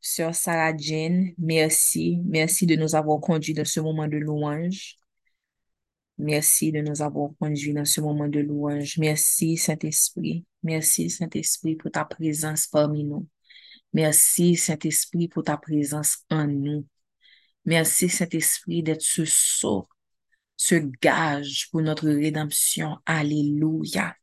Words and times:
Sœur 0.00 0.34
Sarah 0.34 0.76
Jane, 0.76 1.32
merci. 1.36 2.20
Merci 2.24 2.66
de 2.66 2.76
nous 2.76 2.94
avoir 2.94 3.20
conduits 3.20 3.54
dans 3.54 3.64
ce 3.64 3.80
moment 3.80 4.06
de 4.06 4.16
louange. 4.16 4.96
Merci 6.18 6.70
de 6.70 6.80
nous 6.80 7.02
avoir 7.02 7.30
conduits 7.40 7.74
dans 7.74 7.84
ce 7.84 8.00
moment 8.00 8.28
de 8.28 8.40
louange. 8.40 8.98
Merci, 8.98 9.56
Saint-Esprit. 9.56 10.44
Merci, 10.62 11.10
Saint-Esprit, 11.10 11.74
pour 11.74 11.90
ta 11.90 12.04
présence 12.04 12.66
parmi 12.68 13.02
nous. 13.02 13.26
Merci, 13.92 14.54
Saint-Esprit, 14.54 15.26
pour 15.26 15.42
ta 15.42 15.56
présence 15.56 16.18
en 16.30 16.46
nous. 16.46 16.86
Merci, 17.64 18.08
Saint-Esprit, 18.08 18.84
d'être 18.84 19.02
ce 19.02 19.24
sceau, 19.24 19.88
ce 20.56 20.76
gage 21.02 21.68
pour 21.72 21.82
notre 21.82 22.08
rédemption. 22.08 22.98
Alléluia. 23.04 24.14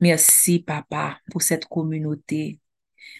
Merci, 0.00 0.58
Papa, 0.58 1.20
pour 1.30 1.42
cette 1.42 1.66
communauté. 1.66 2.58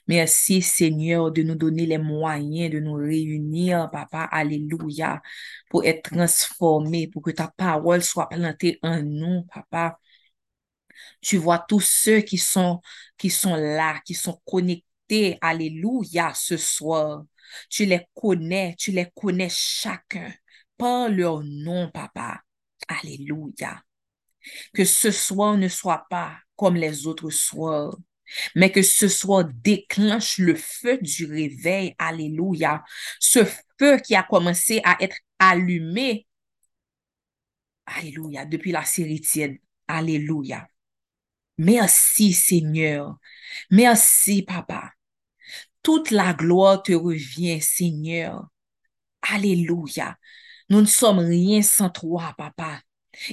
Merci, 0.07 0.63
Seigneur, 0.63 1.31
de 1.33 1.43
nous 1.43 1.55
donner 1.55 1.87
les 1.87 1.99
moyens 1.99 2.71
de 2.73 2.81
nous 2.81 2.95
réunir, 2.95 3.89
Papa. 3.91 4.25
Alléluia. 4.25 5.23
Pour 5.71 5.85
être 5.85 6.11
transformés, 6.11 7.09
pour 7.09 7.23
que 7.23 7.31
ta 7.31 7.49
parole 7.49 8.03
soit 8.03 8.29
plantée 8.29 8.79
en 8.83 9.03
nous, 9.03 9.45
Papa. 9.53 9.99
Tu 11.21 11.37
vois 11.37 11.59
tous 11.59 11.81
ceux 11.81 12.21
qui 12.21 12.39
sont, 12.39 12.81
qui 13.19 13.31
sont 13.31 13.57
là, 13.57 14.01
qui 14.05 14.15
sont 14.15 14.41
connectés. 14.45 15.39
Alléluia, 15.41 16.33
ce 16.35 16.57
soir. 16.57 17.25
Tu 17.69 17.85
les 17.85 18.07
connais, 18.15 18.75
tu 18.79 18.93
les 18.93 19.09
connais 19.15 19.49
chacun 19.51 20.33
par 20.77 21.09
leur 21.09 21.43
nom, 21.45 21.91
Papa. 21.91 22.41
Alléluia. 22.89 23.83
Que 24.75 24.85
ce 24.85 25.11
soir 25.11 25.57
ne 25.57 25.69
soit 25.69 26.07
pas 26.11 26.39
comme 26.57 26.77
les 26.77 27.07
autres 27.07 27.31
soirs, 27.31 27.97
mais 28.55 28.73
que 28.73 28.83
ce 28.83 29.09
soir 29.09 29.45
déclenche 29.63 30.39
le 30.39 30.55
feu 30.55 30.99
du 31.01 31.27
réveil. 31.27 31.95
Alléluia. 31.99 32.85
Ce 33.19 33.45
feu 33.79 33.99
qui 33.99 34.15
a 34.15 34.23
commencé 34.23 34.81
à 34.85 34.97
être 35.01 35.17
allumé. 35.39 36.27
Alléluia. 37.87 38.45
Depuis 38.45 38.73
la 38.73 38.85
série 38.85 39.21
tiède. 39.21 39.59
Alléluia. 39.89 40.69
Merci 41.59 42.33
Seigneur. 42.33 43.19
Merci 43.71 44.43
Papa. 44.43 44.93
Toute 45.83 46.11
la 46.11 46.33
gloire 46.35 46.83
te 46.83 46.93
revient 46.93 47.61
Seigneur. 47.61 48.49
Alléluia. 49.23 50.17
Nous 50.69 50.81
ne 50.81 50.87
sommes 50.87 51.19
rien 51.19 51.63
sans 51.63 51.91
toi, 51.91 52.35
Papa. 52.39 52.81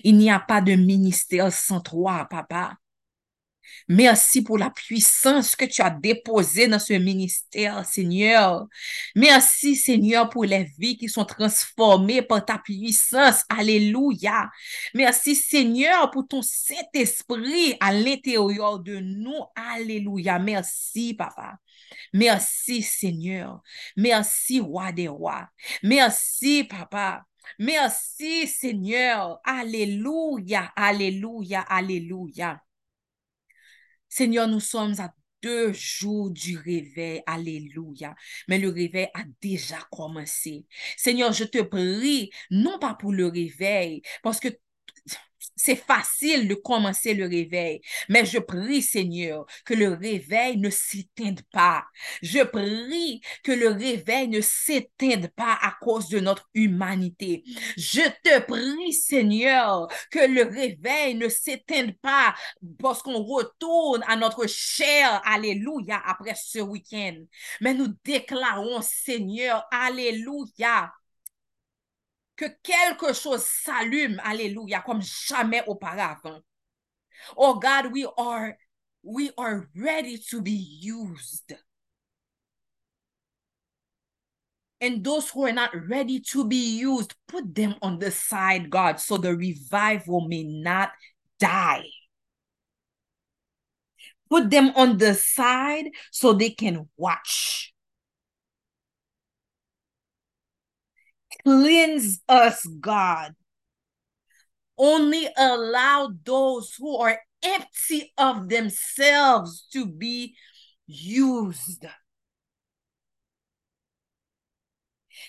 Il 0.04 0.18
n'y 0.18 0.32
a 0.32 0.40
pas 0.40 0.62
de 0.62 0.74
ministère 0.74 1.54
sans 1.54 1.82
toi, 1.82 2.28
Papa. 2.30 2.78
Merci 3.88 4.42
pour 4.42 4.58
la 4.58 4.70
puissance 4.70 5.56
que 5.56 5.66
tu 5.66 5.82
as 5.82 5.90
déposée 5.90 6.68
dans 6.68 6.80
ce 6.80 6.94
ministère, 6.94 7.86
Seigneur. 7.86 8.68
Merci, 9.16 9.76
Seigneur, 9.76 10.30
pour 10.30 10.46
les 10.46 10.66
vies 10.78 10.98
qui 10.98 11.10
sont 11.10 11.26
transformées 11.26 12.22
par 12.22 12.44
ta 12.44 12.58
puissance. 12.58 13.44
Alléluia. 13.50 14.50
Merci, 14.94 15.36
Seigneur, 15.36 16.12
pour 16.12 16.28
ton 16.28 16.42
Saint-Esprit 16.42 17.76
à 17.80 17.94
l'intérieur 17.94 18.80
de 18.80 18.98
nous. 19.00 19.44
Alléluia. 19.56 20.40
Merci, 20.40 21.14
Papa. 21.14 21.58
Merci, 22.14 22.82
Seigneur. 22.82 23.62
Merci, 23.96 24.60
Roi 24.60 24.92
des 24.92 25.08
Rois. 25.08 25.48
Merci, 25.84 26.64
Papa. 26.64 27.24
Merci, 27.60 28.48
Seigneur. 28.48 29.40
Alléluia, 29.44 30.72
Alléluia, 30.76 31.62
Alléluia. 31.62 32.62
Seigneur, 34.10 34.48
nous 34.48 34.60
sommes 34.60 34.96
à 35.00 35.14
deux 35.42 35.74
jours 35.74 36.32
du 36.32 36.58
réveil. 36.58 37.22
Alléluia. 37.26 38.16
Mais 38.48 38.58
le 38.58 38.70
réveil 38.70 39.08
a 39.14 39.24
déjà 39.42 39.78
commencé. 39.92 40.66
Seigneur, 40.98 41.34
je 41.34 41.44
te 41.44 41.62
prie, 41.62 42.32
non 42.52 42.80
pas 42.80 42.96
pour 42.96 43.14
le 43.14 43.28
réveil, 43.28 44.02
parce 44.24 44.40
que 44.40 44.50
c'est 45.58 45.76
facile 45.76 46.48
de 46.48 46.56
commencer 46.56 47.14
le 47.14 47.26
réveil, 47.28 47.82
mais 48.10 48.26
je 48.26 48.38
prie, 48.38 48.82
Seigneur, 48.82 49.46
que 49.66 49.74
le 49.74 49.90
réveil 49.94 50.58
ne 50.58 50.70
s'éteigne 50.70 51.40
pas. 51.52 51.84
Je 52.22 52.44
prie 52.44 53.22
que 53.44 53.52
le 53.52 53.70
réveil 53.70 54.28
ne 54.28 54.40
s'éteigne 54.40 55.28
pas 55.30 55.58
à 55.62 55.76
cause 55.82 56.10
de 56.10 56.20
notre 56.20 56.48
humanité. 56.54 57.44
Je 57.76 58.02
te 58.24 58.40
prie, 58.42 58.94
Seigneur, 58.94 59.88
que 60.12 60.20
le 60.20 60.44
réveil 60.44 61.16
ne 61.16 61.28
s'éteigne 61.28 61.94
pas 62.02 62.36
parce 62.80 63.02
qu'on 63.02 63.24
retourne 63.24 64.04
à 64.08 64.16
notre 64.16 64.48
chair. 64.48 65.22
Alléluia, 65.26 66.02
après 66.06 66.36
ce 66.36 66.60
week-end. 66.60 67.16
Mais 67.62 67.74
nous 67.74 67.94
déclarons, 68.04 68.82
Seigneur, 68.82 69.66
Alléluia, 69.72 70.92
que 72.38 72.46
quelque 72.62 73.14
chose 73.14 73.44
s'allume, 73.44 74.22
alléluia, 74.24 74.82
comme 74.82 75.02
jamais 75.02 75.64
auparavant. 75.68 76.40
Oh 77.36 77.56
God, 77.56 77.92
we 77.92 78.06
are, 78.18 78.56
we 79.04 79.32
are 79.38 79.68
ready 79.76 80.18
to 80.30 80.42
be 80.42 80.52
used. 80.52 81.56
And 84.80 85.04
those 85.04 85.32
who 85.32 85.46
are 85.48 85.52
not 85.52 85.72
ready 85.90 86.20
to 86.32 86.46
be 86.46 86.78
used, 86.78 87.16
put 87.28 87.56
them 87.56 87.76
on 87.82 87.98
the 87.98 88.12
side, 88.12 88.70
God, 88.70 89.00
so 89.00 89.18
the 89.18 89.36
revival 89.36 90.28
may 90.28 90.44
not 90.44 90.92
die. 91.40 91.86
Put 94.30 94.52
them 94.52 94.72
on 94.76 95.00
the 95.00 95.16
side 95.16 95.90
so 96.12 96.34
they 96.34 96.52
can 96.52 96.88
watch. 96.96 97.74
Cleanse 101.48 102.20
us, 102.28 102.68
God. 102.82 103.34
Only 104.78 105.30
allow 105.38 106.12
those 106.26 106.76
who 106.78 106.98
are 106.98 107.18
empty 107.42 108.12
of 108.18 108.50
themselves 108.50 109.66
to 109.72 109.86
be 109.86 110.36
used. 110.88 111.88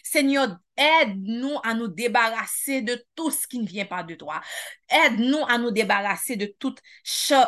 Seigneur, 0.03 0.59
aide-nous 0.77 1.61
à 1.63 1.75
nous 1.75 1.87
débarrasser 1.87 2.83
de 2.83 3.01
tout 3.15 3.31
ce 3.31 3.47
qui 3.47 3.61
ne 3.61 3.67
vient 3.67 3.87
pas 3.87 4.03
de 4.03 4.17
toi. 4.17 4.41
Aide-nous 4.89 5.45
à 5.47 5.57
nous 5.57 5.71
débarrasser 5.71 6.35
de 6.35 6.53
tout, 6.59 6.75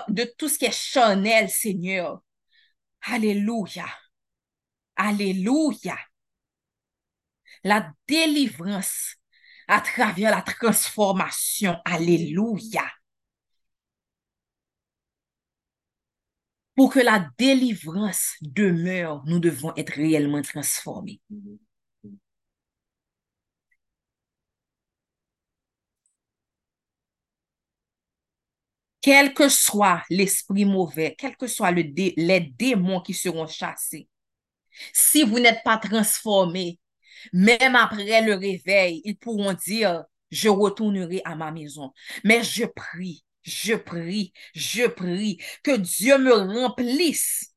de 0.09 0.33
tout 0.39 0.49
ce 0.49 0.59
qui 0.61 0.67
est 0.67 0.71
charnel, 0.71 1.51
Seigneur. 1.51 2.23
Alléluia. 3.03 3.87
Alléluia. 4.95 5.99
La 7.65 7.93
délivrance 8.09 9.17
à 9.69 9.81
travers 9.81 10.31
la 10.31 10.43
transformation. 10.43 11.77
Alléluia. 11.85 12.85
Pour 16.75 16.93
que 16.93 17.01
la 17.01 17.29
délivrance 17.39 18.35
demeure, 18.41 19.23
nous 19.27 19.39
devons 19.39 19.75
être 19.77 19.93
réellement 19.93 20.43
transformés. 20.43 21.21
Quel 29.03 29.33
que 29.35 29.49
soit 29.49 30.03
l'esprit 30.11 30.65
mauvais, 30.65 31.15
quel 31.19 31.37
que 31.37 31.47
soit 31.47 31.71
les 31.71 32.53
démons 32.59 33.01
qui 33.01 33.15
seront 33.15 33.47
chassés, 33.47 34.09
si 34.93 35.23
vous 35.23 35.39
n'êtes 35.39 35.63
pas 35.65 35.79
transformés, 35.79 36.79
même 37.33 37.77
après 37.77 38.23
le 38.23 38.35
réveil, 38.35 39.03
ils 39.05 39.17
pourront 39.17 39.53
dire, 39.55 40.05
je 40.31 40.49
retournerai 40.49 41.23
à 41.25 41.35
ma 41.37 41.51
maison. 41.51 41.93
Mais 42.25 42.43
je 42.43 42.65
prie, 42.65 43.25
je 43.43 43.75
prie, 43.75 44.33
je 44.55 44.87
prie 44.87 45.39
que 45.63 45.77
Dieu 45.77 46.19
me 46.19 46.33
remplisse 46.33 47.50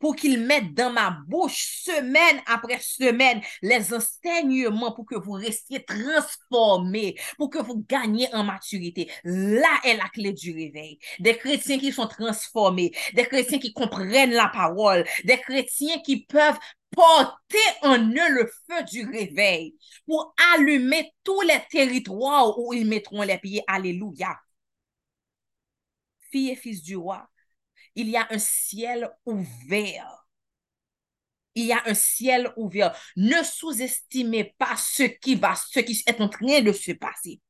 pour 0.00 0.16
qu'il 0.16 0.40
mette 0.40 0.74
dans 0.74 0.90
ma 0.92 1.18
bouche 1.26 1.82
semaine 1.84 2.40
après 2.46 2.78
semaine 2.80 3.40
les 3.62 3.92
enseignements 3.94 4.92
pour 4.92 5.06
que 5.06 5.16
vous 5.16 5.32
restiez 5.32 5.84
transformés, 5.84 7.16
pour 7.36 7.50
que 7.50 7.58
vous 7.58 7.84
gagnez 7.88 8.28
en 8.34 8.44
maturité. 8.44 9.10
Là 9.24 9.80
est 9.84 9.96
la 9.96 10.08
clé 10.08 10.32
du 10.32 10.52
réveil. 10.52 10.98
Des 11.18 11.36
chrétiens 11.36 11.78
qui 11.78 11.92
sont 11.92 12.06
transformés, 12.06 12.92
des 13.14 13.24
chrétiens 13.24 13.58
qui 13.58 13.72
comprennent 13.72 14.32
la 14.32 14.48
parole, 14.48 15.04
des 15.24 15.38
chrétiens 15.38 15.98
qui 15.98 16.24
peuvent 16.24 16.58
porter 16.90 17.58
en 17.82 17.98
eux 17.98 18.30
le 18.30 18.46
feu 18.46 18.84
du 18.84 19.06
réveil 19.06 19.76
pour 20.06 20.34
allumer 20.54 21.12
tous 21.24 21.40
les 21.42 21.60
territoires 21.70 22.58
où 22.58 22.72
ils 22.72 22.86
mettront 22.86 23.22
les 23.22 23.38
pieds. 23.38 23.62
Alléluia. 23.66 24.38
Fille 26.30 26.50
et 26.50 26.56
fils 26.56 26.82
du 26.82 26.96
roi, 26.96 27.28
il 27.94 28.08
y 28.08 28.16
a 28.16 28.26
un 28.30 28.38
ciel 28.38 29.10
ouvert. 29.26 30.26
Il 31.54 31.66
y 31.66 31.72
a 31.72 31.82
un 31.86 31.94
ciel 31.94 32.52
ouvert. 32.56 32.96
Ne 33.16 33.42
sous-estimez 33.42 34.54
pas 34.58 34.76
ce 34.76 35.04
qui 35.04 35.36
va, 35.36 35.54
ce 35.54 35.80
qui 35.80 36.02
est 36.06 36.20
en 36.20 36.28
train 36.28 36.60
de 36.60 36.72
se 36.72 36.92
passer. 36.92 37.40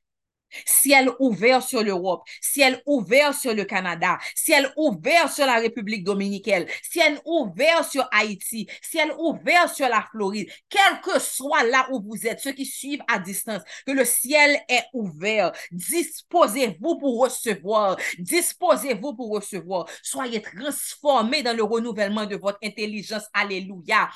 Ciel 0.65 1.11
ouvert 1.19 1.63
sur 1.63 1.83
l'Europe, 1.83 2.23
ciel 2.41 2.83
ouvert 2.87 3.35
sur 3.35 3.55
le 3.55 3.65
Canada, 3.65 4.19
ciel 4.35 4.73
ouvert 4.77 5.33
sur 5.33 5.47
la 5.47 5.57
République 5.57 6.05
dominicaine, 6.05 6.67
ciel 6.83 7.21
ouvert 7.25 7.85
sur 7.85 8.09
Haïti, 8.13 8.69
ciel 8.83 9.13
ouvert 9.19 9.73
sur 9.73 9.89
la 9.89 10.07
Floride, 10.11 10.49
quel 10.69 11.01
que 11.03 11.19
soit 11.21 11.65
là 11.65 11.87
où 11.91 12.01
vous 12.01 12.27
êtes, 12.27 12.41
ceux 12.41 12.53
qui 12.53 12.67
suivent 12.67 13.03
à 13.09 13.19
distance, 13.19 13.63
que 13.87 13.93
le 13.93 14.05
ciel 14.05 14.61
est 14.69 14.85
ouvert. 14.93 15.53
Disposez-vous 15.73 16.99
pour 16.99 17.21
recevoir, 17.21 17.97
disposez-vous 18.19 19.15
pour 19.15 19.31
recevoir. 19.31 19.87
Soyez 20.03 20.43
transformés 20.43 21.43
dans 21.43 21.57
le 21.57 21.63
renouvellement 21.63 22.27
de 22.27 22.37
votre 22.37 22.59
intelligence. 22.63 23.25
Alléluia 23.33 24.09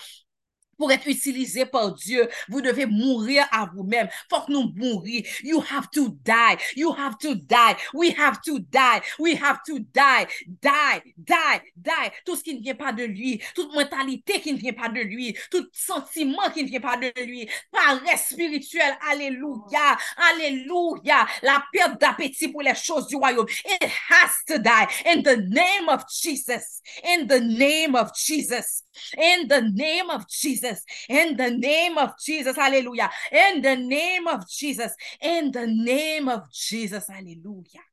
pour 0.79 0.93
être 0.93 1.07
utilisé 1.07 1.67
par 1.67 1.93
Dieu, 1.93 2.29
vous 2.49 2.61
devez 2.61 2.87
mourir 2.87 3.47
à 3.51 3.69
vous-même. 3.75 4.09
Faut 4.31 4.41
que 4.43 4.53
nous 4.53 4.73
mourir. 4.75 5.25
You 5.43 5.63
have 5.71 5.91
to 5.91 6.09
die. 6.25 6.57
You 6.77 6.95
have 6.97 7.19
to 7.19 7.35
die. 7.35 7.77
We 7.93 8.15
have 8.17 8.41
to 8.43 8.59
die. 8.59 9.01
We 9.19 9.35
have 9.35 9.59
to 9.67 9.81
die. 9.81 10.27
Die, 10.47 11.03
die, 11.17 11.61
die. 11.77 12.11
Tout 12.25 12.37
ce 12.37 12.43
qui 12.43 12.55
ne 12.55 12.61
vient 12.61 12.75
pas 12.75 12.93
de 12.93 13.05
lui, 13.05 13.43
toute 13.55 13.75
mentalité 13.75 14.41
qui 14.41 14.53
ne 14.53 14.59
vient 14.59 14.73
pas 14.73 14.89
de 14.89 15.01
lui, 15.01 15.37
tout 15.51 15.67
sentiment 15.73 16.51
qui 16.55 16.63
ne 16.63 16.69
vient 16.69 16.81
pas 16.81 16.97
de 16.97 17.13
lui, 17.25 17.49
paresse 17.73 18.29
spirituelle. 18.31 18.97
Alléluia. 19.11 19.99
Alléluia. 20.33 21.27
La 21.43 21.65
perte 21.73 22.01
d'appétit 22.01 22.49
pour 22.49 22.63
les 22.63 22.75
choses 22.75 23.09
du 23.09 23.17
royaume. 23.17 23.49
It 23.65 23.91
has 24.11 24.31
to 24.47 24.59
die. 24.59 24.87
In 25.07 25.23
the 25.23 25.37
name 25.37 25.89
of 25.89 26.05
Jesus. 26.09 26.81
In 27.05 27.27
the 27.27 27.41
name 27.41 27.95
of 27.95 28.13
Jesus. 28.15 28.85
In 29.17 29.49
the 29.49 29.63
name 29.75 30.11
of 30.11 30.25
Jesus. 30.29 30.68
In 31.09 31.37
the 31.37 31.51
name 31.51 31.99
of 31.99 32.13
Jesus. 32.19 32.57
Hallelujah. 32.57 33.11
In 33.31 33.63
the 33.63 33.77
name 33.77 34.27
of 34.27 34.49
Jesus. 34.49 34.93
In 35.21 35.53
the 35.53 35.67
name 35.67 36.29
of 36.29 36.51
Jesus. 36.53 37.07
Hallelujah. 37.09 37.85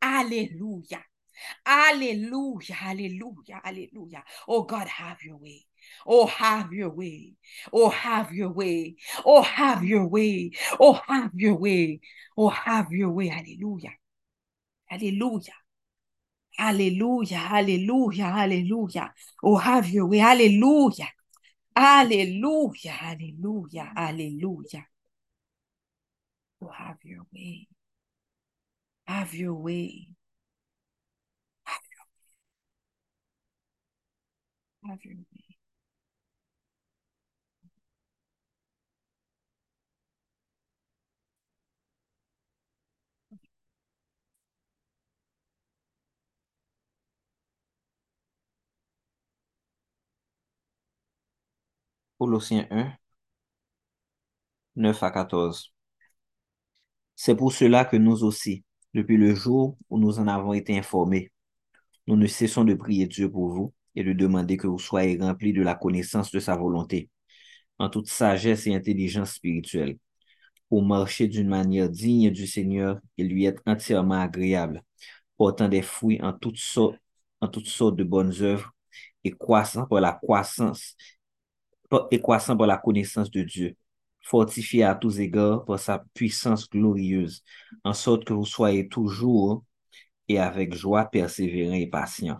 Hallelujah. 0.00 1.04
Hallelujah. 1.64 2.74
Hallelujah. 2.74 3.60
Hallelujah. 3.62 4.24
Oh 4.48 4.62
God, 4.62 4.88
have 4.88 5.18
your 5.22 5.36
way. 5.36 5.66
Oh, 6.06 6.26
have 6.26 6.72
your 6.72 6.90
way. 6.90 7.34
Oh, 7.72 7.90
have 7.90 8.32
your 8.32 8.50
way. 8.50 8.96
Oh, 9.24 9.42
have 9.42 9.84
your 9.84 10.06
way. 10.06 10.50
Oh, 10.80 10.94
have 11.06 11.32
your 11.34 11.56
way. 11.56 12.00
Oh, 12.36 12.48
have 12.48 12.90
your 12.90 13.10
way. 13.10 13.28
Hallelujah. 13.28 13.92
Hallelujah. 14.86 15.52
Hallelujah, 16.56 17.38
hallelujah, 17.38 18.30
hallelujah. 18.30 19.12
Oh, 19.42 19.56
have 19.56 19.88
your 19.88 20.06
way. 20.06 20.18
Hallelujah. 20.18 21.08
Hallelujah, 21.76 22.90
hallelujah, 22.90 23.92
hallelujah. 23.94 24.88
Oh, 26.60 26.68
have 26.68 26.98
your 27.04 27.26
way. 27.32 27.68
Have 29.06 29.32
your 29.34 29.54
way. 29.54 30.08
Have 31.64 31.82
your 31.90 32.04
way. 34.86 34.90
Have 34.90 35.04
your 35.04 35.16
way. 35.16 35.33
Colossiens 52.18 52.66
1, 52.70 52.92
9 54.76 55.02
à 55.02 55.10
14. 55.10 55.72
C'est 57.16 57.36
pour 57.36 57.52
cela 57.52 57.84
que 57.84 57.96
nous 57.96 58.24
aussi, 58.24 58.64
depuis 58.94 59.16
le 59.16 59.34
jour 59.34 59.76
où 59.90 59.98
nous 59.98 60.18
en 60.18 60.28
avons 60.28 60.52
été 60.52 60.76
informés, 60.76 61.32
nous 62.06 62.16
ne 62.16 62.26
cessons 62.26 62.64
de 62.64 62.74
prier 62.74 63.06
Dieu 63.06 63.30
pour 63.30 63.48
vous 63.50 63.74
et 63.94 64.04
de 64.04 64.12
demander 64.12 64.56
que 64.56 64.66
vous 64.66 64.78
soyez 64.78 65.18
remplis 65.20 65.52
de 65.52 65.62
la 65.62 65.74
connaissance 65.74 66.30
de 66.32 66.40
sa 66.40 66.56
volonté, 66.56 67.10
en 67.78 67.88
toute 67.88 68.08
sagesse 68.08 68.66
et 68.66 68.74
intelligence 68.74 69.34
spirituelle, 69.34 69.98
pour 70.68 70.84
marcher 70.84 71.28
d'une 71.28 71.48
manière 71.48 71.88
digne 71.90 72.30
du 72.30 72.46
Seigneur 72.46 73.00
et 73.18 73.24
lui 73.24 73.44
être 73.46 73.62
entièrement 73.66 74.20
agréable, 74.20 74.82
portant 75.36 75.68
des 75.68 75.82
fruits 75.82 76.20
en 76.22 76.32
toutes 76.32 76.58
sortes, 76.58 76.98
en 77.40 77.48
toutes 77.48 77.68
sortes 77.68 77.96
de 77.96 78.04
bonnes 78.04 78.34
œuvres 78.42 78.72
et 79.24 79.32
croissant 79.32 79.86
pour 79.86 80.00
la 80.00 80.12
croissance 80.12 80.96
et 82.10 82.20
croissant 82.20 82.56
par 82.56 82.66
la 82.66 82.76
connaissance 82.76 83.30
de 83.30 83.42
Dieu, 83.42 83.76
fortifié 84.22 84.84
à 84.84 84.94
tous 84.94 85.20
égards 85.20 85.64
par 85.64 85.78
sa 85.78 86.04
puissance 86.14 86.68
glorieuse, 86.68 87.42
en 87.84 87.92
sorte 87.92 88.24
que 88.24 88.32
vous 88.32 88.46
soyez 88.46 88.88
toujours 88.88 89.64
et 90.28 90.38
avec 90.38 90.74
joie 90.74 91.04
persévérants 91.06 91.74
et 91.74 91.86
patients. 91.86 92.38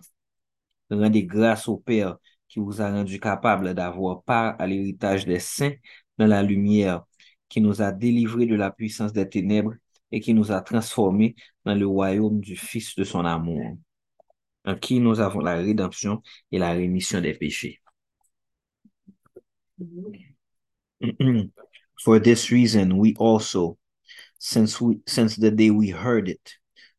Rendez 0.89 1.25
grâce 1.25 1.67
au 1.67 1.77
Père 1.77 2.17
qui 2.47 2.59
vous 2.59 2.81
a 2.81 2.91
rendu 2.91 3.19
capable 3.19 3.73
d'avoir 3.73 4.23
part 4.23 4.55
à 4.59 4.67
l'héritage 4.67 5.25
des 5.25 5.39
saints 5.39 5.73
dans 6.17 6.27
la 6.27 6.43
lumière, 6.43 7.03
qui 7.49 7.61
nous 7.61 7.81
a 7.81 7.91
délivrés 7.91 8.45
de 8.45 8.55
la 8.55 8.71
puissance 8.71 9.13
des 9.13 9.27
ténèbres 9.27 9.73
et 10.11 10.19
qui 10.19 10.33
nous 10.33 10.51
a 10.51 10.61
transformés 10.61 11.35
dans 11.65 11.75
le 11.75 11.87
royaume 11.87 12.39
du 12.39 12.55
Fils 12.55 12.95
de 12.95 13.03
son 13.03 13.25
amour, 13.25 13.77
en 14.65 14.75
qui 14.75 14.99
nous 14.99 15.19
avons 15.19 15.39
la 15.41 15.55
rédemption 15.55 16.21
et 16.51 16.59
la 16.59 16.71
rémission 16.71 17.21
des 17.21 17.33
péchés. 17.33 17.81
Mm-hmm. 19.81 21.39
For 22.03 22.19
this 22.19 22.51
reason, 22.51 22.97
we 22.97 23.15
also, 23.15 23.77
since 24.37 24.81
we 24.81 24.99
since 25.07 25.35
the 25.35 25.51
day 25.51 25.69
we 25.69 25.89
heard 25.89 26.27
it, 26.27 26.53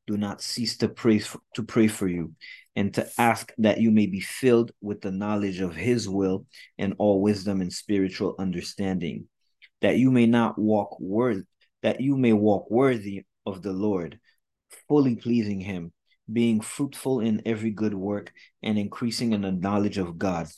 do 0.06 0.16
not 0.16 0.40
cease 0.40 0.76
to 0.78 0.88
pray 0.88 1.18
for, 1.18 1.40
to 1.54 1.62
pray 1.62 1.86
for 1.86 2.08
you 2.08 2.32
and 2.74 2.94
to 2.94 3.06
ask 3.18 3.52
that 3.58 3.80
you 3.80 3.90
may 3.90 4.06
be 4.06 4.20
filled 4.20 4.72
with 4.80 5.00
the 5.02 5.10
knowledge 5.10 5.60
of 5.60 5.76
His 5.76 6.08
will 6.08 6.46
and 6.78 6.94
all 6.98 7.20
wisdom 7.20 7.60
and 7.60 7.72
spiritual 7.72 8.34
understanding, 8.38 9.28
that 9.82 9.98
you 9.98 10.10
may 10.10 10.26
not 10.26 10.58
walk 10.58 10.98
worth 10.98 11.42
that 11.82 12.00
you 12.00 12.16
may 12.16 12.32
walk 12.32 12.70
worthy 12.70 13.24
of 13.44 13.62
the 13.62 13.72
Lord, 13.72 14.18
fully 14.88 15.14
pleasing 15.14 15.60
Him, 15.60 15.92
being 16.32 16.60
fruitful 16.60 17.20
in 17.20 17.42
every 17.46 17.70
good 17.70 17.94
work 17.94 18.32
and 18.62 18.78
increasing 18.78 19.32
in 19.32 19.42
the 19.42 19.52
knowledge 19.52 19.98
of 19.98 20.18
God, 20.18 20.48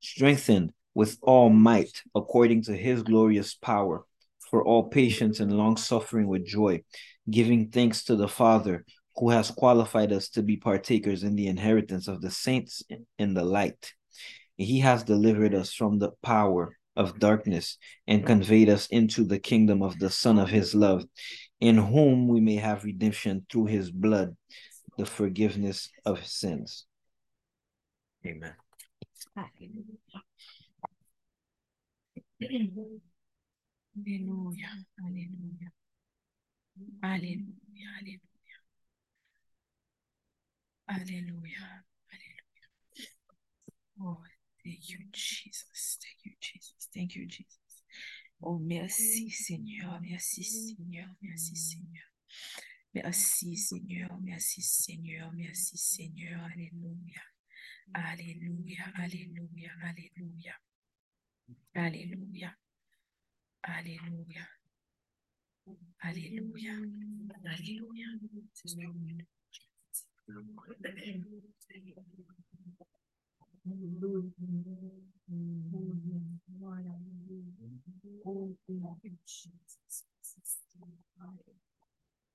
strengthened 0.00 0.72
with 0.96 1.18
all 1.20 1.50
might 1.50 2.02
according 2.14 2.62
to 2.62 2.74
his 2.74 3.02
glorious 3.02 3.54
power 3.54 4.02
for 4.50 4.64
all 4.64 4.88
patience 4.88 5.40
and 5.40 5.52
long 5.52 5.76
suffering 5.76 6.26
with 6.26 6.46
joy, 6.46 6.82
giving 7.30 7.68
thanks 7.68 8.02
to 8.02 8.16
the 8.16 8.26
Father 8.26 8.82
who 9.14 9.28
has 9.28 9.50
qualified 9.50 10.10
us 10.10 10.30
to 10.30 10.42
be 10.42 10.56
partakers 10.56 11.22
in 11.22 11.36
the 11.36 11.48
inheritance 11.48 12.08
of 12.08 12.22
the 12.22 12.30
saints 12.30 12.82
in 13.18 13.34
the 13.34 13.44
light. 13.44 13.92
He 14.56 14.80
has 14.80 15.04
delivered 15.04 15.54
us 15.54 15.70
from 15.70 15.98
the 15.98 16.12
power 16.22 16.74
of 16.96 17.18
darkness 17.18 17.76
and 18.06 18.24
conveyed 18.24 18.70
us 18.70 18.86
into 18.86 19.24
the 19.24 19.38
kingdom 19.38 19.82
of 19.82 19.98
the 19.98 20.08
Son 20.08 20.38
of 20.38 20.48
his 20.48 20.74
love, 20.74 21.04
in 21.60 21.76
whom 21.76 22.26
we 22.26 22.40
may 22.40 22.56
have 22.56 22.84
redemption 22.84 23.44
through 23.52 23.66
his 23.66 23.90
blood, 23.90 24.34
the 24.96 25.04
forgiveness 25.04 25.90
of 26.06 26.26
sins. 26.26 26.86
Amen. 28.26 28.54
Alléluia. 32.40 33.00
Alléluia. 33.96 34.70
Alléluia. 34.98 35.72
Alléluia. 37.02 38.60
Alléluia. 40.86 41.84
Alléluia. 42.12 42.68
Oh, 43.98 44.22
thank 44.62 44.88
you, 44.90 44.98
Jesus. 45.12 45.98
Thank 45.98 46.24
you, 46.24 46.32
Jesus. 46.40 46.88
Thank 46.92 47.16
you, 47.16 47.26
Jesus. 47.26 47.82
Oh, 48.42 48.58
merci, 48.58 49.30
Seigneur. 49.30 49.98
Merci, 50.02 50.44
Seigneur. 50.44 51.08
Merci, 51.22 51.56
Seigneur. 51.56 52.04
Merci, 52.92 53.56
Seigneur. 53.56 54.18
Merci, 54.20 54.62
Seigneur. 54.62 55.32
Merci, 55.32 55.78
Seigneur. 55.78 56.44
Alléluia. 56.44 57.22
Alléluia. 57.94 58.92
Alléluia. 58.94 59.72
Alléluia. 59.82 60.60
Alléluia. 61.74 62.56
Alléluia. 63.62 64.48
Alléluia. 66.00 66.72
Alléluia. 67.44 68.08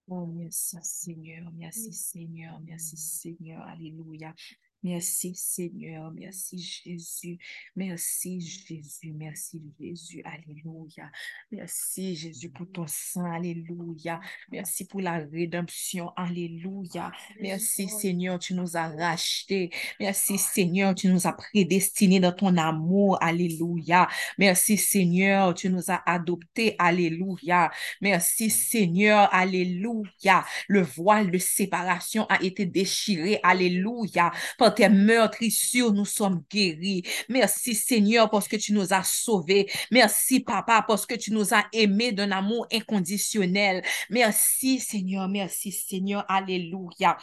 Oh, 0.08 0.26
merci 0.28 0.78
Seigneur, 0.84 1.52
merci 1.54 1.94
Seigneur, 1.94 2.60
merci 2.62 2.98
Seigneur, 2.98 3.62
Alléluia. 3.62 4.34
Merci 4.84 5.36
Seigneur, 5.36 6.12
merci 6.12 6.58
Jésus, 6.60 7.38
merci 7.76 8.42
Jésus, 8.42 9.14
merci 9.14 9.62
Jésus, 9.80 10.24
Alléluia. 10.26 11.12
Merci 11.52 12.16
Jésus 12.16 12.50
pour 12.50 12.66
ton 12.72 12.86
sang, 12.88 13.32
Alléluia. 13.32 14.20
Merci 14.52 14.88
pour 14.88 15.02
la 15.02 15.20
rédemption, 15.20 16.12
Alléluia. 16.16 17.12
Merci 17.40 17.90
Seigneur, 17.90 18.40
tu 18.40 18.56
nous 18.56 18.76
as 18.76 18.88
rachetés. 18.88 19.70
Merci 20.00 20.40
Seigneur, 20.40 20.96
tu 20.96 21.10
nous 21.10 21.28
as 21.28 21.34
prédestinés 21.34 22.20
dans 22.20 22.34
ton 22.34 22.58
amour, 22.58 23.20
Alléluia. 23.22 24.08
Merci 24.40 24.78
Seigneur, 24.78 25.54
tu 25.54 25.70
nous 25.70 25.92
as 25.92 26.02
adoptés, 26.08 26.76
Alléluia. 26.80 27.70
Merci 28.02 28.50
Seigneur, 28.50 29.30
Alléluia. 29.32 30.44
Le 30.68 30.82
voile 30.82 31.30
de 31.30 31.38
séparation 31.38 32.26
a 32.30 32.42
été 32.42 32.66
déchiré, 32.66 33.40
Alléluia 33.44 34.32
tes 34.72 34.90
meurtrissures, 34.90 35.94
nous 35.94 36.06
sommes 36.06 36.44
guéris. 36.50 37.04
Merci 37.30 37.76
Seigneur 37.76 38.30
parce 38.30 38.48
que 38.48 38.56
tu 38.56 38.74
nous 38.74 38.94
as 38.94 39.04
sauvés. 39.04 39.70
Merci 39.92 40.40
Papa 40.40 40.84
parce 40.88 41.06
que 41.06 41.16
tu 41.16 41.32
nous 41.32 41.54
as 41.54 41.66
aimés 41.74 42.12
d'un 42.12 42.32
amour 42.32 42.68
inconditionnel. 42.72 43.84
Merci 44.10 44.80
Seigneur, 44.80 45.28
merci 45.28 45.72
Seigneur. 45.72 46.26
Alléluia. 46.28 47.18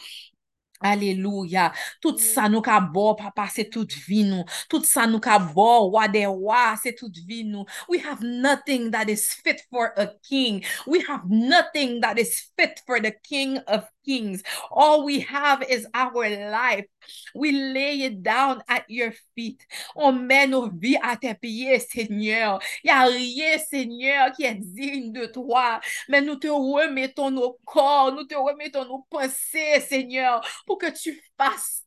Alléluia. 0.81 1.73
Tout 2.01 2.17
ça 2.17 2.47
nous 2.47 2.61
ka 2.61 2.79
bon, 2.79 3.13
papa, 3.13 3.47
c'est 3.53 3.69
toute 3.69 3.93
vie 3.93 4.23
nous. 4.23 4.45
Tout 4.69 4.83
ça 4.83 5.07
nous 5.07 5.19
ka 5.19 5.37
bon, 5.37 5.89
wa 5.91 6.07
c'est 6.81 6.95
toute 6.95 7.17
vie 7.17 7.43
nous. 7.43 7.65
We 7.89 8.01
have 8.05 8.21
nothing 8.23 8.89
that 8.91 9.09
is 9.09 9.27
fit 9.43 9.57
for 9.69 9.91
a 9.97 10.07
king. 10.23 10.63
We 10.87 11.03
have 11.09 11.23
nothing 11.27 11.99
that 11.99 12.17
is 12.17 12.51
fit 12.57 12.81
for 12.85 13.01
the 13.01 13.11
king 13.11 13.59
of 13.67 13.83
kings. 14.05 14.43
All 14.71 15.05
we 15.05 15.21
have 15.21 15.63
is 15.69 15.87
our 15.93 16.29
life. 16.51 16.85
We 17.33 17.51
lay 17.51 18.01
it 18.01 18.21
down 18.21 18.61
at 18.67 18.83
your 18.89 19.13
feet. 19.35 19.65
On 19.95 20.27
met 20.27 20.47
nos 20.47 20.69
vies 20.69 20.97
à 21.01 21.17
tes 21.19 21.33
pieds, 21.33 21.79
Seigneur. 21.79 22.59
Il 22.83 22.87
n'y 22.87 22.91
a 22.91 23.03
rien, 23.03 23.57
Seigneur, 23.57 24.31
qui 24.33 24.43
est 24.43 24.55
digne 24.55 25.11
de 25.11 25.25
toi. 25.25 25.79
Mais 26.07 26.21
nous 26.21 26.35
te 26.35 26.47
remettons 26.47 27.31
nos 27.31 27.59
corps, 27.65 28.11
nous 28.11 28.25
te 28.25 28.35
remettons 28.35 28.85
nos 28.85 29.05
pensées, 29.09 29.79
Seigneur, 29.81 30.41
pour 30.65 30.77
que 30.77 30.87
tu 30.91 31.21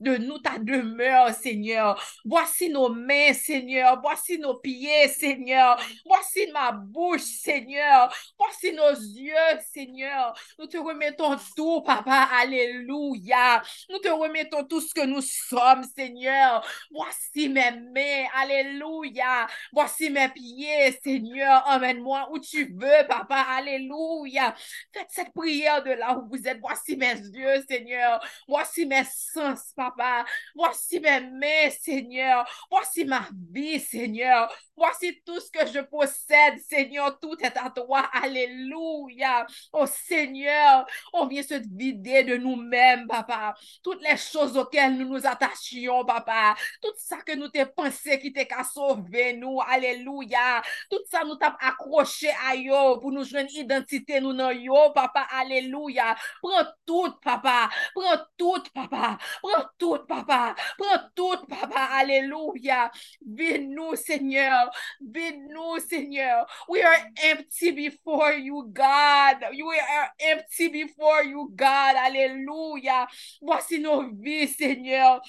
de 0.01 0.17
nous 0.17 0.39
ta 0.39 0.59
demeure, 0.59 1.31
Seigneur. 1.35 2.03
Voici 2.25 2.69
nos 2.69 2.89
mains, 2.89 3.33
Seigneur. 3.35 4.01
Voici 4.01 4.39
nos 4.39 4.55
pieds, 4.55 5.09
Seigneur. 5.09 5.79
Voici 6.07 6.51
ma 6.53 6.73
bouche, 6.73 7.21
Seigneur. 7.21 8.13
Voici 8.39 8.73
nos 8.73 8.91
yeux, 8.91 9.61
Seigneur. 9.73 10.35
Nous 10.59 10.67
te 10.67 10.79
remettons 10.79 11.37
tout, 11.55 11.83
Papa. 11.83 12.29
Alléluia. 12.41 13.63
Nous 13.91 13.99
te 13.99 14.09
remettons 14.09 14.65
tout 14.65 14.81
ce 14.81 14.95
que 14.95 15.05
nous 15.05 15.23
sommes, 15.23 15.85
Seigneur. 15.95 16.67
Voici 16.91 17.49
mes 17.49 17.73
mains. 17.73 18.27
Alléluia. 18.35 19.47
Voici 19.73 20.11
mes 20.11 20.29
pieds, 20.31 20.99
Seigneur. 21.05 21.63
Emmène-moi 21.67 22.29
où 22.33 22.39
tu 22.39 22.65
veux, 22.75 23.07
Papa. 23.07 23.45
Alléluia. 23.51 24.55
Faites 24.93 25.11
cette 25.11 25.33
prière 25.35 25.83
de 25.83 25.91
là 25.91 26.17
où 26.17 26.29
vous 26.29 26.49
êtes. 26.49 26.59
Voici 26.61 26.97
mes 26.97 27.15
yeux, 27.15 27.63
Seigneur. 27.69 28.21
Voici 28.49 28.87
mes 28.87 29.05
sens, 29.05 29.42
Papa. 29.77 30.25
Voici 30.55 31.01
mes 31.01 31.21
mains, 31.21 31.71
Seigneur. 31.81 32.45
Voici 32.71 33.05
ma 33.05 33.27
vie, 33.51 33.81
Seigneur. 33.81 34.53
Voici 34.77 35.23
tout 35.25 35.39
ce 35.41 35.51
que 35.51 35.67
je 35.67 35.81
possède, 35.81 36.59
Seigneur. 36.69 37.19
Tout 37.21 37.37
est 37.41 37.57
à 37.57 37.71
toi. 37.71 38.09
Alléluia. 38.13 39.47
Oh 39.73 39.87
Seigneur, 39.87 40.87
on 41.13 41.27
vient 41.27 41.43
se 41.43 41.55
vider 41.55 42.25
de 42.25 42.37
nous-mêmes, 42.37 43.07
Papa. 43.07 43.55
Toutes 43.83 44.03
les 44.03 44.17
choses 44.17 44.57
auxquelles 44.57 44.97
nous 44.97 45.09
nous 45.09 45.27
attachions, 45.27 46.05
Papa. 46.05 46.55
Tout 46.81 46.93
ça 46.97 47.19
que 47.19 47.35
nous 47.35 47.49
t'ai 47.49 47.67
pensé 47.67 48.19
qui 48.19 48.33
t'est 48.33 48.47
qu'à 48.47 48.65
sauver 48.65 49.35
nous. 49.35 49.61
Alléluia. 49.61 50.63
Tout 50.91 51.01
ça 51.11 51.25
nous 51.25 51.37
t'a 51.37 51.57
accroché 51.61 52.31
à 52.49 52.55
yo 52.57 52.99
pour 52.99 53.13
nous 53.13 53.25
une 53.37 53.49
identité 53.51 54.21
nous 54.21 54.33
non 54.33 54.51
yo, 54.51 54.91
Papa. 54.95 55.27
Alléluia. 55.31 56.17
Prends 56.43 56.67
tout, 56.87 57.13
Papa. 57.23 57.69
Prends 57.95 58.25
tout, 58.37 58.63
Papa. 58.75 59.19
Prends 59.43 59.67
tout, 59.79 59.99
Papa. 60.07 60.55
Prends 60.79 61.09
tout, 61.15 61.47
Papa. 61.49 61.89
Alléluia. 61.93 62.91
Vide-nous, 63.27 63.97
Seigneur. 63.97 64.71
Vide-nous, 65.01 65.79
Seigneur. 65.89 66.47
We 66.69 66.83
are 66.83 66.99
empty 67.25 67.73
before 67.73 68.33
you, 68.33 68.71
God. 68.73 69.37
We 69.53 69.79
are 69.79 70.11
empty 70.21 70.69
before 70.69 71.25
you, 71.25 71.53
God. 71.55 71.97
Alléluia. 71.97 73.07
Voici 73.41 73.79
nos 73.79 74.11
vies, 74.13 74.49
Seigneur. 74.57 75.21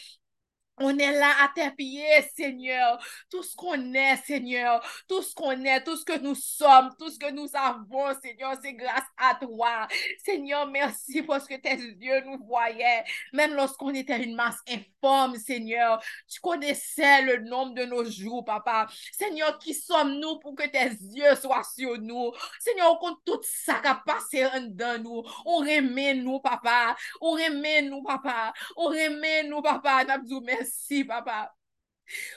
On 0.80 0.98
est 0.98 1.12
là 1.12 1.32
à 1.44 1.50
tes 1.54 1.70
pieds, 1.72 2.04
Seigneur. 2.36 2.98
Tout 3.30 3.44
ce 3.44 3.56
qu'on 3.56 3.94
est, 3.94 4.18
Seigneur. 4.26 4.84
Tout 5.08 5.22
ce 5.22 5.36
qu'on 5.36 5.64
est, 5.64 5.84
tout 5.84 5.96
ce 5.96 6.04
que 6.04 6.18
nous 6.18 6.34
sommes, 6.34 6.90
tout 6.98 7.12
ce 7.12 7.20
que 7.20 7.30
nous 7.32 7.48
avons, 7.54 8.20
Seigneur, 8.20 8.56
c'est 8.62 8.74
grâce 8.74 9.04
à 9.18 9.36
toi. 9.36 9.88
Seigneur, 10.26 10.66
merci 10.68 11.22
parce 11.22 11.48
que 11.48 11.54
tes 11.56 11.76
yeux 11.76 12.22
nous 12.26 12.44
voyaient. 12.46 13.04
Même 13.34 13.54
lorsqu'on 13.54 13.94
était 13.94 14.24
une 14.24 14.36
masse 14.36 14.58
informe, 14.68 15.36
Seigneur. 15.36 16.02
Tu 16.28 16.40
connaissais 16.40 17.22
le 17.22 17.44
nombre 17.44 17.76
de 17.76 17.86
nos 17.86 18.04
jours, 18.06 18.44
Papa. 18.44 18.88
Seigneur, 19.12 19.60
qui 19.60 19.76
sommes-nous 19.76 20.40
pour 20.40 20.56
que 20.56 20.68
tes 20.68 20.90
yeux 20.90 21.36
soient 21.36 21.64
sur 21.78 22.00
nous? 22.00 22.32
Seigneur, 22.60 22.94
on 22.94 22.98
compte 22.98 23.20
tout 23.26 23.42
ça 23.44 23.76
qui 23.76 23.88
a 23.88 24.02
passé 24.04 24.44
en 24.48 24.62
dedans 24.62 24.98
nous. 24.98 25.24
On 25.46 25.58
remet 25.58 26.16
nous, 26.16 26.40
Papa. 26.40 26.96
On 27.22 27.32
remet 27.32 27.84
nous, 27.84 28.02
Papa. 28.02 28.54
On 28.76 28.86
remet 28.86 29.44
nous, 29.44 29.62
Papa. 29.62 30.04
Merci, 30.64 31.04
papa. 31.04 31.54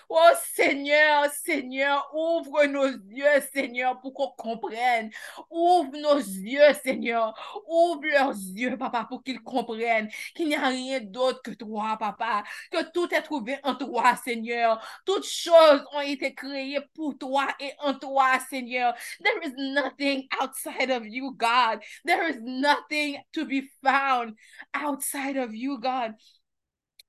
Oh 0.08 0.30
Seigneur, 0.54 1.26
Seigneur, 1.44 2.08
ouvre 2.14 2.64
nos 2.66 2.86
yeux, 2.86 3.40
Seigneur, 3.52 4.00
pour 4.00 4.14
qu'on 4.14 4.30
comprenne. 4.30 5.10
Ouvre 5.50 5.96
nos 5.96 6.18
yeux, 6.18 6.72
Seigneur. 6.82 7.34
Ouvre 7.68 8.04
leurs 8.04 8.32
yeux, 8.32 8.76
papa, 8.76 9.04
pour 9.08 9.22
qu'ils 9.22 9.42
comprennent 9.42 10.08
qu'il 10.34 10.48
n'y 10.48 10.54
a 10.54 10.68
rien 10.68 11.00
d'autre 11.00 11.42
que 11.42 11.50
toi, 11.52 11.96
papa. 11.98 12.44
Que 12.70 12.90
tout 12.92 13.12
est 13.14 13.22
trouvé 13.22 13.58
en 13.64 13.74
toi, 13.74 14.16
Seigneur. 14.16 14.80
Toutes 15.04 15.26
choses 15.26 15.84
ont 15.92 16.00
été 16.00 16.34
créées 16.34 16.80
pour 16.94 17.16
toi 17.18 17.48
et 17.60 17.72
en 17.80 17.94
toi, 17.94 18.38
Seigneur. 18.48 18.94
There 19.22 19.40
is 19.44 19.54
nothing 19.56 20.26
outside 20.40 20.90
of 20.90 21.06
you, 21.06 21.32
God. 21.36 21.80
There 22.04 22.28
is 22.28 22.40
nothing 22.40 23.18
to 23.32 23.44
be 23.44 23.70
found 23.84 24.34
outside 24.74 25.36
of 25.36 25.54
you, 25.54 25.78
God. 25.78 26.14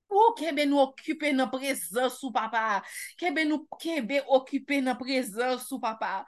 Ou 0.08 0.32
kebe 0.38 0.64
nou 0.68 0.86
okupe 0.86 1.32
nan 1.36 1.50
prezans 1.52 2.18
sou 2.20 2.32
papa. 2.32 2.80
Kebe 3.20 3.44
nou 3.48 3.66
kebe 3.80 4.22
okupe 4.24 4.80
nan 4.84 4.96
prezans 5.00 5.68
sou 5.68 5.80
papa. 5.82 6.24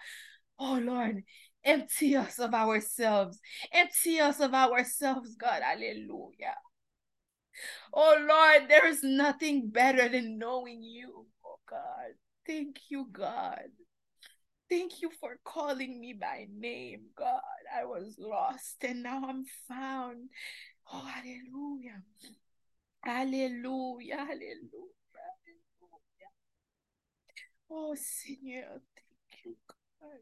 Oh 0.60 0.76
Lord, 0.76 1.22
empty 1.64 2.16
us 2.16 2.38
of 2.38 2.54
ourselves. 2.54 3.40
Empty 3.72 4.20
us 4.20 4.40
of 4.40 4.52
ourselves, 4.54 5.36
God. 5.36 5.62
Hallelujah. 5.62 6.56
Oh 7.92 8.16
Lord, 8.20 8.68
there 8.68 8.86
is 8.86 9.02
nothing 9.02 9.70
better 9.70 10.08
than 10.08 10.38
knowing 10.38 10.82
you. 10.82 11.26
Oh 11.44 11.58
God, 11.68 12.14
thank 12.46 12.78
you, 12.90 13.08
God. 13.10 13.72
Thank 14.68 15.02
you 15.02 15.10
for 15.18 15.36
calling 15.42 16.00
me 16.00 16.12
by 16.12 16.46
name, 16.48 17.06
God. 17.16 17.40
I 17.74 17.84
was 17.86 18.14
lost 18.18 18.76
and 18.82 19.02
now 19.02 19.24
I'm 19.26 19.44
found. 19.66 20.28
Oh, 20.92 21.04
hallelujah. 21.04 22.02
Alléluia, 23.02 24.22
alléluia, 24.22 24.92
alléluia. 25.42 26.30
Oh 27.70 27.94
Seigneur, 27.96 28.80
thank 28.94 29.44
you, 29.44 29.56
God. 30.00 30.20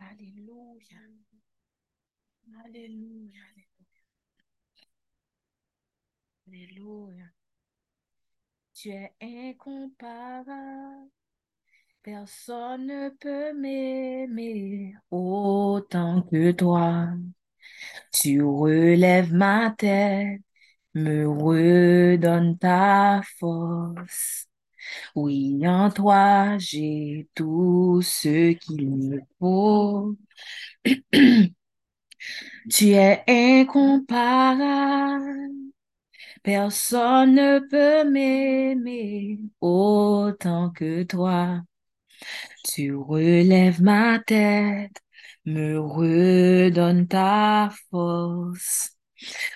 Alléluia. 0.00 1.00
Alléluia, 2.64 3.40
alléluia. 3.50 4.04
Alléluia. 6.48 7.32
Tu 8.74 8.90
es 8.90 9.12
incomparable. 9.20 11.10
Personne 12.02 12.86
ne 12.86 13.08
peut 13.10 13.52
m'aimer 13.54 14.94
autant 15.10 16.22
que 16.22 16.52
toi. 16.52 17.08
Tu 18.12 18.42
relèves 18.42 19.32
ma 19.32 19.70
tête 19.76 20.40
me 20.94 21.26
redonne 21.28 22.58
ta 22.58 23.22
force. 23.38 24.46
Oui, 25.16 25.60
en 25.66 25.90
toi, 25.90 26.56
j'ai 26.58 27.28
tout 27.34 28.00
ce 28.02 28.52
qu'il 28.54 28.88
me 28.90 29.20
faut. 29.40 30.16
tu 32.70 32.92
es 32.94 33.22
incomparable. 33.28 35.50
Personne 36.42 37.34
ne 37.36 37.58
peut 37.70 38.10
m'aimer 38.10 39.38
autant 39.60 40.70
que 40.70 41.02
toi. 41.04 41.62
Tu 42.64 42.94
relèves 42.94 43.82
ma 43.82 44.18
tête, 44.20 44.96
me 45.44 45.78
redonne 45.78 47.06
ta 47.08 47.70
force. 47.90 48.93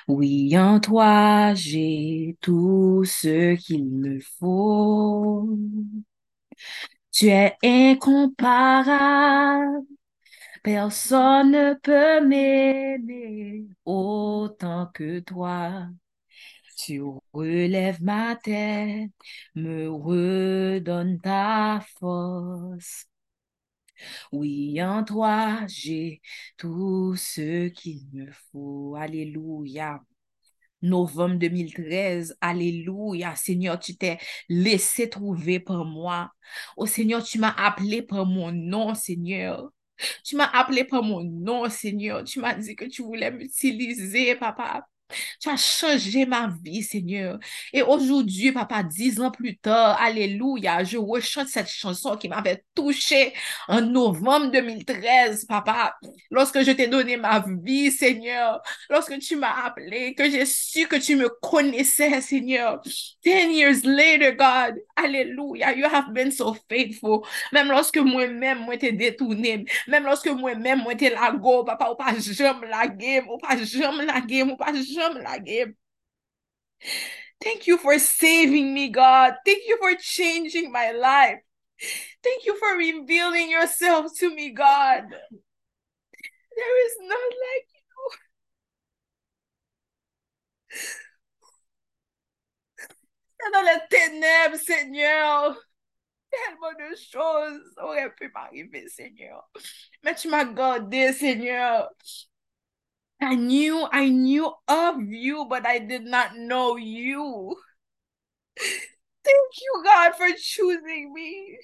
Oui, 0.08 0.56
en 0.58 0.80
toi, 0.80 1.54
j'ai 1.54 2.36
tout 2.40 3.04
ce 3.04 3.54
qu'il 3.56 3.84
me 3.86 4.18
faut. 4.38 5.48
Tu 7.12 7.28
es 7.28 7.56
incomparable. 7.64 9.86
Personne 10.64 11.50
ne 11.52 11.74
peut 11.74 12.26
m'aimer 12.26 13.66
autant 13.84 14.86
que 14.94 15.20
toi. 15.20 15.88
Tu 16.78 17.00
relèves 17.32 18.02
ma 18.02 18.36
tête, 18.36 19.10
me 19.54 19.88
redonnes 19.90 21.20
ta 21.20 21.80
force. 21.98 23.06
Oui, 24.32 24.82
en 24.82 25.04
toi, 25.04 25.60
j'ai 25.66 26.20
tout 26.56 27.14
ce 27.16 27.68
qu'il 27.68 28.02
me 28.12 28.30
faut. 28.52 28.96
Alléluia. 28.96 30.00
Novembre 30.82 31.36
2013, 31.36 32.36
Alléluia. 32.40 33.34
Seigneur, 33.36 33.78
tu 33.80 33.96
t'es 33.96 34.18
laissé 34.48 35.08
trouver 35.10 35.60
par 35.60 35.84
moi. 35.84 36.32
Oh 36.76 36.86
Seigneur, 36.86 37.22
tu 37.24 37.38
m'as 37.38 37.50
appelé 37.56 38.02
par 38.02 38.26
mon 38.26 38.52
nom, 38.52 38.94
Seigneur. 38.94 39.70
Tu 40.24 40.36
m'as 40.36 40.46
appelé 40.46 40.84
par 40.84 41.02
mon 41.02 41.24
nom, 41.24 41.68
Seigneur. 41.70 42.24
Tu 42.24 42.40
m'as 42.40 42.54
dit 42.54 42.76
que 42.76 42.84
tu 42.86 43.02
voulais 43.02 43.30
m'utiliser, 43.32 44.36
papa. 44.36 44.86
Tu 45.40 45.48
as 45.48 45.56
changé 45.56 46.26
ma 46.26 46.48
vie, 46.62 46.82
Seigneur. 46.82 47.38
Et 47.72 47.82
aujourd'hui, 47.82 48.52
papa, 48.52 48.82
dix 48.82 49.20
ans 49.20 49.30
plus 49.30 49.56
tard, 49.58 50.00
Alléluia, 50.00 50.84
je 50.84 50.98
rechante 50.98 51.48
cette 51.48 51.68
chanson 51.68 52.16
qui 52.16 52.28
m'avait 52.28 52.62
touché 52.74 53.32
en 53.68 53.80
novembre 53.80 54.50
2013, 54.50 55.44
papa. 55.46 55.96
Lorsque 56.30 56.62
je 56.62 56.72
t'ai 56.72 56.86
donné 56.88 57.16
ma 57.16 57.44
vie, 57.62 57.90
Seigneur. 57.90 58.60
Lorsque 58.90 59.18
tu 59.18 59.36
m'as 59.36 59.66
appelé, 59.66 60.14
que 60.14 60.28
j'ai 60.30 60.44
su 60.46 60.86
que 60.86 60.96
tu 60.96 61.16
me 61.16 61.28
connaissais, 61.28 62.20
Seigneur. 62.20 62.80
Ten 63.22 63.50
years 63.52 63.84
later, 63.84 64.32
God, 64.32 64.76
Alléluia, 64.96 65.72
you 65.74 65.86
have 65.86 66.12
been 66.12 66.30
so 66.30 66.54
faithful. 66.68 67.22
Même 67.52 67.68
lorsque 67.68 67.98
moi-même, 67.98 68.60
moi, 68.60 68.76
t'ai 68.76 68.92
détourné. 68.92 69.64
Même 69.86 70.04
lorsque 70.04 70.28
moi-même, 70.28 70.82
moi, 70.82 70.94
t'ai 70.94 71.10
lago, 71.10 71.64
papa, 71.64 71.90
ou 71.90 71.96
pas 71.96 72.14
jamais 72.18 72.68
la 72.68 72.86
game, 72.88 73.28
ou 73.28 73.38
pas 73.38 73.56
jamais 73.56 74.04
la 74.06 74.20
game, 74.20 74.50
ou 74.50 74.56
pas 74.56 74.72
jamais 74.98 75.74
Thank 77.40 77.66
you 77.66 77.78
for 77.78 77.98
saving 77.98 78.74
me, 78.74 78.88
God. 78.88 79.34
Thank 79.46 79.62
you 79.66 79.78
for 79.78 79.94
changing 80.00 80.72
my 80.72 80.90
life. 80.90 81.38
Thank 82.22 82.44
you 82.44 82.58
for 82.58 82.76
revealing 82.76 83.50
yourself 83.50 84.12
to 84.18 84.34
me, 84.34 84.50
God. 84.50 85.04
There 86.56 86.86
is 86.86 86.96
none 87.00 87.08
like 87.08 87.66
you. 87.72 87.78
Dans 93.52 93.62
les 93.62 93.80
ténèbres, 93.88 94.58
Seigneur, 94.58 95.56
tellement 96.30 96.72
de 96.72 96.96
choses 96.96 97.74
auraient 97.78 98.12
pu 98.14 98.30
m'arriver, 98.34 98.88
Seigneur. 98.88 99.48
Mais 100.02 100.14
tu 100.14 100.28
m'as 100.28 100.44
gardé, 100.44 101.12
Seigneur. 101.12 101.88
I 103.20 103.34
knew, 103.36 103.86
I 103.92 104.08
knew 104.08 104.52
of 104.66 105.00
you, 105.02 105.44
but 105.48 105.66
I 105.66 105.78
did 105.78 106.04
not 106.04 106.36
know 106.36 106.76
you. 106.76 107.56
Thank 109.24 109.52
you, 109.60 109.82
God, 109.84 110.14
for 110.16 110.28
choosing 110.36 111.12
me. 111.12 111.58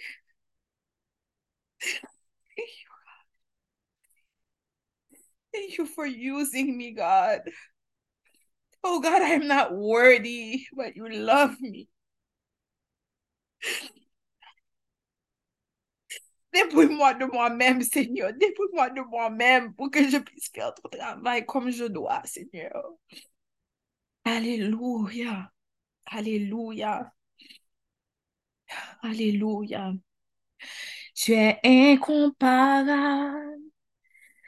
Thank 2.57 2.69
you, 2.69 2.87
God. 2.89 3.25
Thank 5.53 5.79
you 5.79 5.87
for 5.87 6.07
using 6.07 6.77
me, 6.77 6.93
God. 6.93 7.41
Oh, 8.85 9.01
God, 9.01 9.21
I 9.23 9.31
am 9.31 9.49
not 9.49 9.75
worthy, 9.75 10.67
but 10.77 10.95
you 10.97 11.09
love 11.09 11.61
me. 11.61 11.89
Dépouille-moi 16.55 17.15
de 17.15 17.25
moi-même, 17.27 17.83
Seigneur. 17.83 18.33
Dépouille-moi 18.33 18.91
de 18.91 19.01
moi-même 19.03 19.75
pour 19.75 19.91
que 19.91 20.09
je 20.09 20.19
puisse 20.19 20.51
faire 20.55 20.73
ton 20.75 20.89
travail 20.89 21.45
comme 21.47 21.71
je 21.71 21.85
dois, 21.85 22.23
Seigneur. 22.25 22.95
Alléluia. 24.25 25.51
Alléluia. 26.07 27.13
Alléluia. 29.03 29.93
Tu 31.15 31.33
es 31.33 31.59
incomparable. 31.65 33.61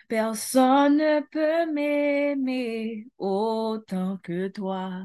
Personne 0.08 0.98
ne 0.98 1.20
peut 1.20 1.72
m'aimer 1.72 3.06
autant 3.18 4.18
que 4.22 4.48
toi. 4.48 5.04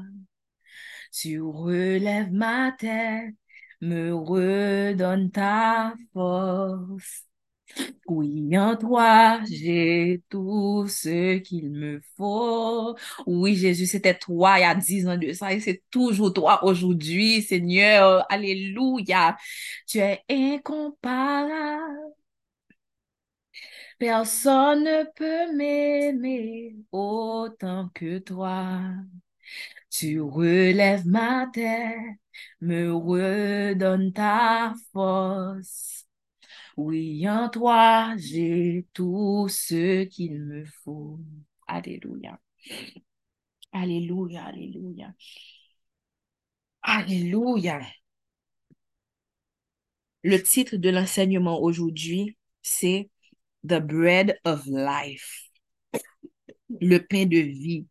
Tu 1.12 1.40
relèves 1.40 2.32
ma 2.32 2.72
tête 2.72 3.34
me 3.82 4.12
redonne 4.14 5.30
ta 5.32 5.94
force. 6.14 7.24
Oui, 8.06 8.56
en 8.58 8.76
toi, 8.76 9.40
j'ai 9.50 10.22
tout 10.28 10.86
ce 10.88 11.38
qu'il 11.38 11.70
me 11.70 12.00
faut. 12.16 12.96
Oui, 13.26 13.56
Jésus, 13.56 13.86
c'était 13.86 14.18
toi 14.18 14.58
il 14.58 14.62
y 14.62 14.64
a 14.64 14.74
dix 14.74 15.06
ans 15.08 15.16
de 15.16 15.32
ça 15.32 15.52
et 15.52 15.60
c'est 15.60 15.82
toujours 15.90 16.32
toi 16.34 16.64
aujourd'hui, 16.64 17.42
Seigneur. 17.42 18.26
Alléluia. 18.30 19.36
Tu 19.86 19.98
es 19.98 20.22
incomparable. 20.30 22.12
Personne 23.98 24.84
ne 24.84 25.04
peut 25.14 25.56
m'aimer 25.56 26.76
autant 26.92 27.88
que 27.94 28.18
toi. 28.18 28.80
Tu 29.90 30.20
relèves 30.20 31.06
ma 31.06 31.46
tête, 31.52 32.16
me 32.60 32.92
redonnes 32.92 34.12
ta 34.12 34.74
force. 34.92 36.06
Oui, 36.76 37.28
en 37.28 37.48
toi, 37.50 38.14
j'ai 38.16 38.86
tout 38.94 39.46
ce 39.48 40.04
qu'il 40.04 40.40
me 40.40 40.64
faut. 40.64 41.18
Alléluia. 41.66 42.38
Alléluia, 43.72 44.44
alléluia. 44.44 45.14
Alléluia. 46.82 47.80
Le 50.24 50.38
titre 50.42 50.76
de 50.76 50.90
l'enseignement 50.90 51.60
aujourd'hui, 51.60 52.36
c'est 52.62 53.10
The 53.66 53.80
Bread 53.80 54.38
of 54.44 54.66
Life. 54.66 55.50
Le 56.80 56.98
pain 56.98 57.26
de 57.26 57.38
vie. 57.38 57.86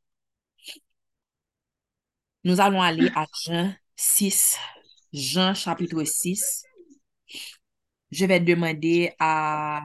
Nous 2.43 2.59
allons 2.59 2.81
aller 2.81 3.09
à 3.15 3.25
Jean 3.45 3.73
6, 3.95 4.57
Jean 5.13 5.53
chapitre 5.53 6.03
6. 6.03 6.63
Je 8.11 8.25
vais 8.25 8.39
demander 8.39 9.13
à 9.19 9.81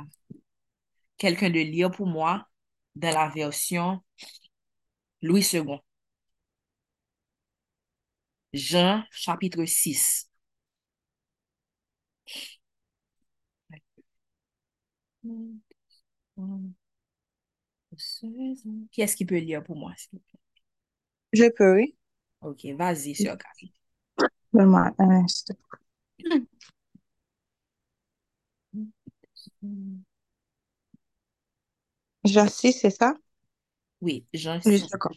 quelqu'un 1.18 1.50
de 1.50 1.60
lire 1.60 1.90
pour 1.90 2.06
moi 2.06 2.48
dans 2.94 3.12
la 3.14 3.28
version 3.28 4.00
Louis 5.20 5.42
II. 5.42 5.82
Jean 8.52 9.04
chapitre 9.12 9.64
6. 9.66 10.28
Qui 18.92 19.02
est-ce 19.02 19.16
qui 19.16 19.24
peut 19.26 19.38
lire 19.38 19.62
pour 19.62 19.76
moi? 19.76 19.92
Je 21.32 21.44
peux, 21.56 21.76
oui. 21.76 21.96
Ok, 22.40 22.64
vas-y, 22.76 23.14
sur 23.14 23.36
Cathy. 23.38 23.72
6, 32.48 32.72
c'est 32.72 32.90
ça? 32.90 33.14
Oui, 34.00 34.26
Jean 34.32 34.60
Oui, 34.64 34.80
6. 34.80 34.88
d'accord. 34.90 35.12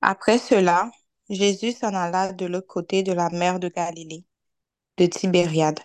Après 0.00 0.38
cela, 0.38 0.90
Jésus 1.28 1.72
s'en 1.72 1.92
alla 1.92 2.32
de 2.32 2.46
l'autre 2.46 2.66
côté 2.66 3.02
de 3.02 3.12
la 3.12 3.28
mer 3.28 3.60
de 3.60 3.68
Galilée, 3.68 4.24
de 4.98 5.06
Tibériade. 5.06 5.80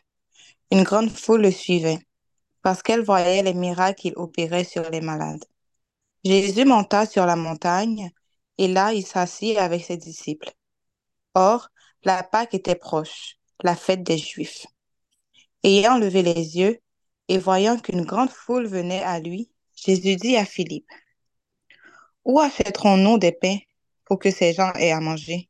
Une 0.71 0.83
grande 0.83 1.11
foule 1.11 1.43
le 1.43 1.51
suivait, 1.51 1.99
parce 2.63 2.83
qu'elle 2.83 3.03
voyait 3.03 3.43
les 3.43 3.53
miracles 3.55 4.01
qu'il 4.01 4.13
opérait 4.17 4.63
sur 4.65 4.89
les 4.91 5.01
malades. 5.01 5.43
Jésus 6.25 6.65
monta 6.65 7.05
sur 7.05 7.25
la 7.25 7.35
montagne, 7.37 8.11
et 8.61 8.67
là 8.67 8.93
il 8.93 9.03
s'assit 9.03 9.57
avec 9.57 9.83
ses 9.83 9.97
disciples. 9.97 10.51
Or, 11.33 11.69
la 12.03 12.21
Pâque 12.21 12.53
était 12.53 12.75
proche, 12.75 13.37
la 13.63 13.75
fête 13.75 14.03
des 14.03 14.19
Juifs. 14.19 14.67
Ayant 15.63 15.97
levé 15.97 16.21
les 16.21 16.57
yeux, 16.59 16.79
et 17.27 17.39
voyant 17.39 17.79
qu'une 17.79 18.05
grande 18.05 18.29
foule 18.29 18.67
venait 18.67 19.01
à 19.01 19.19
lui, 19.19 19.49
Jésus 19.75 20.15
dit 20.15 20.37
à 20.37 20.45
Philippe, 20.45 20.91
Où 22.23 22.39
achèterons-nous 22.39 23.17
des 23.17 23.31
pains 23.31 23.57
pour 24.05 24.19
que 24.19 24.29
ces 24.29 24.53
gens 24.53 24.71
aient 24.73 24.91
à 24.91 24.99
manger? 24.99 25.49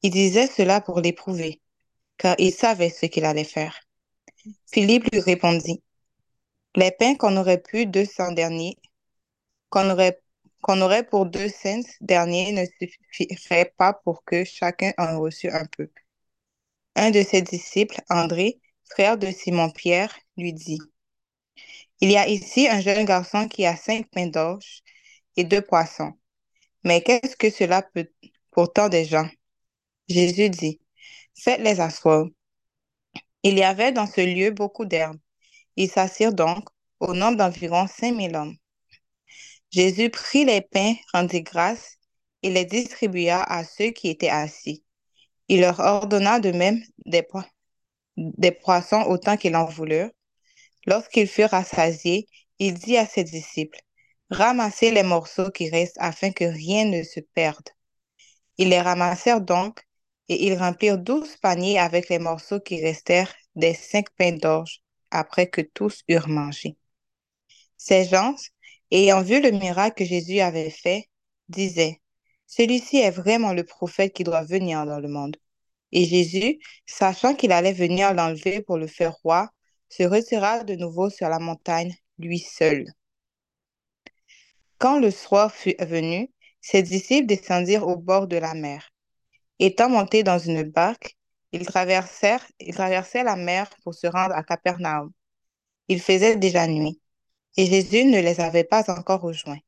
Il 0.00 0.10
disait 0.10 0.46
cela 0.46 0.80
pour 0.80 1.00
l'éprouver, 1.00 1.60
car 2.16 2.34
il 2.38 2.52
savait 2.52 2.88
ce 2.88 3.04
qu'il 3.04 3.26
allait 3.26 3.44
faire. 3.44 3.78
Philippe 4.72 5.04
lui 5.12 5.20
répondit, 5.20 5.82
Les 6.76 6.92
pains 6.92 7.14
qu'on 7.14 7.36
aurait 7.36 7.60
pu 7.60 7.84
deux 7.84 8.06
cents 8.06 8.32
derniers 8.32 8.78
qu'on 9.68 9.90
aurait, 9.90 10.22
qu'on 10.66 10.80
aurait 10.80 11.06
pour 11.06 11.26
deux 11.26 11.48
cents 11.48 11.86
derniers 12.00 12.50
ne 12.50 12.64
suffirait 13.12 13.72
pas 13.78 13.92
pour 13.92 14.24
que 14.24 14.44
chacun 14.44 14.92
en 14.98 15.20
reçût 15.20 15.48
un 15.48 15.64
peu. 15.64 15.88
Un 16.96 17.12
de 17.12 17.22
ses 17.22 17.40
disciples, 17.40 18.00
André, 18.10 18.58
frère 18.90 19.16
de 19.16 19.30
Simon-Pierre, 19.30 20.18
lui 20.36 20.52
dit, 20.52 20.80
Il 22.00 22.10
y 22.10 22.16
a 22.16 22.26
ici 22.26 22.66
un 22.66 22.80
jeune 22.80 23.04
garçon 23.04 23.46
qui 23.46 23.64
a 23.64 23.76
cinq 23.76 24.10
pains 24.10 24.26
d'orge 24.26 24.82
et 25.36 25.44
deux 25.44 25.62
poissons. 25.62 26.14
Mais 26.84 27.00
qu'est-ce 27.00 27.36
que 27.36 27.50
cela 27.50 27.82
peut 27.82 28.10
pour 28.50 28.72
tant 28.72 28.88
de 28.88 29.04
gens? 29.04 29.28
Jésus 30.08 30.50
dit, 30.50 30.80
Faites-les 31.38 31.80
asseoir. 31.80 32.26
Il 33.44 33.56
y 33.56 33.62
avait 33.62 33.92
dans 33.92 34.08
ce 34.08 34.20
lieu 34.20 34.50
beaucoup 34.50 34.84
d'herbes. 34.84 35.20
Ils 35.76 35.90
s'assirent 35.90 36.34
donc, 36.34 36.68
au 37.00 37.14
nombre 37.14 37.36
d'environ 37.38 37.86
cinq 37.86 38.14
mille 38.16 38.34
hommes. 38.34 38.56
Jésus 39.76 40.08
prit 40.08 40.46
les 40.46 40.62
pains, 40.62 40.94
rendit 41.12 41.42
grâce 41.42 41.98
et 42.42 42.48
les 42.48 42.64
distribua 42.64 43.42
à 43.42 43.62
ceux 43.62 43.90
qui 43.90 44.08
étaient 44.08 44.30
assis. 44.30 44.82
Il 45.48 45.60
leur 45.60 45.80
ordonna 45.80 46.40
de 46.40 46.50
même 46.50 46.80
des, 47.04 47.22
des 48.16 48.52
poissons 48.52 49.02
autant 49.02 49.36
qu'ils 49.36 49.54
en 49.54 49.66
voulurent. 49.66 50.08
Lorsqu'ils 50.86 51.28
furent 51.28 51.50
rassasiés, 51.50 52.26
il 52.58 52.72
dit 52.72 52.96
à 52.96 53.04
ses 53.04 53.22
disciples, 53.22 53.78
Ramassez 54.30 54.92
les 54.92 55.02
morceaux 55.02 55.50
qui 55.50 55.68
restent 55.68 55.98
afin 56.00 56.32
que 56.32 56.44
rien 56.44 56.86
ne 56.86 57.02
se 57.02 57.20
perde. 57.20 57.68
Ils 58.56 58.70
les 58.70 58.80
ramassèrent 58.80 59.42
donc, 59.42 59.82
et 60.30 60.46
ils 60.46 60.56
remplirent 60.56 60.96
douze 60.96 61.36
paniers 61.36 61.78
avec 61.78 62.08
les 62.08 62.18
morceaux 62.18 62.60
qui 62.60 62.82
restèrent 62.82 63.34
des 63.54 63.74
cinq 63.74 64.08
pains 64.16 64.32
d'orge, 64.32 64.80
après 65.10 65.48
que 65.48 65.60
tous 65.60 66.02
eurent 66.08 66.30
mangé. 66.30 66.78
Ces 67.76 68.06
gens, 68.06 68.34
ayant 68.90 69.22
vu 69.22 69.40
le 69.40 69.50
miracle 69.50 69.96
que 69.96 70.04
Jésus 70.04 70.40
avait 70.40 70.70
fait, 70.70 71.08
disaient, 71.48 72.00
Celui-ci 72.46 72.98
est 72.98 73.10
vraiment 73.10 73.52
le 73.52 73.64
prophète 73.64 74.12
qui 74.12 74.24
doit 74.24 74.44
venir 74.44 74.86
dans 74.86 75.00
le 75.00 75.08
monde. 75.08 75.36
Et 75.92 76.04
Jésus, 76.04 76.58
sachant 76.86 77.34
qu'il 77.34 77.52
allait 77.52 77.72
venir 77.72 78.14
l'enlever 78.14 78.62
pour 78.62 78.76
le 78.78 78.86
faire 78.86 79.14
roi, 79.22 79.50
se 79.88 80.02
retira 80.02 80.64
de 80.64 80.74
nouveau 80.74 81.10
sur 81.10 81.28
la 81.28 81.38
montagne, 81.38 81.94
lui 82.18 82.38
seul. 82.38 82.86
Quand 84.78 84.98
le 85.00 85.10
soir 85.10 85.52
fut 85.52 85.76
venu, 85.80 86.30
ses 86.60 86.82
disciples 86.82 87.26
descendirent 87.26 87.86
au 87.86 87.96
bord 87.96 88.26
de 88.26 88.36
la 88.36 88.54
mer. 88.54 88.90
Étant 89.58 89.88
montés 89.88 90.22
dans 90.22 90.38
une 90.38 90.64
barque, 90.64 91.16
ils 91.52 91.64
traversèrent, 91.64 92.46
ils 92.60 92.74
la 92.74 93.36
mer 93.36 93.70
pour 93.82 93.94
se 93.94 94.06
rendre 94.06 94.34
à 94.34 94.42
Capernaum. 94.42 95.12
Il 95.88 96.00
faisait 96.02 96.36
déjà 96.36 96.66
nuit, 96.66 97.00
et 97.56 97.66
Jésus 97.66 98.04
ne 98.04 98.20
les 98.20 98.40
avait 98.40 98.64
pas 98.64 98.84
encore 98.90 99.20
rejoints. 99.20 99.58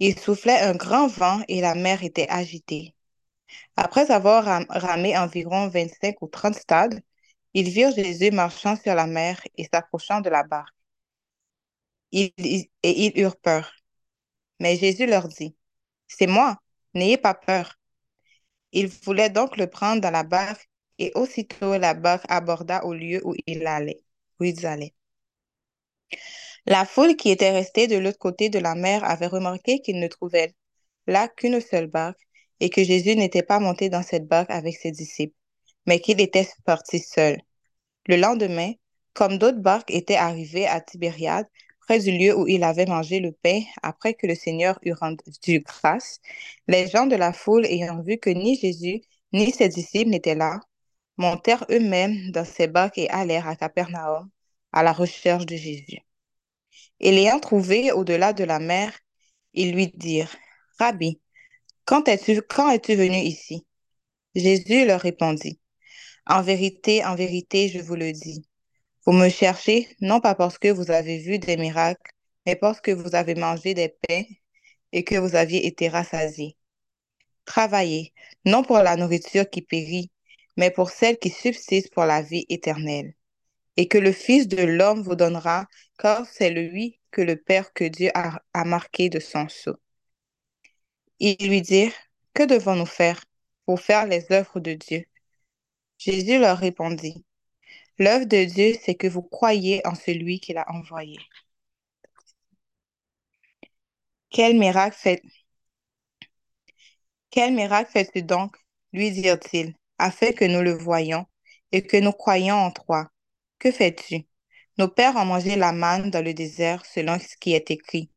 Il 0.00 0.18
soufflait 0.18 0.60
un 0.60 0.74
grand 0.76 1.08
vent 1.08 1.42
et 1.48 1.60
la 1.62 1.74
mer 1.76 2.04
était 2.04 2.28
agitée. 2.30 2.94
Après 3.76 4.10
avoir 4.12 4.44
ram- 4.44 4.66
ramé 4.70 5.18
environ 5.18 5.68
25 5.68 6.22
ou 6.22 6.28
30 6.28 6.56
stades, 6.56 7.00
ils 7.54 7.70
virent 7.70 7.94
Jésus 7.94 8.30
marchant 8.32 8.76
sur 8.76 8.94
la 8.94 9.06
mer 9.08 9.40
et 9.58 9.68
s'approchant 9.72 10.20
de 10.22 10.30
la 10.30 10.44
barque. 10.44 10.74
Ils- 12.12 12.68
et 12.82 13.06
ils 13.06 13.18
eurent 13.20 13.36
peur. 13.40 13.72
Mais 14.60 14.76
Jésus 14.78 15.06
leur 15.06 15.28
dit, 15.28 15.56
C'est 16.08 16.26
moi, 16.28 16.58
n'ayez 16.94 17.18
pas 17.18 17.34
peur. 17.34 17.76
Ils 18.72 18.88
voulaient 18.88 19.30
donc 19.30 19.56
le 19.56 19.68
prendre 19.68 20.02
dans 20.02 20.10
la 20.10 20.24
barque, 20.24 20.68
et 20.98 21.12
aussitôt 21.14 21.78
la 21.78 21.94
barque 21.94 22.26
aborda 22.28 22.84
au 22.84 22.94
lieu 22.94 23.20
où 23.24 23.34
il 23.46 23.66
allait, 23.66 24.02
où 24.40 24.44
ils 24.44 24.66
allaient. 24.66 24.94
La 26.66 26.84
foule 26.84 27.16
qui 27.16 27.30
était 27.30 27.50
restée 27.50 27.86
de 27.86 27.96
l'autre 27.96 28.18
côté 28.18 28.48
de 28.48 28.58
la 28.58 28.74
mer 28.74 29.04
avait 29.04 29.26
remarqué 29.26 29.80
qu'ils 29.80 30.00
ne 30.00 30.08
trouvaient 30.08 30.54
là 31.06 31.28
qu'une 31.28 31.60
seule 31.60 31.86
barque, 31.86 32.20
et 32.60 32.70
que 32.70 32.84
Jésus 32.84 33.16
n'était 33.16 33.42
pas 33.42 33.58
monté 33.58 33.88
dans 33.88 34.02
cette 34.02 34.26
barque 34.28 34.50
avec 34.50 34.76
ses 34.76 34.92
disciples, 34.92 35.34
mais 35.86 36.00
qu'il 36.00 36.20
était 36.20 36.48
parti 36.64 36.98
seul. 36.98 37.40
Le 38.06 38.16
lendemain, 38.16 38.72
comme 39.14 39.38
d'autres 39.38 39.60
barques 39.60 39.90
étaient 39.90 40.16
arrivées 40.16 40.66
à 40.66 40.80
Tibériade, 40.80 41.46
près 41.80 41.98
du 41.98 42.12
lieu 42.12 42.36
où 42.36 42.46
il 42.46 42.62
avait 42.62 42.86
mangé 42.86 43.20
le 43.20 43.32
pain 43.32 43.60
après 43.82 44.14
que 44.14 44.26
le 44.26 44.34
Seigneur 44.34 44.78
eut 44.84 44.92
rendu 44.92 45.60
grâce, 45.60 46.20
les 46.68 46.88
gens 46.88 47.06
de 47.06 47.16
la 47.16 47.32
foule, 47.32 47.66
ayant 47.66 48.02
vu 48.02 48.18
que 48.18 48.30
ni 48.30 48.56
Jésus 48.56 49.00
ni 49.32 49.50
ses 49.52 49.68
disciples 49.68 50.10
n'étaient 50.10 50.34
là, 50.34 50.60
montèrent 51.16 51.64
eux-mêmes 51.70 52.30
dans 52.32 52.44
ces 52.44 52.66
barques 52.68 52.98
et 52.98 53.08
allèrent 53.10 53.48
à 53.48 53.56
Capernaum 53.56 54.28
à 54.72 54.82
la 54.82 54.92
recherche 54.92 55.46
de 55.46 55.56
Jésus. 55.56 56.00
Et 57.00 57.12
l'ayant 57.12 57.40
trouvé 57.40 57.92
au-delà 57.92 58.32
de 58.32 58.44
la 58.44 58.58
mer, 58.58 58.92
ils 59.54 59.72
lui 59.72 59.88
dirent, 59.88 60.34
Rabbi, 60.78 61.20
quand 61.84 62.08
es-tu, 62.08 62.32
es-tu 62.32 62.94
venu 62.94 63.16
ici? 63.16 63.66
Jésus 64.34 64.86
leur 64.86 65.00
répondit, 65.00 65.60
En 66.26 66.42
vérité, 66.42 67.04
en 67.04 67.16
vérité, 67.16 67.68
je 67.68 67.80
vous 67.80 67.96
le 67.96 68.12
dis. 68.12 68.46
Vous 69.06 69.12
me 69.12 69.28
cherchez 69.28 69.88
non 70.00 70.20
pas 70.20 70.34
parce 70.34 70.58
que 70.58 70.68
vous 70.68 70.90
avez 70.90 71.18
vu 71.18 71.38
des 71.38 71.56
miracles, 71.56 72.12
mais 72.46 72.54
parce 72.54 72.80
que 72.80 72.90
vous 72.90 73.14
avez 73.14 73.34
mangé 73.34 73.74
des 73.74 73.88
pains 73.88 74.24
et 74.92 75.04
que 75.04 75.16
vous 75.16 75.34
aviez 75.34 75.66
été 75.66 75.88
rassasiés. 75.88 76.56
Travaillez, 77.44 78.12
non 78.44 78.62
pour 78.62 78.78
la 78.78 78.96
nourriture 78.96 79.48
qui 79.48 79.62
périt, 79.62 80.10
mais 80.56 80.70
pour 80.70 80.90
celle 80.90 81.18
qui 81.18 81.30
subsiste 81.30 81.92
pour 81.92 82.04
la 82.04 82.22
vie 82.22 82.46
éternelle. 82.48 83.14
Et 83.76 83.88
que 83.88 83.98
le 83.98 84.12
Fils 84.12 84.46
de 84.46 84.62
l'homme 84.62 85.02
vous 85.02 85.16
donnera, 85.16 85.66
car 86.00 86.26
c'est 86.26 86.50
lui 86.50 86.98
que 87.10 87.20
le 87.20 87.36
Père 87.36 87.72
que 87.74 87.84
Dieu 87.84 88.10
a, 88.14 88.64
marqué 88.64 89.10
de 89.10 89.20
son 89.20 89.48
sceau. 89.48 89.76
Ils 91.20 91.48
lui 91.48 91.60
dirent, 91.62 91.92
Que 92.34 92.44
devons-nous 92.44 92.86
faire 92.86 93.22
pour 93.66 93.80
faire 93.80 94.06
les 94.06 94.32
œuvres 94.32 94.60
de 94.60 94.74
Dieu? 94.74 95.04
Jésus 95.98 96.38
leur 96.38 96.58
répondit, 96.58 97.24
L'œuvre 97.98 98.24
de 98.26 98.44
Dieu, 98.44 98.74
c'est 98.82 98.94
que 98.94 99.06
vous 99.08 99.22
croyez 99.22 99.86
en 99.86 99.94
celui 99.94 100.40
qu'il 100.40 100.58
a 100.58 100.70
envoyé. 100.72 101.18
Quel 104.30 104.58
miracle 104.58 104.96
fait... 104.96 105.22
Quel 107.30 107.54
miracle 107.54 107.90
fais-tu 107.90 108.22
donc, 108.22 108.56
lui 108.92 109.10
dirent-ils, 109.10 109.74
afin 109.98 110.32
que 110.32 110.44
nous 110.44 110.62
le 110.62 110.72
voyions 110.72 111.26
et 111.72 111.82
que 111.86 111.96
nous 111.96 112.12
croyions 112.12 112.56
en 112.56 112.70
toi? 112.70 113.10
Que 113.58 113.70
fais-tu? 113.72 114.29
Nos 114.78 114.88
pères 114.88 115.16
ont 115.16 115.24
mangé 115.24 115.56
la 115.56 115.72
manne 115.72 116.10
dans 116.10 116.24
le 116.24 116.34
désert 116.34 116.84
selon 116.86 117.18
ce 117.18 117.36
qui 117.38 117.52
est 117.54 117.70
écrit. 117.70 118.10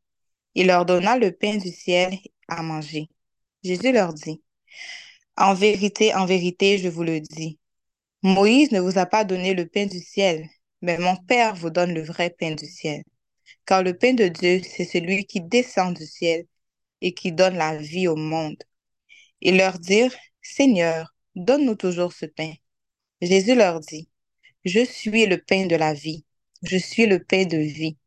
Il 0.55 0.67
leur 0.67 0.85
donna 0.85 1.17
le 1.17 1.31
pain 1.31 1.57
du 1.57 1.69
ciel 1.71 2.17
à 2.47 2.61
manger. 2.61 3.09
Jésus 3.63 3.91
leur 3.91 4.13
dit, 4.13 4.41
En 5.37 5.53
vérité, 5.53 6.13
en 6.13 6.25
vérité, 6.25 6.77
je 6.77 6.89
vous 6.89 7.03
le 7.03 7.19
dis, 7.19 7.59
Moïse 8.21 8.71
ne 8.71 8.79
vous 8.79 8.97
a 8.97 9.05
pas 9.05 9.25
donné 9.25 9.53
le 9.53 9.67
pain 9.67 9.85
du 9.85 9.99
ciel, 9.99 10.47
mais 10.81 10.97
mon 10.97 11.15
Père 11.15 11.55
vous 11.55 11.69
donne 11.69 11.93
le 11.93 12.03
vrai 12.03 12.29
pain 12.29 12.51
du 12.55 12.65
ciel. 12.65 13.03
Car 13.65 13.83
le 13.83 13.97
pain 13.97 14.13
de 14.13 14.27
Dieu, 14.27 14.61
c'est 14.63 14.85
celui 14.85 15.25
qui 15.25 15.41
descend 15.41 15.95
du 15.95 16.05
ciel 16.05 16.45
et 17.01 17.13
qui 17.13 17.31
donne 17.31 17.57
la 17.57 17.75
vie 17.77 18.07
au 18.07 18.15
monde. 18.15 18.63
Ils 19.41 19.57
leur 19.57 19.79
dirent, 19.79 20.15
Seigneur, 20.41 21.13
donne-nous 21.35 21.75
toujours 21.75 22.13
ce 22.13 22.25
pain. 22.25 22.53
Jésus 23.21 23.55
leur 23.55 23.79
dit, 23.79 24.09
Je 24.65 24.85
suis 24.85 25.25
le 25.25 25.37
pain 25.37 25.65
de 25.65 25.75
la 25.75 25.93
vie, 25.93 26.25
je 26.63 26.77
suis 26.77 27.05
le 27.05 27.23
pain 27.23 27.45
de 27.45 27.57
vie. 27.57 27.97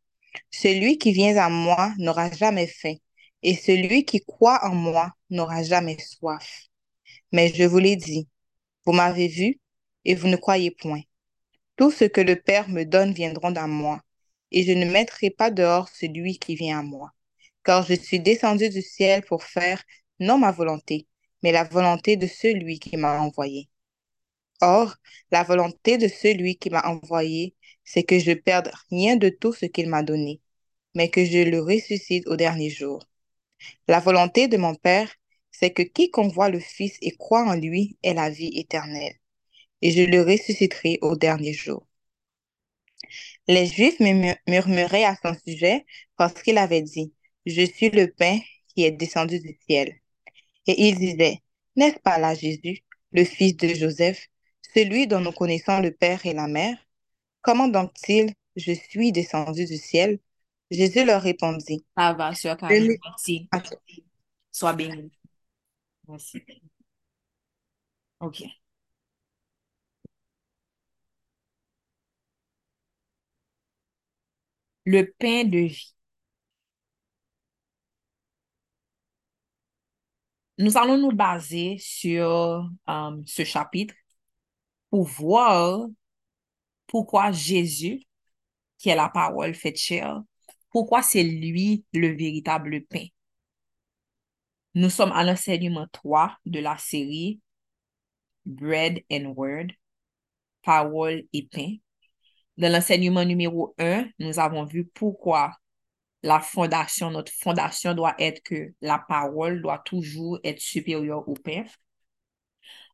Celui 0.51 0.97
qui 0.97 1.11
vient 1.11 1.37
à 1.37 1.49
moi 1.49 1.93
n'aura 1.99 2.31
jamais 2.31 2.67
faim, 2.67 2.95
et 3.43 3.55
celui 3.55 4.03
qui 4.05 4.21
croit 4.21 4.59
en 4.65 4.73
moi 4.73 5.13
n'aura 5.29 5.63
jamais 5.63 5.97
soif. 5.99 6.65
Mais 7.31 7.53
je 7.53 7.63
vous 7.63 7.79
l'ai 7.79 7.95
dit, 7.95 8.27
vous 8.85 8.93
m'avez 8.93 9.27
vu, 9.27 9.59
et 10.05 10.15
vous 10.15 10.27
ne 10.27 10.37
croyez 10.37 10.71
point. 10.71 11.01
Tout 11.77 11.91
ce 11.91 12.05
que 12.05 12.21
le 12.21 12.35
Père 12.35 12.69
me 12.69 12.83
donne 12.83 13.13
viendront 13.13 13.53
à 13.55 13.67
moi, 13.67 14.01
et 14.51 14.63
je 14.63 14.71
ne 14.71 14.85
mettrai 14.85 15.29
pas 15.29 15.51
dehors 15.51 15.89
celui 15.89 16.39
qui 16.39 16.55
vient 16.55 16.79
à 16.79 16.83
moi, 16.83 17.11
car 17.63 17.85
je 17.85 17.93
suis 17.93 18.19
descendu 18.19 18.69
du 18.69 18.81
ciel 18.81 19.23
pour 19.23 19.43
faire 19.43 19.83
non 20.19 20.39
ma 20.39 20.51
volonté, 20.51 21.07
mais 21.43 21.51
la 21.51 21.63
volonté 21.63 22.17
de 22.17 22.27
celui 22.27 22.79
qui 22.79 22.97
m'a 22.97 23.19
envoyé. 23.19 23.69
Or, 24.61 24.95
la 25.31 25.43
volonté 25.43 25.97
de 25.97 26.07
celui 26.07 26.57
qui 26.57 26.69
m'a 26.69 26.81
envoyé, 26.87 27.55
c'est 27.83 28.03
que 28.03 28.19
je 28.19 28.31
perde 28.33 28.71
rien 28.89 29.15
de 29.15 29.29
tout 29.29 29.53
ce 29.53 29.65
qu'il 29.65 29.87
m'a 29.89 30.03
donné, 30.03 30.41
mais 30.95 31.09
que 31.09 31.25
je 31.25 31.39
le 31.39 31.61
ressuscite 31.61 32.27
au 32.27 32.35
dernier 32.35 32.69
jour. 32.69 33.03
La 33.87 33.99
volonté 33.99 34.47
de 34.47 34.57
mon 34.57 34.75
Père, 34.75 35.11
c'est 35.51 35.71
que 35.71 35.83
quiconque 35.83 36.33
voit 36.33 36.49
le 36.49 36.59
Fils 36.59 36.97
et 37.01 37.15
croit 37.15 37.43
en 37.45 37.55
lui 37.55 37.97
ait 38.03 38.13
la 38.13 38.29
vie 38.29 38.51
éternelle, 38.57 39.15
et 39.81 39.91
je 39.91 40.03
le 40.03 40.21
ressusciterai 40.23 40.99
au 41.01 41.15
dernier 41.15 41.53
jour. 41.53 41.87
Les 43.47 43.65
Juifs 43.65 43.99
murmuraient 43.99 45.05
à 45.05 45.15
son 45.23 45.33
sujet 45.45 45.85
parce 46.17 46.41
qu'il 46.41 46.57
avait 46.57 46.81
dit, 46.81 47.13
Je 47.45 47.63
suis 47.63 47.89
le 47.89 48.11
pain 48.11 48.39
qui 48.75 48.83
est 48.83 48.91
descendu 48.91 49.39
du 49.39 49.57
ciel. 49.67 49.99
Et 50.67 50.87
ils 50.87 50.97
disaient, 50.97 51.41
N'est-ce 51.75 51.99
pas 51.99 52.19
là 52.19 52.35
Jésus, 52.35 52.83
le 53.11 53.23
fils 53.23 53.55
de 53.57 53.69
Joseph, 53.69 54.27
celui 54.77 55.07
dont 55.07 55.19
nous 55.21 55.31
connaissons 55.31 55.79
le 55.81 55.91
Père 55.91 56.25
et 56.25 56.33
la 56.33 56.47
Mère? 56.47 56.77
Comment 57.41 57.67
donc-il, 57.67 58.33
je 58.55 58.73
suis 58.73 59.11
descendu 59.11 59.65
du 59.65 59.77
ciel? 59.77 60.19
Jésus 60.69 61.05
leur 61.05 61.21
répondit, 61.21 61.85
Ça 61.97 62.13
va, 62.13 62.33
Sœur 62.35 62.55
Je 62.55 62.59
Karine. 62.67 62.87
n'ai- 62.89 62.99
Merci. 63.03 63.49
Sois 64.51 64.73
bénie. 64.73 65.11
Merci. 66.07 66.43
OK. 68.19 68.43
Le 74.85 75.03
pain 75.19 75.43
de 75.43 75.59
vie. 75.67 75.93
Nous 80.57 80.75
allons 80.77 80.97
nous 80.97 81.11
baser 81.15 81.77
sur 81.79 82.67
euh, 82.89 83.11
ce 83.25 83.43
chapitre 83.43 83.93
pour 84.89 85.05
voir 85.05 85.87
pourquoi 86.87 87.31
Jésus, 87.31 88.03
qui 88.77 88.89
est 88.89 88.95
la 88.95 89.09
parole 89.09 89.53
faite 89.53 89.77
chair, 89.77 90.21
pourquoi 90.71 91.01
c'est 91.01 91.23
lui 91.23 91.85
le 91.93 92.09
véritable 92.09 92.85
pain. 92.85 93.05
Nous 94.75 94.89
sommes 94.89 95.11
à 95.11 95.23
l'enseignement 95.23 95.87
3 95.91 96.37
de 96.45 96.59
la 96.59 96.77
série 96.77 97.41
Bread 98.45 99.03
and 99.11 99.33
Word, 99.35 99.67
parole 100.61 101.23
et 101.33 101.47
pain. 101.47 101.75
Dans 102.57 102.71
l'enseignement 102.71 103.25
numéro 103.25 103.73
1, 103.77 104.07
nous 104.19 104.39
avons 104.39 104.65
vu 104.65 104.85
pourquoi 104.85 105.53
la 106.23 106.39
fondation, 106.39 107.11
notre 107.11 107.31
fondation 107.31 107.93
doit 107.93 108.15
être 108.19 108.41
que 108.43 108.73
la 108.81 108.99
parole 108.99 109.61
doit 109.61 109.79
toujours 109.79 110.39
être 110.43 110.59
supérieure 110.59 111.27
au 111.27 111.33
pain. 111.33 111.63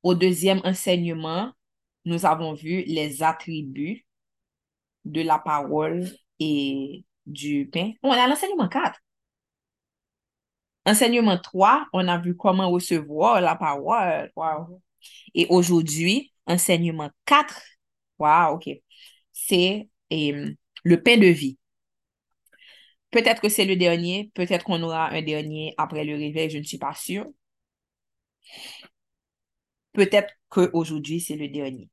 Au 0.03 0.15
deuxième 0.15 0.61
enseignement, 0.63 1.53
nous 2.05 2.25
avons 2.25 2.53
vu 2.53 2.83
les 2.83 3.23
attributs 3.23 4.05
de 5.05 5.21
la 5.21 5.39
parole 5.39 6.09
et 6.39 7.05
du 7.25 7.69
pain. 7.71 7.91
On 8.03 8.11
à 8.11 8.27
l'enseignement 8.27 8.67
4. 8.67 8.99
Enseignement 10.85 11.37
3, 11.37 11.87
on 11.93 12.07
a 12.07 12.17
vu 12.17 12.35
comment 12.35 12.69
recevoir 12.69 13.39
la 13.39 13.55
parole. 13.55 14.31
Et 15.33 15.47
aujourd'hui, 15.49 16.33
enseignement 16.45 17.09
4, 17.25 17.61
wow, 18.19 18.55
ok, 18.55 18.69
c'est 19.31 19.89
le 20.11 20.95
pain 20.95 21.17
de 21.17 21.27
vie. 21.27 21.57
Peut-être 23.11 23.41
que 23.41 23.49
c'est 23.49 23.65
le 23.65 23.75
dernier, 23.75 24.31
peut-être 24.33 24.65
qu'on 24.65 24.81
aura 24.83 25.09
un 25.11 25.21
dernier 25.21 25.73
après 25.77 26.03
le 26.03 26.15
réveil, 26.15 26.49
je 26.49 26.57
ne 26.57 26.63
suis 26.63 26.77
pas 26.79 26.95
sûre. 26.95 27.27
Peut-être 29.93 30.33
qu'aujourd'hui, 30.49 31.21
c'est 31.21 31.35
le 31.35 31.47
dernier. 31.47 31.89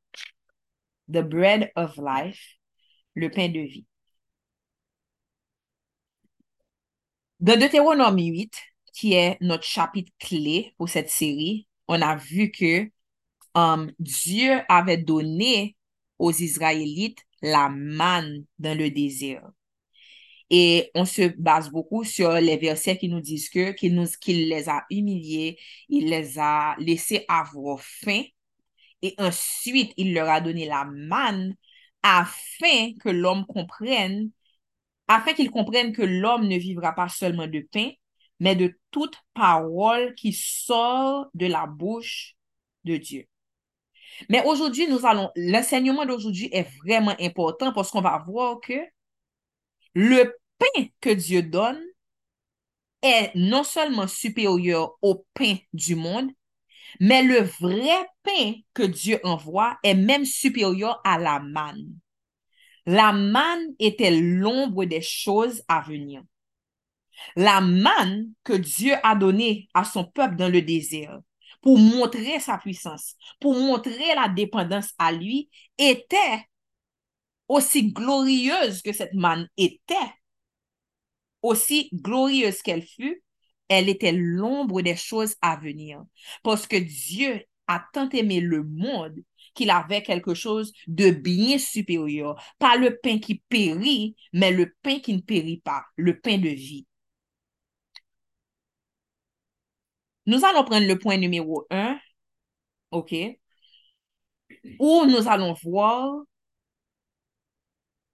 The 1.12 1.23
bread 1.23 1.73
of 1.77 1.96
life, 1.99 2.59
le 3.14 3.31
pain 3.31 3.49
de 3.49 3.61
vie. 3.61 3.87
Dans 7.40 7.59
Deutéronome 7.59 8.18
8, 8.18 8.53
qui 8.92 9.14
est 9.14 9.38
notre 9.40 9.64
chapitre 9.64 10.12
clé 10.18 10.75
pour 10.77 10.88
cette 10.88 11.11
série, 11.11 11.66
on 11.88 12.01
a 12.03 12.16
vu 12.16 12.51
que 12.51 12.90
um, 13.55 13.90
Dieu 13.99 14.61
avait 14.68 14.99
donné 14.99 15.77
aux 16.18 16.33
Israélites 16.33 17.25
la 17.42 17.68
manne 17.70 18.44
dans 18.59 18.77
le 18.77 18.90
désert. 18.90 19.49
Et 20.51 20.90
on 20.94 21.05
se 21.05 21.29
base 21.29 21.70
beaucoup 21.70 22.05
sur 22.05 22.33
les 22.33 22.57
versets 22.57 22.99
qui 22.99 23.09
nous 23.09 23.20
disent 23.20 23.49
qu'il 23.49 24.49
les 24.49 24.68
a 24.68 24.85
humiliés, 24.90 25.59
il 25.88 26.09
les 26.11 26.38
a 26.38 26.77
laissés 26.79 27.25
avoir 27.29 27.81
faim, 27.81 28.23
et 29.02 29.14
ensuite 29.18 29.92
il 29.96 30.14
leur 30.14 30.28
a 30.28 30.40
donné 30.40 30.66
la 30.66 30.84
manne 30.84 31.54
afin 32.02 32.92
que 33.00 33.08
l'homme 33.08 33.46
comprenne, 33.46 34.30
afin 35.08 35.32
qu'il 35.32 35.50
comprenne 35.50 35.92
que 35.92 36.02
l'homme 36.02 36.48
ne 36.48 36.56
vivra 36.56 36.94
pas 36.94 37.08
seulement 37.08 37.46
de 37.46 37.60
pain, 37.72 37.90
mais 38.40 38.56
de 38.56 38.78
toute 38.90 39.16
parole 39.34 40.14
qui 40.14 40.32
sort 40.32 41.30
de 41.34 41.46
la 41.46 41.66
bouche 41.66 42.34
de 42.84 42.96
Dieu. 42.96 43.26
Mais 44.28 44.44
aujourd'hui, 44.44 44.88
nous 44.88 45.06
allons, 45.06 45.30
l'enseignement 45.36 46.04
d'aujourd'hui 46.06 46.48
est 46.52 46.68
vraiment 46.84 47.14
important 47.20 47.72
parce 47.72 47.90
qu'on 47.90 48.00
va 48.00 48.22
voir 48.26 48.60
que 48.60 48.74
le 49.94 50.36
pain 50.58 50.86
que 51.00 51.10
Dieu 51.10 51.42
donne 51.42 51.80
est 53.02 53.30
non 53.34 53.64
seulement 53.64 54.06
supérieur 54.06 54.96
au 55.02 55.24
pain 55.34 55.56
du 55.72 55.96
monde, 55.96 56.30
mais 56.98 57.22
le 57.22 57.40
vrai 57.40 58.07
pain 58.22 58.55
que 58.74 58.83
Dieu 58.83 59.20
envoie 59.24 59.79
est 59.83 59.94
même 59.94 60.24
supérieur 60.24 61.00
à 61.05 61.18
la 61.18 61.40
manne. 61.40 61.94
La 62.87 63.12
manne 63.12 63.74
était 63.79 64.11
l'ombre 64.11 64.85
des 64.85 65.03
choses 65.03 65.62
à 65.68 65.81
venir. 65.81 66.22
La 67.37 67.61
manne 67.61 68.33
que 68.44 68.55
Dieu 68.55 68.94
a 69.03 69.14
donnée 69.14 69.68
à 69.74 69.85
son 69.85 70.05
peuple 70.05 70.37
dans 70.37 70.48
le 70.48 70.62
désert 70.62 71.20
pour 71.61 71.79
montrer 71.79 72.40
sa 72.40 72.59
puissance, 72.59 73.16
pour 73.38 73.55
montrer 73.55 74.14
la 74.14 74.29
dépendance 74.29 74.92
à 74.98 75.12
lui, 75.12 75.50
était 75.76 76.46
aussi 77.48 77.92
glorieuse 77.92 78.81
que 78.81 78.92
cette 78.92 79.14
manne 79.14 79.48
était, 79.57 79.94
aussi 81.42 81.90
glorieuse 81.92 82.62
qu'elle 82.62 82.87
fut, 82.87 83.22
elle 83.70 83.88
était 83.88 84.12
l'ombre 84.12 84.83
des 84.83 84.96
choses 84.96 85.37
à 85.40 85.56
venir. 85.56 86.04
Parce 86.42 86.66
que 86.66 86.76
Dieu 86.76 87.42
a 87.68 87.83
tant 87.94 88.11
aimé 88.11 88.40
le 88.40 88.64
monde 88.64 89.16
qu'il 89.54 89.70
avait 89.70 90.02
quelque 90.02 90.35
chose 90.35 90.72
de 90.88 91.11
bien 91.11 91.59
supérieur. 91.59 92.42
Pas 92.59 92.76
le 92.76 92.98
pain 92.98 93.18
qui 93.20 93.42
périt, 93.48 94.16
mais 94.33 94.50
le 94.50 94.74
pain 94.83 94.98
qui 94.98 95.14
ne 95.14 95.20
périt 95.20 95.61
pas, 95.64 95.85
le 95.96 96.20
pain 96.20 96.37
de 96.38 96.48
vie. 96.48 96.87
Nous 100.26 100.44
allons 100.44 100.64
prendre 100.64 100.87
le 100.87 100.98
point 100.98 101.16
numéro 101.18 101.66
un, 101.70 101.98
OK, 102.90 103.14
où 104.78 105.04
nous 105.06 105.28
allons 105.28 105.52
voir 105.62 106.22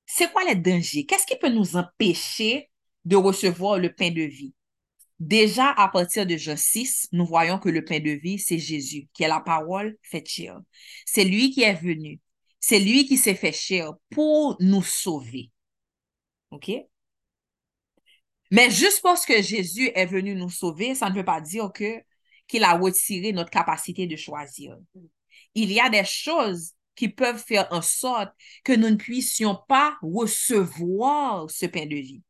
c'est 0.06 0.32
quoi 0.32 0.44
les 0.44 0.54
dangers? 0.56 1.06
Qu'est-ce 1.06 1.26
qui 1.26 1.36
peut 1.36 1.48
nous 1.48 1.76
empêcher 1.76 2.70
de 3.04 3.16
recevoir 3.16 3.78
le 3.78 3.92
pain 3.94 4.10
de 4.10 4.22
vie? 4.22 4.54
Déjà, 5.18 5.70
à 5.70 5.88
partir 5.88 6.26
de 6.26 6.36
Jean 6.36 6.56
6, 6.56 7.08
nous 7.12 7.24
voyons 7.24 7.58
que 7.58 7.70
le 7.70 7.84
pain 7.84 8.00
de 8.00 8.10
vie, 8.10 8.38
c'est 8.38 8.58
Jésus, 8.58 9.08
qui 9.14 9.22
est 9.22 9.28
la 9.28 9.40
parole 9.40 9.96
faite 10.02 10.28
chair. 10.28 10.60
C'est 11.06 11.24
lui 11.24 11.50
qui 11.50 11.62
est 11.62 11.74
venu. 11.74 12.20
C'est 12.60 12.80
lui 12.80 13.06
qui 13.06 13.16
s'est 13.16 13.34
fait 13.34 13.52
chair 13.52 13.92
pour 14.10 14.56
nous 14.60 14.82
sauver. 14.82 15.50
OK? 16.50 16.70
Mais 18.50 18.70
juste 18.70 19.00
parce 19.02 19.24
que 19.24 19.42
Jésus 19.42 19.90
est 19.94 20.06
venu 20.06 20.34
nous 20.34 20.50
sauver, 20.50 20.94
ça 20.94 21.10
ne 21.10 21.14
veut 21.14 21.24
pas 21.24 21.40
dire 21.40 21.70
que 21.72 22.02
qu'il 22.46 22.62
a 22.62 22.78
retiré 22.78 23.32
notre 23.32 23.50
capacité 23.50 24.06
de 24.06 24.14
choisir. 24.14 24.76
Il 25.54 25.72
y 25.72 25.80
a 25.80 25.88
des 25.88 26.04
choses 26.04 26.72
qui 26.94 27.08
peuvent 27.08 27.42
faire 27.42 27.66
en 27.72 27.82
sorte 27.82 28.32
que 28.64 28.72
nous 28.72 28.90
ne 28.90 28.96
puissions 28.96 29.58
pas 29.68 29.96
recevoir 30.00 31.50
ce 31.50 31.66
pain 31.66 31.86
de 31.86 31.96
vie. 31.96 32.22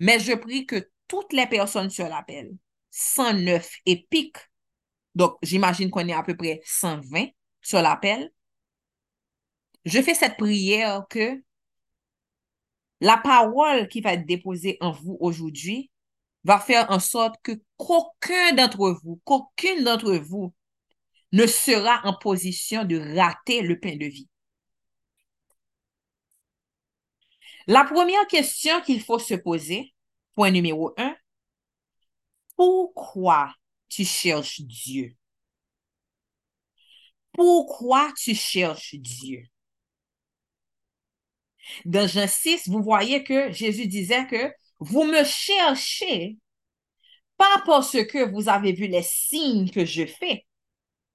Mais 0.00 0.18
je 0.18 0.32
prie 0.32 0.66
que 0.66 0.90
toutes 1.08 1.32
les 1.32 1.46
personnes 1.46 1.90
sur 1.90 2.08
l'appel, 2.08 2.54
109 2.90 3.70
épiques, 3.86 4.38
donc 5.14 5.36
j'imagine 5.42 5.90
qu'on 5.90 6.06
est 6.06 6.12
à 6.12 6.22
peu 6.22 6.36
près 6.36 6.60
120 6.64 7.26
sur 7.60 7.82
l'appel, 7.82 8.32
je 9.84 10.00
fais 10.02 10.14
cette 10.14 10.36
prière 10.36 11.06
que 11.08 11.42
la 13.00 13.16
parole 13.16 13.88
qui 13.88 14.00
va 14.00 14.14
être 14.14 14.26
déposée 14.26 14.76
en 14.80 14.92
vous 14.92 15.16
aujourd'hui 15.20 15.90
va 16.44 16.58
faire 16.58 16.90
en 16.90 16.98
sorte 16.98 17.36
que 17.42 17.52
qu'aucun 17.76 18.52
d'entre 18.52 18.98
vous, 19.02 19.20
qu'aucune 19.24 19.84
d'entre 19.84 20.14
vous 20.14 20.54
ne 21.32 21.46
sera 21.46 22.00
en 22.04 22.14
position 22.14 22.84
de 22.84 22.98
rater 23.16 23.62
le 23.62 23.78
pain 23.78 23.96
de 23.96 24.06
vie. 24.06 24.28
La 27.66 27.84
première 27.84 28.26
question 28.28 28.80
qu'il 28.80 29.02
faut 29.02 29.18
se 29.18 29.34
poser, 29.34 29.92
point 30.38 30.52
numéro 30.52 30.94
un, 30.98 31.16
pourquoi 32.54 33.52
tu 33.88 34.04
cherches 34.04 34.60
Dieu? 34.60 35.16
Pourquoi 37.32 38.12
tu 38.16 38.36
cherches 38.36 38.94
Dieu? 38.94 39.42
Dans 41.84 42.06
Jean 42.06 42.28
6, 42.28 42.68
vous 42.68 42.84
voyez 42.84 43.24
que 43.24 43.50
Jésus 43.50 43.88
disait 43.88 44.28
que 44.28 44.52
vous 44.78 45.02
me 45.02 45.24
cherchez 45.24 46.36
pas 47.36 47.60
parce 47.66 48.04
que 48.04 48.30
vous 48.30 48.48
avez 48.48 48.72
vu 48.72 48.86
les 48.86 49.02
signes 49.02 49.68
que 49.68 49.84
je 49.84 50.06
fais, 50.06 50.46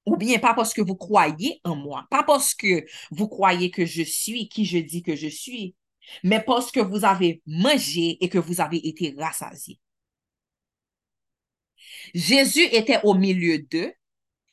ou 0.06 0.18
bien 0.18 0.40
pas 0.40 0.54
parce 0.54 0.74
que 0.74 0.82
vous 0.82 0.98
croyez 0.98 1.62
en 1.64 1.78
moi, 1.78 2.06
pas 2.12 2.24
parce 2.24 2.54
que 2.54 2.86
vous 3.12 3.30
croyez 3.30 3.72
que 3.72 3.86
je 3.86 4.04
suis 4.04 4.50
qui 4.50 4.66
je 4.66 4.80
dis 4.80 5.02
que 5.02 5.16
je 5.16 5.30
suis, 5.30 5.76
mais 6.24 6.42
parce 6.42 6.72
que 6.72 6.80
vous 6.80 7.06
avez 7.06 7.42
mangé 7.46 8.18
et 8.24 8.30
que 8.30 8.38
vous 8.38 8.62
avez 8.62 8.86
été 8.88 9.16
rassasiés. 9.18 9.80
Jésus 12.14 12.68
était 12.72 13.00
au 13.04 13.14
milieu 13.14 13.60
d'eux. 13.60 13.94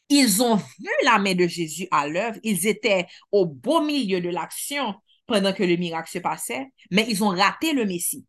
Ils 0.09 0.43
ont 0.43 0.57
vu 0.57 0.91
la 1.05 1.19
main 1.19 1.35
de 1.35 1.47
Jésus 1.47 1.87
à 1.91 2.09
l'œuvre. 2.09 2.39
Ils 2.43 2.67
étaient 2.67 3.07
au 3.31 3.47
beau 3.47 3.81
milieu 3.81 4.21
de 4.21 4.29
l'action 4.29 4.95
pendant 5.27 5.53
que 5.53 5.63
le 5.63 5.77
miracle 5.77 6.11
se 6.11 6.19
passait, 6.19 6.67
mais 6.91 7.07
ils 7.09 7.23
ont 7.23 7.29
raté 7.29 7.73
le 7.73 7.85
Messie. 7.85 8.27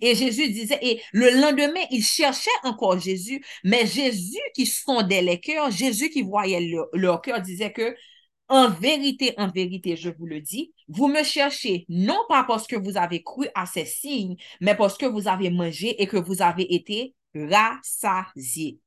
Et 0.00 0.14
Jésus 0.14 0.50
disait, 0.50 0.78
et 0.82 1.02
le 1.12 1.40
lendemain, 1.40 1.84
il 1.90 2.04
cherchait 2.04 2.50
encore 2.62 3.00
Jésus, 3.00 3.44
mais 3.64 3.86
Jésus 3.86 4.38
qui 4.54 4.66
sondait 4.66 5.22
les 5.22 5.40
cœurs, 5.40 5.70
Jésus 5.70 6.10
qui 6.10 6.22
voyait 6.22 6.60
leur, 6.60 6.86
leur 6.92 7.20
cœur, 7.20 7.40
disait 7.40 7.72
que, 7.72 7.96
en 8.50 8.68
vérité, 8.68 9.32
en 9.38 9.48
vérité, 9.48 9.96
je 9.96 10.10
vous 10.10 10.26
le 10.26 10.40
dis, 10.40 10.74
vous 10.88 11.06
me 11.08 11.22
cherchez 11.22 11.86
non 11.88 12.18
pas 12.28 12.44
parce 12.44 12.66
que 12.66 12.76
vous 12.76 12.96
avez 12.96 13.22
cru 13.22 13.48
à 13.54 13.64
ces 13.64 13.84
signes, 13.84 14.36
mais 14.60 14.74
parce 14.74 14.98
que 14.98 15.06
vous 15.06 15.28
avez 15.28 15.50
mangé 15.50 16.02
et 16.02 16.06
que 16.08 16.16
vous 16.16 16.42
avez 16.42 16.74
été 16.74 17.14
rassasiés. 17.34 18.80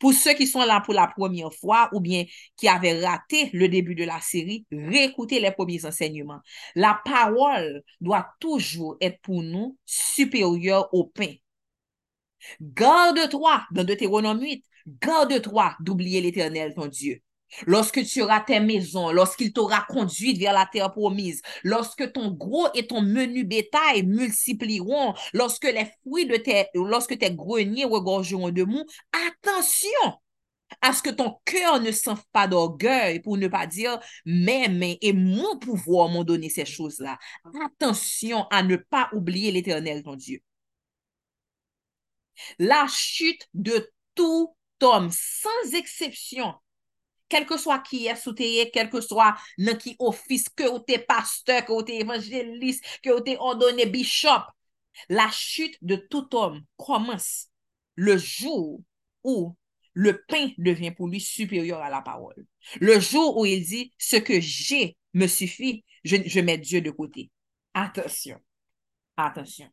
Pour 0.00 0.14
ceux 0.14 0.32
qui 0.32 0.46
sont 0.46 0.64
là 0.64 0.80
pour 0.80 0.94
la 0.94 1.06
première 1.06 1.52
fois 1.52 1.90
ou 1.92 2.00
bien 2.00 2.24
qui 2.56 2.66
avaient 2.66 3.04
raté 3.04 3.50
le 3.52 3.68
début 3.68 3.94
de 3.94 4.04
la 4.04 4.20
série, 4.20 4.64
réécoutez 4.72 5.38
les 5.38 5.50
premiers 5.50 5.84
enseignements. 5.84 6.40
La 6.74 7.00
parole 7.04 7.82
doit 8.00 8.26
toujours 8.40 8.96
être 9.02 9.20
pour 9.20 9.42
nous 9.42 9.76
supérieure 9.84 10.88
au 10.94 11.04
pain. 11.04 11.34
Garde-toi, 12.60 13.64
dans 13.70 13.84
Deutéronome 13.84 14.40
8, 14.40 14.64
garde-toi 14.86 15.76
d'oublier 15.80 16.22
l'Éternel, 16.22 16.72
ton 16.74 16.86
Dieu. 16.86 17.22
Lorsque 17.66 18.04
tu 18.04 18.22
auras 18.22 18.40
tes 18.40 18.60
maisons, 18.60 19.10
lorsqu'il 19.10 19.52
t'aura 19.52 19.84
conduite 19.88 20.38
vers 20.38 20.52
la 20.52 20.66
terre 20.66 20.90
promise, 20.90 21.42
lorsque 21.62 22.12
ton 22.12 22.30
gros 22.30 22.68
et 22.74 22.86
ton 22.86 23.02
menu 23.02 23.44
bétail 23.44 24.04
multiplieront, 24.04 25.14
lorsque 25.32 25.64
les 25.64 25.86
fruits 26.02 26.26
de 26.26 26.36
tes, 26.36 26.66
lorsque 26.74 27.18
tes 27.18 27.30
greniers 27.30 27.84
regorgeront 27.84 28.50
de 28.50 28.64
mou, 28.64 28.84
attention 29.28 30.18
à 30.80 30.92
ce 30.92 31.02
que 31.02 31.10
ton 31.10 31.36
cœur 31.44 31.80
ne 31.80 31.90
s'enfle 31.90 32.24
pas 32.32 32.48
d'orgueil 32.48 33.20
pour 33.20 33.36
ne 33.36 33.48
pas 33.48 33.66
dire 33.66 33.98
mes 34.24 34.68
mains 34.68 34.94
et 35.00 35.12
mon 35.12 35.58
pouvoir 35.58 36.08
m'ont 36.08 36.24
donné 36.24 36.48
ces 36.48 36.64
choses-là. 36.64 37.18
Attention 37.64 38.46
à 38.50 38.62
ne 38.62 38.76
pas 38.76 39.10
oublier 39.12 39.52
l'éternel, 39.52 40.02
ton 40.02 40.16
Dieu. 40.16 40.40
La 42.58 42.86
chute 42.88 43.46
de 43.52 43.90
tout 44.14 44.56
homme, 44.80 45.10
sans 45.12 45.74
exception, 45.74 46.54
quel 47.32 47.46
que 47.46 47.56
soit 47.56 47.78
qui 47.78 48.06
est 48.08 48.14
sous 48.14 48.34
quel 48.34 48.90
que 48.90 49.00
soit 49.00 49.34
dans 49.56 49.78
qui 49.78 49.96
office, 49.98 50.50
que 50.50 50.68
ou 50.68 50.80
t'es 50.80 50.98
pasteur, 50.98 51.64
que 51.64 51.72
ou 51.72 51.82
t'es 51.82 51.96
évangéliste, 51.96 52.84
que 53.02 53.08
ou 53.08 53.20
t'es 53.20 53.38
ordonné 53.38 53.86
bishop. 53.86 54.42
La 55.08 55.30
chute 55.30 55.78
de 55.80 55.96
tout 55.96 56.28
homme 56.36 56.62
commence 56.76 57.48
le 57.94 58.18
jour 58.18 58.82
où 59.24 59.56
le 59.94 60.22
pain 60.28 60.50
devient 60.58 60.90
pour 60.90 61.08
lui 61.08 61.22
supérieur 61.22 61.80
à 61.80 61.88
la 61.88 62.02
parole. 62.02 62.46
Le 62.80 63.00
jour 63.00 63.38
où 63.38 63.46
il 63.46 63.64
dit, 63.64 63.94
ce 63.96 64.16
que 64.16 64.38
j'ai 64.38 64.98
me 65.14 65.26
suffit, 65.26 65.86
je, 66.04 66.16
je 66.26 66.40
mets 66.40 66.58
Dieu 66.58 66.82
de 66.82 66.90
côté. 66.90 67.30
Attention, 67.72 68.38
attention. 69.16 69.70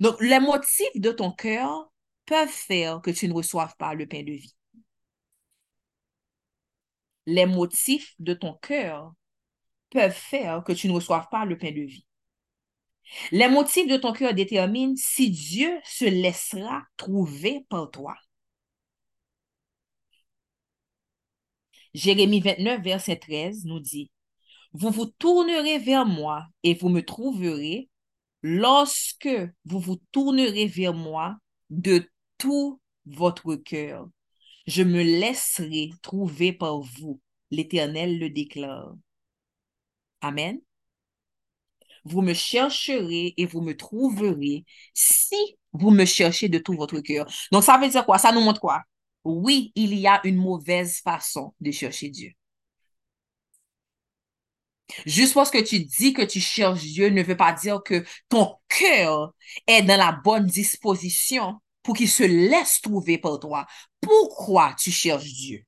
Donc, 0.00 0.20
les 0.20 0.40
motifs 0.40 0.96
de 0.96 1.12
ton 1.12 1.30
cœur 1.30 1.92
peuvent 2.24 2.48
faire 2.48 3.00
que 3.02 3.12
tu 3.12 3.28
ne 3.28 3.34
reçoives 3.34 3.76
pas 3.78 3.94
le 3.94 4.08
pain 4.08 4.24
de 4.24 4.32
vie 4.32 4.56
les 7.26 7.46
motifs 7.46 8.14
de 8.18 8.34
ton 8.34 8.54
cœur 8.54 9.12
peuvent 9.90 10.12
faire 10.12 10.62
que 10.64 10.72
tu 10.72 10.88
ne 10.88 10.92
reçoives 10.94 11.28
pas 11.30 11.44
le 11.44 11.58
pain 11.58 11.72
de 11.72 11.82
vie. 11.82 12.06
Les 13.30 13.48
motifs 13.48 13.88
de 13.88 13.96
ton 13.96 14.12
cœur 14.12 14.34
déterminent 14.34 14.96
si 14.96 15.30
Dieu 15.30 15.78
se 15.84 16.04
laissera 16.04 16.82
trouver 16.96 17.64
par 17.68 17.90
toi. 17.90 18.16
Jérémie 21.94 22.40
29, 22.40 22.82
verset 22.82 23.16
13 23.16 23.64
nous 23.64 23.80
dit, 23.80 24.10
Vous 24.72 24.90
vous 24.90 25.06
tournerez 25.06 25.78
vers 25.78 26.04
moi 26.04 26.46
et 26.62 26.74
vous 26.74 26.88
me 26.88 27.00
trouverez 27.00 27.88
lorsque 28.42 29.28
vous 29.64 29.80
vous 29.80 30.00
tournerez 30.12 30.66
vers 30.66 30.94
moi 30.94 31.36
de 31.70 32.08
tout 32.38 32.80
votre 33.06 33.54
cœur 33.54 34.08
je 34.66 34.82
me 34.82 35.02
laisserai 35.02 35.90
trouver 36.02 36.52
par 36.52 36.80
vous. 36.80 37.20
L'Éternel 37.50 38.18
le 38.18 38.30
déclare. 38.30 38.94
Amen. 40.20 40.60
Vous 42.04 42.22
me 42.22 42.34
chercherez 42.34 43.34
et 43.36 43.46
vous 43.46 43.60
me 43.60 43.76
trouverez 43.76 44.64
si 44.94 45.36
vous 45.72 45.90
me 45.90 46.04
cherchez 46.04 46.48
de 46.48 46.58
tout 46.58 46.74
votre 46.74 47.00
cœur. 47.00 47.26
Donc, 47.52 47.64
ça 47.64 47.78
veut 47.78 47.88
dire 47.88 48.04
quoi? 48.06 48.18
Ça 48.18 48.32
nous 48.32 48.40
montre 48.40 48.60
quoi? 48.60 48.82
Oui, 49.24 49.72
il 49.74 49.94
y 49.94 50.06
a 50.06 50.20
une 50.24 50.36
mauvaise 50.36 51.00
façon 51.00 51.54
de 51.60 51.70
chercher 51.72 52.08
Dieu. 52.10 52.32
Juste 55.04 55.34
parce 55.34 55.50
que 55.50 55.58
tu 55.58 55.80
dis 55.80 56.12
que 56.12 56.22
tu 56.22 56.40
cherches 56.40 56.80
Dieu 56.80 57.08
ne 57.08 57.22
veut 57.22 57.36
pas 57.36 57.52
dire 57.52 57.82
que 57.84 58.04
ton 58.28 58.56
cœur 58.68 59.34
est 59.66 59.82
dans 59.82 59.96
la 59.96 60.12
bonne 60.12 60.46
disposition 60.46 61.60
pour 61.86 61.96
qu'il 61.96 62.08
se 62.08 62.24
laisse 62.24 62.80
trouver 62.80 63.16
par 63.16 63.38
toi. 63.38 63.64
Pourquoi 64.00 64.74
tu 64.76 64.90
cherches 64.90 65.32
Dieu? 65.32 65.64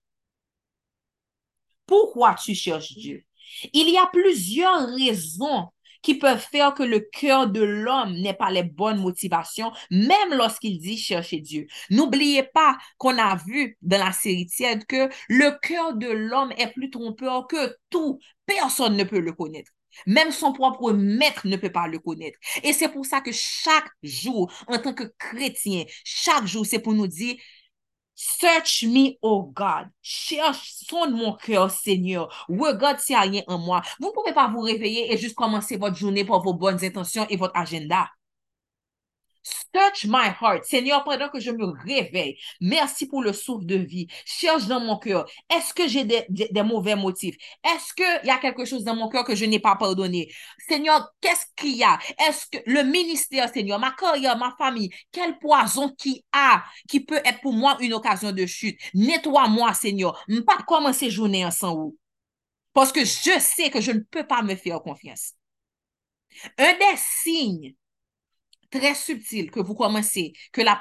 Pourquoi 1.87 2.35
tu 2.35 2.57
cherches 2.57 2.93
Dieu? 2.93 3.25
Il 3.73 3.89
y 3.89 3.97
a 3.97 4.11
plusieurs 4.13 4.89
raisons 4.89 5.69
qui 6.03 6.17
peuvent 6.17 6.45
faire 6.51 6.75
que 6.75 6.83
le 6.83 6.99
cœur 6.99 7.49
de 7.49 7.63
l'homme 7.63 8.15
n'ait 8.15 8.35
pas 8.35 8.51
les 8.51 8.65
bonnes 8.65 9.01
motivations, 9.01 9.71
même 9.93 10.35
lorsqu'il 10.35 10.81
dit 10.81 10.99
chercher 10.99 11.39
Dieu. 11.39 11.69
N'oubliez 11.91 12.43
pas 12.43 12.77
qu'on 12.99 13.17
a 13.17 13.37
vu 13.37 13.79
dans 13.83 14.05
la 14.05 14.11
série 14.11 14.47
tiède 14.47 14.87
que 14.87 15.09
le 15.29 15.57
cœur 15.61 15.95
de 15.95 16.09
l'homme 16.09 16.53
est 16.59 16.73
plus 16.73 16.91
trompeur 16.91 17.47
que 17.47 17.77
tout. 17.91 18.19
Personne 18.45 18.97
ne 18.97 19.05
peut 19.05 19.21
le 19.21 19.33
connaître. 19.33 19.71
Même 20.07 20.31
son 20.33 20.53
propre 20.53 20.93
maître 20.93 21.47
ne 21.47 21.57
peut 21.57 21.73
pas 21.73 21.87
le 21.89 21.99
connaître. 21.99 22.39
Et 22.63 22.73
c'est 22.73 22.89
pour 22.89 23.07
ça 23.07 23.21
que 23.21 23.33
chaque 23.33 23.91
jour, 24.03 24.53
en 24.67 24.79
tant 24.79 24.95
que 24.95 25.05
chrétien, 25.19 25.85
chaque 26.05 26.47
jour, 26.47 26.67
c'est 26.67 26.79
pour 26.81 26.95
nous 26.95 27.07
dire, 27.07 27.37
Search 28.15 28.83
me, 28.83 29.17
oh 29.23 29.45
God. 29.55 29.89
Cherche, 30.03 30.73
sonde 30.89 31.13
mon 31.13 31.35
cœur, 31.35 31.71
Seigneur. 31.71 32.47
Regarde 32.49 32.99
s'il 32.99 33.15
n'y 33.15 33.21
a 33.21 33.23
rien 33.23 33.43
en 33.47 33.59
moi. 33.59 33.81
Vous 34.01 34.09
ne 34.09 34.13
pouvez 34.13 34.33
pas 34.35 34.49
vous 34.49 34.61
réveiller 34.61 35.13
et 35.13 35.17
juste 35.17 35.37
commencer 35.37 35.77
votre 35.77 35.97
journée 35.97 36.25
pour 36.25 36.43
vos 36.43 36.53
bonnes 36.55 36.85
intentions 36.85 37.27
et 37.31 37.37
votre 37.37 37.57
agenda. 37.57 38.09
Search 39.75 40.07
my 40.07 40.29
heart. 40.41 40.65
Seigneur, 40.65 41.05
pendant 41.05 41.29
que 41.29 41.41
je 41.41 41.51
me 41.51 41.67
réveille, 41.85 42.39
merci 42.61 43.07
pour 43.07 43.23
le 43.23 43.33
souffle 43.33 43.67
de 43.67 43.77
vie. 43.77 44.07
Cherche 44.25 44.67
dans 44.67 44.81
mon 44.81 44.99
cœur. 44.99 45.29
Est-ce 45.51 45.73
que 45.75 45.87
j'ai 45.87 46.05
des, 46.05 46.27
mauvais 46.63 46.97
motifs? 46.97 47.37
Est-ce 47.65 47.95
qu'il 47.95 48.27
y 48.27 48.31
a 48.31 48.39
quelque 48.39 48.65
chose 48.65 48.85
dans 48.85 48.97
mon 48.97 49.09
cœur 49.09 49.25
que 49.25 49.35
je 49.35 49.45
n'ai 49.45 49.59
pas 49.59 49.77
pardonné? 49.77 50.33
Seigneur, 50.69 51.11
qu'est-ce 51.21 51.47
qu'il 51.57 51.77
y 51.77 51.85
a? 51.85 51.99
Est-ce 52.29 52.47
que 52.51 52.59
le 52.67 52.83
ministère, 52.83 53.53
Seigneur, 53.53 53.79
ma 53.79 53.93
carrière, 53.93 54.37
ma 54.37 54.55
famille, 54.59 54.91
quel 55.13 55.39
poison 55.39 55.95
qui 55.97 56.25
a, 56.33 56.65
qui 56.89 57.01
peut 57.01 57.21
être 57.25 57.41
pour 57.41 57.53
moi 57.53 57.77
une 57.81 57.95
occasion 57.95 58.33
de 58.33 58.47
chute? 58.47 58.79
Nettoie-moi, 58.95 59.73
Seigneur. 59.75 60.25
Pas 60.47 60.63
commencer 60.67 61.11
journée 61.11 61.45
ensemble. 61.45 61.93
Parce 62.73 62.93
que 62.93 63.05
je 63.05 63.39
sais 63.39 63.71
que 63.71 63.81
je 63.81 63.93
ne 63.93 64.01
peux 64.01 64.27
pas 64.27 64.43
me 64.43 64.55
faire 64.55 64.81
confiance. 64.81 65.33
Un 66.59 66.73
des 66.75 66.97
signes 66.97 67.75
très 68.71 68.95
subtil 68.95 69.51
que 69.51 69.61
vous 69.61 69.75
commencez, 69.75 70.33
que 70.53 70.61
la, 70.61 70.79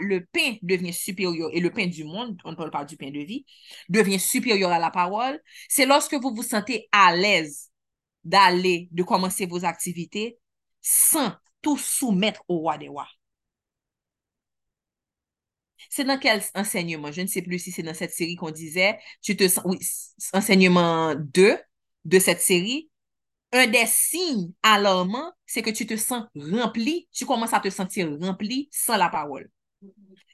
le 0.00 0.24
pain 0.26 0.56
devient 0.62 0.92
supérieur, 0.92 1.48
et 1.52 1.60
le 1.60 1.70
pain 1.72 1.86
du 1.86 2.04
monde, 2.04 2.40
on 2.44 2.50
ne 2.52 2.56
parle 2.56 2.70
pas 2.70 2.84
du 2.84 2.96
pain 2.96 3.10
de 3.10 3.20
vie, 3.20 3.46
devient 3.88 4.18
supérieur 4.18 4.70
à 4.70 4.78
la 4.78 4.90
parole, 4.90 5.40
c'est 5.68 5.86
lorsque 5.86 6.14
vous 6.14 6.34
vous 6.34 6.42
sentez 6.42 6.88
à 6.92 7.14
l'aise 7.14 7.70
d'aller, 8.24 8.88
de 8.92 9.02
commencer 9.02 9.46
vos 9.46 9.64
activités 9.64 10.38
sans 10.82 11.32
tout 11.62 11.78
soumettre 11.78 12.42
au 12.48 12.58
roi 12.58 12.78
des 12.78 12.88
rois. 12.88 13.08
C'est 15.88 16.04
dans 16.04 16.18
quel 16.18 16.42
enseignement? 16.54 17.10
Je 17.12 17.22
ne 17.22 17.26
sais 17.26 17.42
plus 17.42 17.58
si 17.58 17.72
c'est 17.72 17.82
dans 17.82 17.94
cette 17.94 18.12
série 18.12 18.36
qu'on 18.36 18.50
disait, 18.50 18.98
tu 19.22 19.36
te 19.36 19.48
sens, 19.48 19.64
oui, 19.66 19.78
enseignement 20.32 21.14
2 21.16 21.58
de 22.04 22.18
cette 22.18 22.40
série, 22.40 22.89
un 23.52 23.66
des 23.66 23.86
signes 23.86 24.52
alarmants, 24.62 25.32
c'est 25.46 25.62
que 25.62 25.70
tu 25.70 25.86
te 25.86 25.96
sens 25.96 26.24
rempli, 26.36 27.08
tu 27.12 27.26
commences 27.26 27.52
à 27.52 27.60
te 27.60 27.70
sentir 27.70 28.08
rempli 28.20 28.68
sans 28.70 28.96
la 28.96 29.08
parole. 29.08 29.50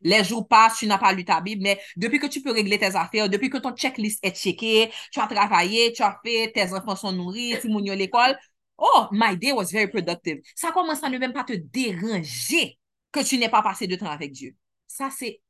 Les 0.02 0.22
jours 0.24 0.46
passent, 0.46 0.78
tu 0.78 0.86
n'as 0.86 0.98
pas 0.98 1.12
lu 1.12 1.24
ta 1.24 1.40
Bible, 1.40 1.62
mais 1.62 1.80
depuis 1.96 2.18
que 2.18 2.26
tu 2.26 2.42
peux 2.42 2.52
régler 2.52 2.78
tes 2.78 2.94
affaires, 2.94 3.28
depuis 3.28 3.48
que 3.50 3.58
ton 3.58 3.72
checklist 3.74 4.18
est 4.22 4.36
checké, 4.36 4.90
tu 5.10 5.20
as 5.20 5.26
travaillé, 5.26 5.92
tu 5.92 6.02
as 6.02 6.18
fait, 6.24 6.52
tes 6.52 6.72
enfants 6.72 6.96
sont 6.96 7.12
nourris, 7.12 7.54
tu 7.60 7.90
à 7.90 7.94
l'école, 7.94 8.38
oh, 8.78 9.06
my 9.12 9.36
day 9.36 9.52
was 9.52 9.66
very 9.72 9.88
productive. 9.88 10.40
Ça 10.54 10.70
commence 10.72 11.02
à 11.02 11.08
ne 11.08 11.18
même 11.18 11.32
pas 11.32 11.44
te 11.44 11.54
déranger 11.54 12.78
que 13.10 13.24
tu 13.24 13.38
n'aies 13.38 13.48
pas 13.48 13.62
passé 13.62 13.86
de 13.86 13.96
temps 13.96 14.10
avec 14.10 14.32
Dieu. 14.32 14.54
Ça, 14.86 15.08
c'est 15.10 15.40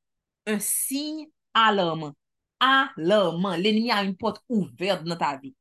un 0.47 0.59
signe 0.61 1.27
alarmant. 1.53 2.15
Alarmant. 2.61 3.57
L'ennemi 3.57 3.91
a 3.91 4.03
une 4.05 4.17
porte 4.17 4.43
ouverte 4.49 5.05
dans 5.05 5.17
ta 5.17 5.37
vie. 5.37 5.55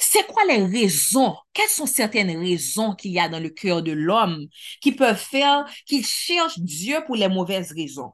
C'est 0.00 0.26
quoi 0.26 0.44
les 0.44 0.64
raisons? 0.64 1.36
Quelles 1.52 1.68
sont 1.68 1.86
certaines 1.86 2.36
raisons 2.36 2.94
qu'il 2.94 3.12
y 3.12 3.20
a 3.20 3.28
dans 3.28 3.40
le 3.40 3.50
cœur 3.50 3.82
de 3.82 3.92
l'homme 3.92 4.46
qui 4.80 4.92
peuvent 4.92 5.16
faire 5.16 5.64
qu'il 5.86 6.04
cherche 6.04 6.58
Dieu 6.58 6.98
pour 7.06 7.16
les 7.16 7.28
mauvaises 7.28 7.72
raisons? 7.72 8.12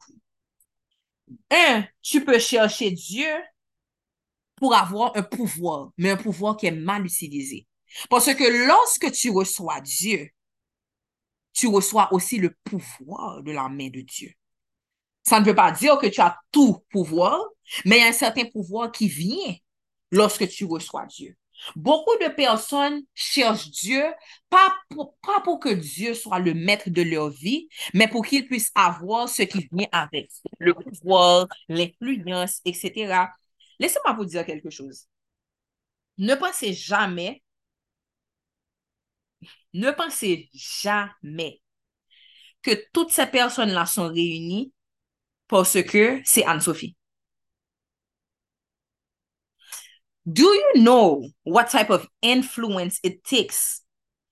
Un, 1.50 1.84
tu 2.02 2.24
peux 2.24 2.38
chercher 2.38 2.90
Dieu 2.90 3.32
pour 4.56 4.74
avoir 4.74 5.16
un 5.16 5.22
pouvoir, 5.22 5.90
mais 5.96 6.10
un 6.10 6.16
pouvoir 6.16 6.56
qui 6.56 6.66
est 6.66 6.70
mal 6.70 7.04
utilisé. 7.04 7.66
Parce 8.08 8.32
que 8.34 8.66
lorsque 8.66 9.10
tu 9.12 9.30
reçois 9.30 9.80
Dieu, 9.80 10.30
tu 11.52 11.66
reçois 11.66 12.12
aussi 12.12 12.38
le 12.38 12.56
pouvoir 12.64 13.42
de 13.42 13.52
la 13.52 13.68
main 13.68 13.88
de 13.88 14.00
Dieu. 14.00 14.32
Ça 15.24 15.40
ne 15.40 15.44
veut 15.44 15.54
pas 15.54 15.70
dire 15.70 15.98
que 15.98 16.06
tu 16.06 16.20
as 16.20 16.38
tout 16.50 16.84
pouvoir, 16.90 17.38
mais 17.84 17.98
il 17.98 18.00
y 18.00 18.04
a 18.04 18.08
un 18.08 18.12
certain 18.12 18.44
pouvoir 18.44 18.90
qui 18.90 19.08
vient 19.08 19.56
lorsque 20.10 20.48
tu 20.48 20.64
reçois 20.64 21.06
Dieu. 21.06 21.36
Beaucoup 21.76 22.16
de 22.20 22.28
personnes 22.28 23.02
cherchent 23.14 23.70
Dieu, 23.70 24.04
pas 24.50 24.74
pour, 24.90 25.60
que 25.60 25.72
Dieu 25.72 26.14
soit 26.14 26.38
le 26.38 26.54
maître 26.54 26.90
de 26.90 27.02
leur 27.02 27.30
vie, 27.30 27.68
mais 27.94 28.08
pour 28.08 28.24
qu'ils 28.26 28.46
puissent 28.46 28.72
avoir 28.74 29.28
ce 29.28 29.42
qui 29.42 29.68
vient 29.72 29.88
avec, 29.92 30.30
le 30.58 30.74
pouvoir, 30.74 31.46
l'influence, 31.68 32.60
etc. 32.64 33.28
Laissez-moi 33.78 34.14
vous 34.14 34.24
dire 34.24 34.44
quelque 34.44 34.70
chose. 34.70 35.06
Ne 36.18 36.34
pensez 36.34 36.72
jamais, 36.72 37.42
ne 39.72 39.90
pensez 39.90 40.50
jamais 40.52 41.60
que 42.62 42.70
toutes 42.92 43.10
ces 43.10 43.26
personnes-là 43.26 43.86
sont 43.86 44.08
réunies 44.08 44.72
parce 45.48 45.82
que 45.82 46.20
c'est 46.24 46.44
Anne-Sophie. 46.44 46.96
Do 50.24 50.44
you 50.44 50.82
know 50.82 51.24
what 51.44 51.64
type 51.64 51.90
of 51.90 52.06
influence 52.22 52.98
it 53.02 53.24
takes 53.24 53.82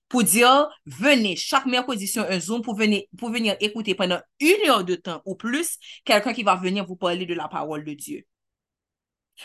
pour 0.07 0.23
dire, 0.23 0.69
venez 0.85 1.35
chaque 1.35 1.65
mercredi 1.65 2.07
sur 2.07 2.23
un 2.23 2.39
Zoom 2.39 2.61
pour 2.61 2.75
venir 2.75 3.55
écouter 3.59 3.95
pendant 3.95 4.19
une 4.39 4.69
heure 4.69 4.83
de 4.83 4.95
temps 4.95 5.21
ou 5.25 5.35
plus 5.35 5.77
quelqu'un 6.03 6.33
qui 6.33 6.43
va 6.43 6.55
venir 6.55 6.85
vous 6.85 6.97
parler 6.97 7.25
de 7.25 7.33
la 7.33 7.47
parole 7.47 7.85
de 7.85 7.93
Dieu? 7.93 8.25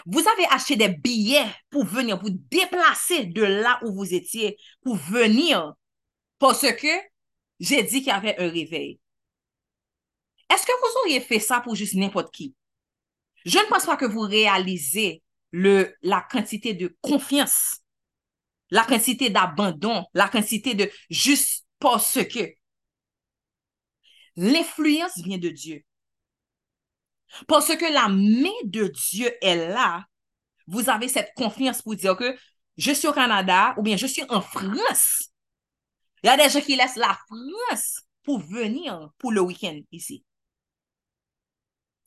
Vous 0.04 0.20
avez 0.20 0.44
acheté 0.50 0.76
des 0.76 0.88
billets 0.88 1.46
pour 1.70 1.84
venir 1.84 2.18
vous 2.20 2.30
déplacer 2.30 3.26
de 3.26 3.42
là 3.42 3.80
où 3.84 3.94
vous 3.94 4.12
étiez 4.12 4.56
pour 4.82 4.96
venir 4.96 5.72
parce 6.38 6.70
que 6.72 6.88
j'ai 7.60 7.82
dit 7.82 7.98
qu'il 7.98 8.08
y 8.08 8.10
avait 8.10 8.38
un 8.38 8.50
réveil. 8.50 9.00
Est-ce 10.52 10.66
que 10.66 10.72
vous 10.72 11.00
auriez 11.00 11.20
fait 11.20 11.40
ça 11.40 11.60
pour 11.60 11.74
juste 11.74 11.94
n'importe 11.94 12.32
qui? 12.32 12.54
Je 13.44 13.58
ne 13.58 13.68
pense 13.68 13.86
pas 13.86 13.96
que 13.96 14.04
vous 14.04 14.20
réalisez 14.20 15.22
le, 15.50 15.94
la 16.02 16.26
quantité 16.30 16.74
de 16.74 16.96
confiance, 17.00 17.80
la 18.70 18.84
quantité 18.84 19.30
d'abandon, 19.30 20.04
la 20.14 20.28
quantité 20.28 20.74
de 20.74 20.90
juste 21.10 21.66
parce 21.78 22.18
que 22.24 22.54
l'influence 24.36 25.18
vient 25.18 25.38
de 25.38 25.48
Dieu. 25.48 25.84
Parce 27.48 27.74
que 27.76 27.92
la 27.92 28.08
main 28.08 28.56
de 28.64 28.88
Dieu 29.10 29.32
est 29.42 29.68
là, 29.68 30.06
vous 30.66 30.88
avez 30.90 31.08
cette 31.08 31.32
confiance 31.36 31.82
pour 31.82 31.94
dire 31.94 32.16
que 32.16 32.36
je 32.76 32.92
suis 32.92 33.08
au 33.08 33.12
Canada 33.12 33.74
ou 33.78 33.82
bien 33.82 33.96
je 33.96 34.06
suis 34.06 34.24
en 34.28 34.40
France. 34.40 35.30
Il 36.22 36.26
y 36.26 36.30
a 36.30 36.36
des 36.36 36.48
gens 36.48 36.60
qui 36.60 36.76
laissent 36.76 36.96
la 36.96 37.16
France 37.28 38.02
pour 38.22 38.40
venir 38.40 39.10
pour 39.18 39.32
le 39.32 39.40
week-end 39.40 39.80
ici. 39.92 40.24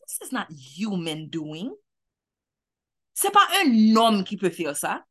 This 0.07 0.27
is 0.27 0.33
not 0.33 0.47
human 0.49 1.29
doing. 1.29 1.71
C'est 3.21 3.31
pas 3.31 3.45
un 3.65 3.95
homme 3.97 4.23
qui 4.23 4.37
peut 4.37 4.49
faire 4.49 4.77
ça. 4.77 5.03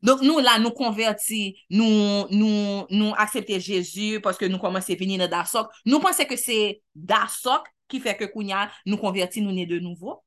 Donc, 0.00 0.22
nous, 0.22 0.38
là, 0.38 0.58
nous 0.58 0.70
convertis, 0.70 1.58
nous, 1.68 2.26
nous, 2.30 2.86
nous 2.88 3.12
accepter 3.18 3.60
Jésus 3.60 4.18
parce 4.22 4.38
que 4.38 4.46
nous 4.46 4.58
commençons 4.58 4.94
à 4.94 4.96
venir 4.96 5.18
dans 5.18 5.28
Dasok. 5.28 5.70
Nous 5.84 6.00
pensons 6.00 6.24
que 6.24 6.36
c'est 6.36 6.80
Dasok 6.94 7.66
qui 7.86 8.00
fait 8.00 8.16
que 8.16 8.24
Kounia 8.24 8.70
nous 8.86 8.96
convertit, 8.96 9.42
nous 9.42 9.52
nés 9.52 9.66
de 9.66 9.78
nouveau. 9.78 10.24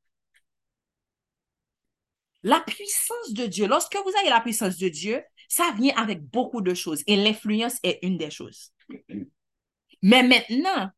La 2.44 2.60
puissance 2.60 3.34
de 3.34 3.48
Dieu, 3.48 3.66
lorsque 3.68 3.96
vous 3.96 4.14
avez 4.20 4.30
la 4.30 4.42
puissance 4.42 4.78
de 4.78 4.90
Dieu, 4.90 5.24
ça 5.50 5.74
vient 5.76 5.96
avec 5.96 6.22
beaucoup 6.22 6.62
de 6.62 6.76
choses 6.76 7.02
et 7.08 7.16
l'influence 7.16 7.80
est 7.82 7.98
une 8.04 8.20
des 8.20 8.30
choses. 8.30 8.72
Mais 10.04 10.22
maintenant, 10.22 10.92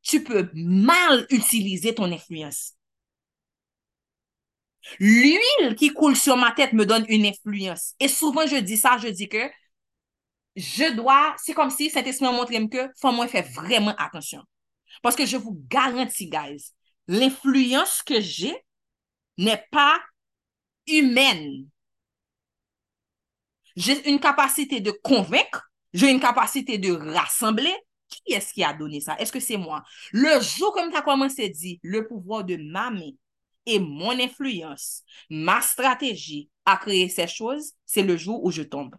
tu 0.00 0.24
peux 0.24 0.48
mal 0.54 1.26
utiliser 1.28 1.94
ton 1.94 2.10
influence. 2.10 2.79
L'huile 4.98 5.74
qui 5.76 5.90
coule 5.90 6.16
sur 6.16 6.36
ma 6.36 6.52
tête 6.52 6.72
me 6.72 6.86
donne 6.86 7.04
une 7.08 7.26
influence. 7.26 7.94
Et 8.00 8.08
souvent, 8.08 8.46
je 8.46 8.56
dis 8.56 8.76
ça, 8.76 8.98
je 8.98 9.08
dis 9.08 9.28
que 9.28 9.50
je 10.56 10.94
dois, 10.94 11.34
c'est 11.38 11.54
comme 11.54 11.70
si 11.70 11.90
cet 11.90 12.06
esprit 12.06 12.26
montre 12.26 12.52
que 12.68 12.90
faut 13.00 13.12
moi 13.12 13.28
faire 13.28 13.46
vraiment 13.52 13.94
attention. 13.96 14.42
Parce 15.02 15.16
que 15.16 15.26
je 15.26 15.36
vous 15.36 15.60
garantis, 15.68 16.28
guys, 16.28 16.72
l'influence 17.06 18.02
que 18.02 18.20
j'ai 18.20 18.54
n'est 19.38 19.64
pas 19.70 20.00
humaine. 20.86 21.66
J'ai 23.76 24.10
une 24.10 24.20
capacité 24.20 24.80
de 24.80 24.90
convaincre, 24.90 25.70
j'ai 25.92 26.10
une 26.10 26.20
capacité 26.20 26.78
de 26.78 26.92
rassembler. 26.92 27.74
Qui 28.08 28.32
est-ce 28.32 28.52
qui 28.52 28.64
a 28.64 28.72
donné 28.72 29.00
ça? 29.00 29.16
Est-ce 29.20 29.30
que 29.30 29.38
c'est 29.38 29.56
moi? 29.56 29.84
Le 30.10 30.40
jour 30.40 30.72
comme 30.72 30.90
tu 30.90 30.96
as 30.96 31.02
commencé 31.02 31.44
à 31.44 31.48
dire, 31.48 31.78
le 31.84 32.08
pouvoir 32.08 32.42
de 32.42 32.56
ma 32.56 32.90
main 32.90 33.12
et 33.66 33.78
mon 33.78 34.18
influence, 34.18 35.02
ma 35.28 35.60
stratégie 35.60 36.50
à 36.64 36.76
créer 36.76 37.08
ces 37.08 37.26
choses, 37.26 37.72
c'est 37.86 38.02
le 38.02 38.16
jour 38.16 38.44
où 38.44 38.50
je 38.50 38.62
tombe. 38.62 38.94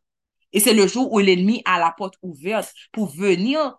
Et 0.54 0.60
c'est 0.60 0.74
le 0.74 0.88
jour 0.88 1.12
où 1.12 1.20
l'ennemi 1.20 1.62
a 1.66 1.80
la 1.80 1.92
porte 1.92 2.16
ouverte 2.22 2.74
pour 2.92 3.08
venir 3.08 3.78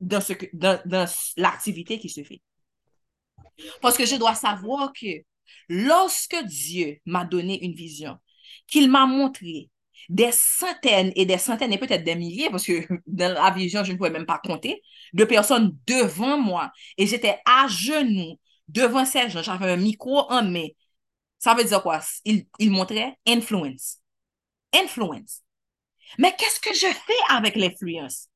dans, 0.00 0.20
dans, 0.52 0.80
dans 0.84 1.06
l'activité 1.36 1.98
qui 1.98 2.08
se 2.08 2.22
fait. 2.22 2.42
Parce 3.80 3.96
que 3.96 4.06
je 4.06 4.16
dois 4.16 4.34
savoir 4.34 4.92
que 4.92 5.22
lorsque 5.68 6.36
Dieu 6.44 6.98
m'a 7.06 7.24
donné 7.24 7.64
une 7.64 7.74
vision, 7.74 8.18
qu'il 8.66 8.90
m'a 8.90 9.06
montré 9.06 9.70
des 10.08 10.30
centaines 10.32 11.12
et 11.16 11.24
des 11.24 11.38
centaines 11.38 11.72
et 11.72 11.78
peut-être 11.78 12.04
des 12.04 12.14
milliers, 12.14 12.50
parce 12.50 12.64
que 12.64 12.86
dans 13.06 13.32
la 13.32 13.50
vision, 13.50 13.84
je 13.84 13.92
ne 13.92 13.96
pouvais 13.96 14.10
même 14.10 14.26
pas 14.26 14.40
compter, 14.44 14.82
de 15.12 15.24
personnes 15.24 15.76
devant 15.86 16.38
moi. 16.38 16.70
Et 16.98 17.06
j'étais 17.06 17.38
à 17.46 17.66
genoux 17.68 18.38
devant 18.68 19.04
ces 19.04 19.28
j'avais 19.30 19.72
un 19.72 19.76
micro 19.76 20.20
en 20.30 20.42
main. 20.42 20.68
Ça 21.38 21.54
veut 21.54 21.64
dire 21.64 21.82
quoi? 21.82 22.00
Il, 22.24 22.46
il 22.58 22.70
montrait 22.70 23.16
influence. 23.26 23.98
Influence. 24.74 25.42
Mais 26.18 26.34
qu'est-ce 26.36 26.60
que 26.60 26.74
je 26.74 26.86
fais 26.86 27.34
avec 27.34 27.56
l'influence? 27.56 28.28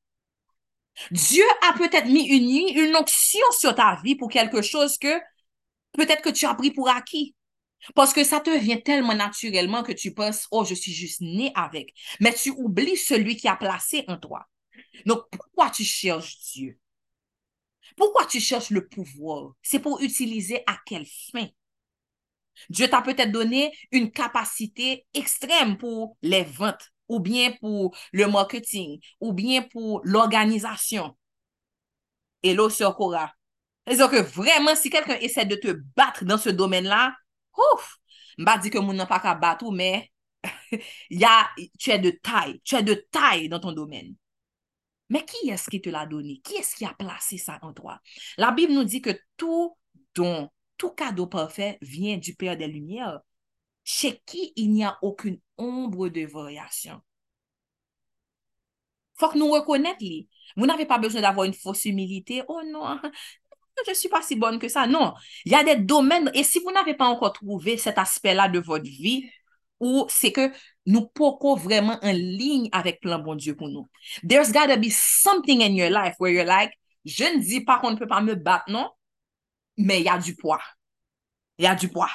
Dieu 1.11 1.43
a 1.69 1.73
peut-être 1.77 2.07
mis 2.07 2.27
une, 2.27 2.77
une 2.77 2.95
onction 2.95 3.45
sur 3.57 3.73
ta 3.75 3.99
vie 4.03 4.15
pour 4.15 4.29
quelque 4.29 4.61
chose 4.61 4.97
que 4.97 5.19
peut-être 5.93 6.21
que 6.21 6.29
tu 6.29 6.45
as 6.45 6.55
pris 6.55 6.71
pour 6.71 6.89
acquis. 6.89 7.35
Parce 7.95 8.13
que 8.13 8.23
ça 8.23 8.41
te 8.41 8.49
vient 8.49 8.79
tellement 8.79 9.15
naturellement 9.15 9.83
que 9.83 9.93
tu 9.93 10.13
penses, 10.13 10.47
oh, 10.51 10.65
je 10.65 10.75
suis 10.75 10.93
juste 10.93 11.21
né 11.21 11.51
avec. 11.55 11.93
Mais 12.19 12.33
tu 12.33 12.51
oublies 12.51 12.97
celui 12.97 13.37
qui 13.37 13.47
a 13.47 13.55
placé 13.55 14.05
en 14.07 14.17
toi. 14.17 14.47
Donc, 15.05 15.23
pourquoi 15.31 15.69
tu 15.71 15.83
cherches 15.83 16.37
Dieu? 16.53 16.79
Pourquoi 17.99 18.25
tu 18.25 18.39
cherches 18.39 18.69
le 18.69 18.87
pouvoir? 18.87 19.51
C'est 19.61 19.79
pour 19.79 19.99
utiliser 19.99 20.63
à 20.67 20.77
quelle 20.85 21.05
fin? 21.05 21.47
Dieu 22.69 22.89
t'a 22.89 23.01
peut-être 23.01 23.33
donné 23.33 23.73
une 23.91 24.09
capacité 24.09 25.05
extrême 25.13 25.77
pour 25.77 26.15
les 26.21 26.43
ventes, 26.43 26.93
ou 27.09 27.19
bien 27.19 27.51
pour 27.59 27.93
le 28.13 28.27
marketing, 28.27 29.01
ou 29.19 29.33
bien 29.33 29.63
pour 29.63 29.99
l'organisation. 30.05 31.17
Et 32.41 32.53
l'eau 32.53 32.69
Cora. 32.69 33.33
C'est-à-dire 33.85 34.09
que 34.09 34.23
vraiment, 34.31 34.75
si 34.75 34.89
quelqu'un 34.89 35.17
essaie 35.19 35.45
de 35.45 35.55
te 35.55 35.81
battre 35.97 36.23
dans 36.23 36.37
ce 36.37 36.49
domaine-là, 36.49 37.13
ouf, 37.57 37.97
m'a 38.37 38.57
dit 38.57 38.69
que 38.69 38.77
mon 38.77 38.93
n'a 38.93 39.07
pas 39.07 39.19
qu'à 39.19 39.35
battre, 39.35 39.69
mais 39.73 40.09
y 41.09 41.25
a, 41.25 41.49
tu 41.77 41.89
es 41.91 41.99
de 41.99 42.11
taille, 42.11 42.61
tu 42.63 42.75
es 42.75 42.83
de 42.83 42.93
taille 43.11 43.49
dans 43.49 43.59
ton 43.59 43.73
domaine. 43.73 44.15
Mais 45.09 45.25
qui 45.25 45.49
est-ce 45.49 45.69
qui 45.69 45.81
te 45.81 45.89
l'a 45.89 46.05
donné? 46.05 46.39
Qui 46.43 46.55
est-ce 46.55 46.75
qui 46.75 46.85
a 46.85 46.93
placé 46.93 47.37
ça 47.37 47.59
en 47.61 47.73
toi? 47.73 47.99
La 48.37 48.51
Bible 48.51 48.73
nous 48.73 48.83
dit 48.83 49.01
que 49.01 49.19
tout 49.37 49.75
don, 50.15 50.49
tout 50.77 50.91
cadeau 50.91 51.27
parfait 51.27 51.77
vient 51.81 52.17
du 52.17 52.35
Père 52.35 52.57
des 52.57 52.67
Lumières, 52.67 53.19
chez 53.83 54.21
qui 54.25 54.53
il 54.55 54.71
n'y 54.71 54.83
a 54.83 54.97
aucune 55.01 55.39
ombre 55.57 56.09
de 56.09 56.25
variation? 56.25 57.01
Faut 59.15 59.29
que 59.29 59.37
nous 59.37 59.51
reconnaître 59.51 60.03
lui. 60.03 60.29
Vous 60.55 60.65
n'avez 60.65 60.85
pas 60.85 60.97
besoin 60.97 61.21
d'avoir 61.21 61.45
une 61.45 61.53
fausse 61.53 61.85
humilité. 61.85 62.43
Oh 62.47 62.61
non, 62.65 62.99
je 63.85 63.91
ne 63.91 63.95
suis 63.95 64.09
pas 64.09 64.21
si 64.21 64.35
bonne 64.35 64.59
que 64.59 64.67
ça. 64.67 64.87
Non, 64.87 65.13
il 65.45 65.51
y 65.51 65.55
a 65.55 65.63
des 65.63 65.75
domaines, 65.75 66.31
et 66.33 66.43
si 66.43 66.59
vous 66.59 66.71
n'avez 66.71 66.93
pas 66.93 67.05
encore 67.07 67.33
trouvé 67.33 67.77
cet 67.77 67.97
aspect-là 67.97 68.47
de 68.49 68.59
votre 68.59 68.85
vie, 68.85 69.29
ou 69.79 70.05
c'est 70.09 70.31
que 70.31 70.51
nous 70.89 71.05
pouvons 71.05 71.55
vraiment 71.55 71.99
en 72.01 72.11
ligne 72.11 72.67
avec 72.71 72.99
plan 72.99 73.19
bon 73.19 73.35
Dieu 73.35 73.55
pour 73.55 73.69
nous? 73.69 73.87
There's 74.27 74.51
gotta 74.51 74.75
be 74.75 74.89
something 74.89 75.61
in 75.61 75.75
your 75.75 75.91
life 75.91 76.15
where 76.17 76.33
you're 76.33 76.47
like, 76.47 76.73
je 77.05 77.25
ne 77.25 77.39
dis 77.39 77.61
pas 77.61 77.77
qu'on 77.77 77.91
ne 77.91 77.95
peut 77.95 78.07
pas 78.07 78.21
me 78.21 78.33
battre, 78.33 78.71
non, 78.71 78.89
mais 79.77 79.99
il 79.99 80.05
y 80.05 80.09
a 80.09 80.17
du 80.17 80.35
poids. 80.35 80.63
Il 81.59 81.65
y 81.65 81.67
a 81.67 81.75
du 81.75 81.89
poids. 81.89 82.09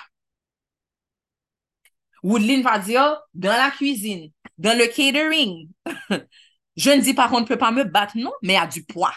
Woodline 2.24 2.62
va 2.62 2.80
dire, 2.80 3.16
dans 3.32 3.52
la 3.52 3.70
cuisine, 3.70 4.32
dans 4.58 4.76
le 4.76 4.86
catering, 4.88 5.68
je 6.76 6.90
ne 6.90 7.00
dis 7.00 7.14
pas 7.14 7.28
qu'on 7.28 7.42
ne 7.42 7.46
peut 7.46 7.58
pas 7.58 7.70
me 7.70 7.84
battre, 7.84 8.16
non, 8.16 8.32
mais 8.42 8.54
il 8.54 8.56
y 8.56 8.58
a 8.58 8.66
du 8.66 8.84
poids. 8.84 9.14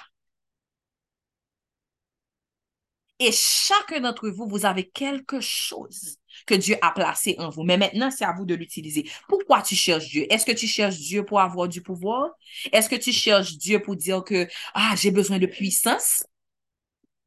Et 3.18 3.32
chacun 3.32 4.02
d'entre 4.02 4.30
vous, 4.30 4.48
vous 4.48 4.68
avez 4.68 4.88
quelque 4.88 5.40
chose 5.40 6.18
que 6.46 6.56
Dieu 6.56 6.76
a 6.82 6.92
placé 6.92 7.36
en 7.40 7.50
vous. 7.50 7.64
Mais 7.64 7.78
maintenant, 7.78 8.12
c'est 8.12 8.26
à 8.26 8.34
vous 8.34 8.46
de 8.46 8.56
l'utiliser. 8.56 9.10
Pourquoi 9.28 9.62
tu 9.62 9.76
cherches 9.76 10.08
Dieu? 10.10 10.26
Est-ce 10.32 10.46
que 10.46 10.52
tu 10.52 10.68
cherches 10.68 10.98
Dieu 10.98 11.26
pour 11.26 11.40
avoir 11.40 11.68
du 11.68 11.82
pouvoir? 11.82 12.32
Est-ce 12.72 12.90
que 12.90 12.96
tu 12.96 13.12
cherches 13.12 13.58
Dieu 13.58 13.82
pour 13.82 13.96
dire 13.96 14.24
que, 14.24 14.48
ah, 14.74 14.94
j'ai 14.98 15.12
besoin 15.12 15.40
de 15.40 15.48
puissance? 15.48 16.24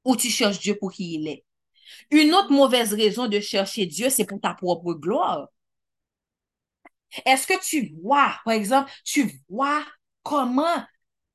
Ou 0.05 0.17
tu 0.17 0.31
cherches 0.31 0.61
Dieu 0.61 0.77
pour 0.79 0.93
qui 0.93 1.15
il 1.15 1.29
est? 1.29 1.45
Une 2.11 2.35
autre 2.35 2.53
mauvaise 2.53 2.95
raison 2.95 3.27
de 3.29 3.41
chercher 3.41 3.87
Dieu, 3.87 4.11
c'est 4.11 4.25
pour 4.25 4.41
ta 4.41 4.55
propre 4.55 4.95
gloire. 4.95 5.49
Est-ce 7.27 7.47
que 7.47 7.61
tu 7.69 7.95
vois, 8.03 8.35
par 8.45 8.55
exemple, 8.55 8.91
tu 9.05 9.31
vois 9.49 9.85
comment 10.23 10.85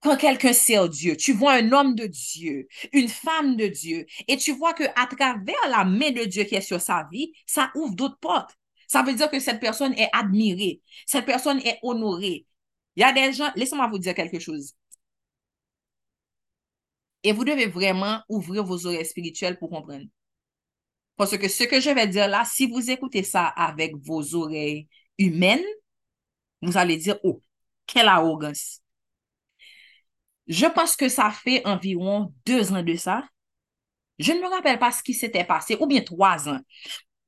quand 0.06 0.18
quelqu'un 0.18 0.54
sert 0.54 0.88
Dieu, 0.88 1.18
tu 1.18 1.34
vois 1.34 1.54
un 1.54 1.72
homme 1.72 1.96
de 1.96 2.06
Dieu, 2.06 2.68
une 2.94 3.10
femme 3.10 3.58
de 3.58 3.66
Dieu, 3.68 4.06
et 4.28 4.38
tu 4.38 4.52
vois 4.54 4.74
que 4.74 4.84
à 4.96 5.08
travers 5.08 5.56
la 5.68 5.84
main 5.84 6.12
de 6.12 6.26
Dieu 6.26 6.44
qui 6.44 6.54
est 6.56 6.62
sur 6.62 6.80
sa 6.80 7.08
vie, 7.12 7.34
ça 7.48 7.72
ouvre 7.76 7.96
d'autres 7.96 8.20
portes. 8.20 8.56
Ça 8.88 9.02
veut 9.02 9.16
dire 9.16 9.32
que 9.32 9.40
cette 9.40 9.60
personne 9.60 9.94
est 9.94 10.10
admirée, 10.14 10.82
cette 11.08 11.26
personne 11.26 11.60
est 11.62 11.80
honorée. 11.82 12.46
Il 12.96 13.02
y 13.02 13.04
a 13.04 13.12
des 13.14 13.34
gens, 13.34 13.52
laissez-moi 13.56 13.88
vous 13.88 13.98
dire 13.98 14.14
quelque 14.14 14.40
chose. 14.40 14.74
Et 17.24 17.32
vous 17.32 17.44
devez 17.44 17.66
vraiment 17.66 18.22
ouvrir 18.30 18.64
vos 18.64 18.86
oreilles 18.86 19.06
spirituelles 19.06 19.58
pour 19.58 19.72
comprendre. 19.72 20.06
Parce 21.18 21.36
que 21.38 21.48
ce 21.48 21.64
que 21.64 21.80
je 21.82 21.90
vais 21.90 22.08
dire 22.08 22.28
là, 22.28 22.46
si 22.46 22.68
vous 22.68 22.92
écoutez 22.92 23.24
ça 23.24 23.48
avec 23.48 23.96
vos 23.98 24.36
oreilles 24.36 24.88
humaines, 25.18 25.64
vous 26.62 26.78
allez 26.78 26.98
dire, 26.98 27.18
oh, 27.24 27.42
quelle 27.88 28.08
arrogance. 28.08 28.82
Je 30.48 30.66
pense 30.66 30.96
que 30.96 31.10
ça 31.10 31.32
fait 31.32 31.66
environ 31.66 32.34
deux 32.46 32.72
ans 32.74 32.84
de 32.84 32.96
ça. 32.96 33.24
Je 34.20 34.32
ne 34.32 34.40
me 34.40 34.48
rappelle 34.48 34.80
pas 34.80 34.92
ce 34.92 35.04
qui 35.04 35.14
s'était 35.14 35.44
passé, 35.44 35.76
ou 35.80 35.88
bien 35.88 36.02
trois 36.02 36.48
ans. 36.48 36.60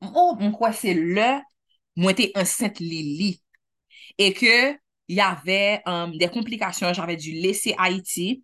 Oh, 0.01 0.35
mon 0.39 0.51
quoi, 0.51 0.71
c'est 0.71 0.93
le, 0.93 1.39
moi, 1.95 2.13
j'étais 2.15 2.31
enceinte 2.39 2.79
Lily. 2.79 3.41
Et 4.17 4.33
que, 4.33 4.73
il 5.07 5.15
y 5.15 5.21
avait 5.21 5.81
um, 5.85 6.15
des 6.17 6.27
complications, 6.29 6.93
j'avais 6.93 7.15
dû 7.15 7.31
laisser 7.31 7.75
Haïti 7.77 8.43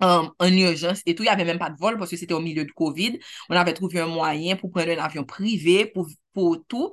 um, 0.00 0.32
en 0.38 0.52
urgence 0.52 1.02
et 1.06 1.14
tout. 1.14 1.22
Il 1.22 1.26
n'y 1.26 1.30
avait 1.30 1.44
même 1.44 1.58
pas 1.58 1.70
de 1.70 1.76
vol 1.78 1.98
parce 1.98 2.10
que 2.10 2.16
c'était 2.16 2.34
au 2.34 2.40
milieu 2.40 2.64
de 2.64 2.72
COVID. 2.72 3.18
On 3.50 3.56
avait 3.56 3.74
trouvé 3.74 4.00
un 4.00 4.06
moyen 4.06 4.56
pour 4.56 4.70
prendre 4.70 4.90
un 4.90 4.98
avion 4.98 5.24
privé 5.24 5.86
pour, 5.86 6.08
pour 6.32 6.58
tout. 6.66 6.90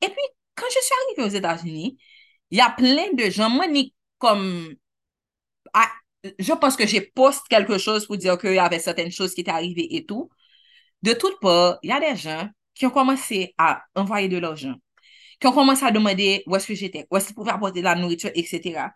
Et 0.00 0.08
puis, 0.08 0.22
quand 0.54 0.66
je 0.68 0.80
suis 0.80 0.94
arrivée 1.06 1.30
aux 1.30 1.36
États-Unis, 1.38 1.98
il 2.50 2.58
y 2.58 2.60
a 2.60 2.70
plein 2.70 3.12
de 3.12 3.30
gens, 3.30 3.50
moi, 3.50 3.66
ni 3.66 3.94
comme 4.18 4.74
je 6.38 6.52
pense 6.54 6.76
que 6.76 6.86
j'ai 6.86 7.00
posté 7.00 7.42
quelque 7.50 7.78
chose 7.78 8.06
pour 8.06 8.16
dire 8.16 8.38
qu'il 8.38 8.54
y 8.54 8.58
avait 8.58 8.78
certaines 8.78 9.10
choses 9.10 9.34
qui 9.34 9.42
étaient 9.42 9.50
arrivées 9.50 9.96
et 9.96 10.06
tout. 10.06 10.30
De 11.02 11.12
toutes 11.12 11.40
parts, 11.40 11.78
il 11.82 11.90
y 11.90 11.92
a 11.92 12.00
des 12.00 12.16
gens 12.16 12.48
qui 12.74 12.86
ont 12.86 12.90
commencé 12.90 13.54
à 13.58 13.82
envoyer 13.94 14.28
de 14.28 14.38
l'argent, 14.38 14.74
qui 15.40 15.46
ont 15.46 15.52
commencé 15.52 15.84
à 15.84 15.90
demander 15.90 16.42
où 16.46 16.56
est-ce 16.56 16.68
que 16.68 16.74
j'étais, 16.74 17.06
où 17.10 17.16
est-ce 17.16 17.26
qu'ils 17.26 17.34
pouvaient 17.34 17.52
apporter 17.52 17.80
de 17.80 17.84
la 17.84 17.94
nourriture, 17.94 18.30
etc. 18.34 18.90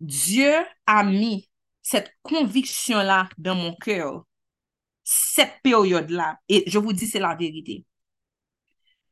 Dieu 0.00 0.52
a 0.86 1.04
mis 1.04 1.48
cette 1.82 2.12
conviction-là 2.22 3.28
dans 3.38 3.54
mon 3.54 3.74
cœur, 3.76 4.24
cette 5.04 5.54
période-là, 5.62 6.38
et 6.48 6.64
je 6.66 6.78
vous 6.78 6.92
dis, 6.92 7.06
c'est 7.06 7.18
la 7.18 7.34
vérité. 7.34 7.84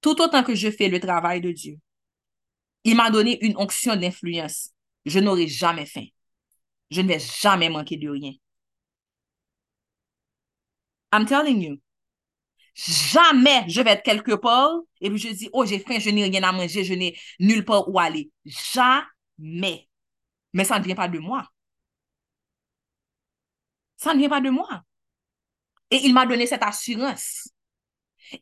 Tout 0.00 0.20
autant 0.20 0.42
que 0.44 0.54
je 0.54 0.70
fais 0.70 0.88
le 0.88 1.00
travail 1.00 1.40
de 1.40 1.52
Dieu, 1.52 1.78
il 2.84 2.96
m'a 2.96 3.10
donné 3.10 3.44
une 3.44 3.56
onction 3.56 3.96
d'influence. 3.96 4.70
Je 5.04 5.18
n'aurais 5.18 5.48
jamais 5.48 5.86
faim. 5.86 6.06
Je 6.90 7.00
ne 7.00 7.08
vais 7.08 7.18
jamais 7.18 7.68
manquer 7.68 7.96
de 7.96 8.08
rien. 8.08 8.32
I'm 11.12 11.26
telling 11.26 11.62
you. 11.62 11.80
Jamais 12.74 13.64
je 13.68 13.80
vais 13.80 13.92
être 13.92 14.02
quelque 14.02 14.32
part 14.34 14.70
et 15.00 15.08
puis 15.08 15.18
je 15.18 15.28
dis, 15.30 15.48
oh, 15.52 15.64
j'ai 15.64 15.78
faim, 15.78 15.98
je 15.98 16.10
n'ai 16.10 16.24
rien 16.24 16.42
à 16.42 16.52
manger, 16.52 16.84
je 16.84 16.92
n'ai 16.92 17.18
nulle 17.40 17.64
part 17.64 17.88
où 17.88 17.98
aller. 17.98 18.30
Jamais. 18.44 19.88
Mais 20.52 20.64
ça 20.64 20.78
ne 20.78 20.84
vient 20.84 20.94
pas 20.94 21.08
de 21.08 21.18
moi. 21.18 21.48
Ça 23.96 24.12
ne 24.12 24.18
vient 24.18 24.28
pas 24.28 24.40
de 24.42 24.50
moi. 24.50 24.82
Et 25.90 26.00
il 26.04 26.12
m'a 26.12 26.26
donné 26.26 26.46
cette 26.46 26.62
assurance. 26.62 27.48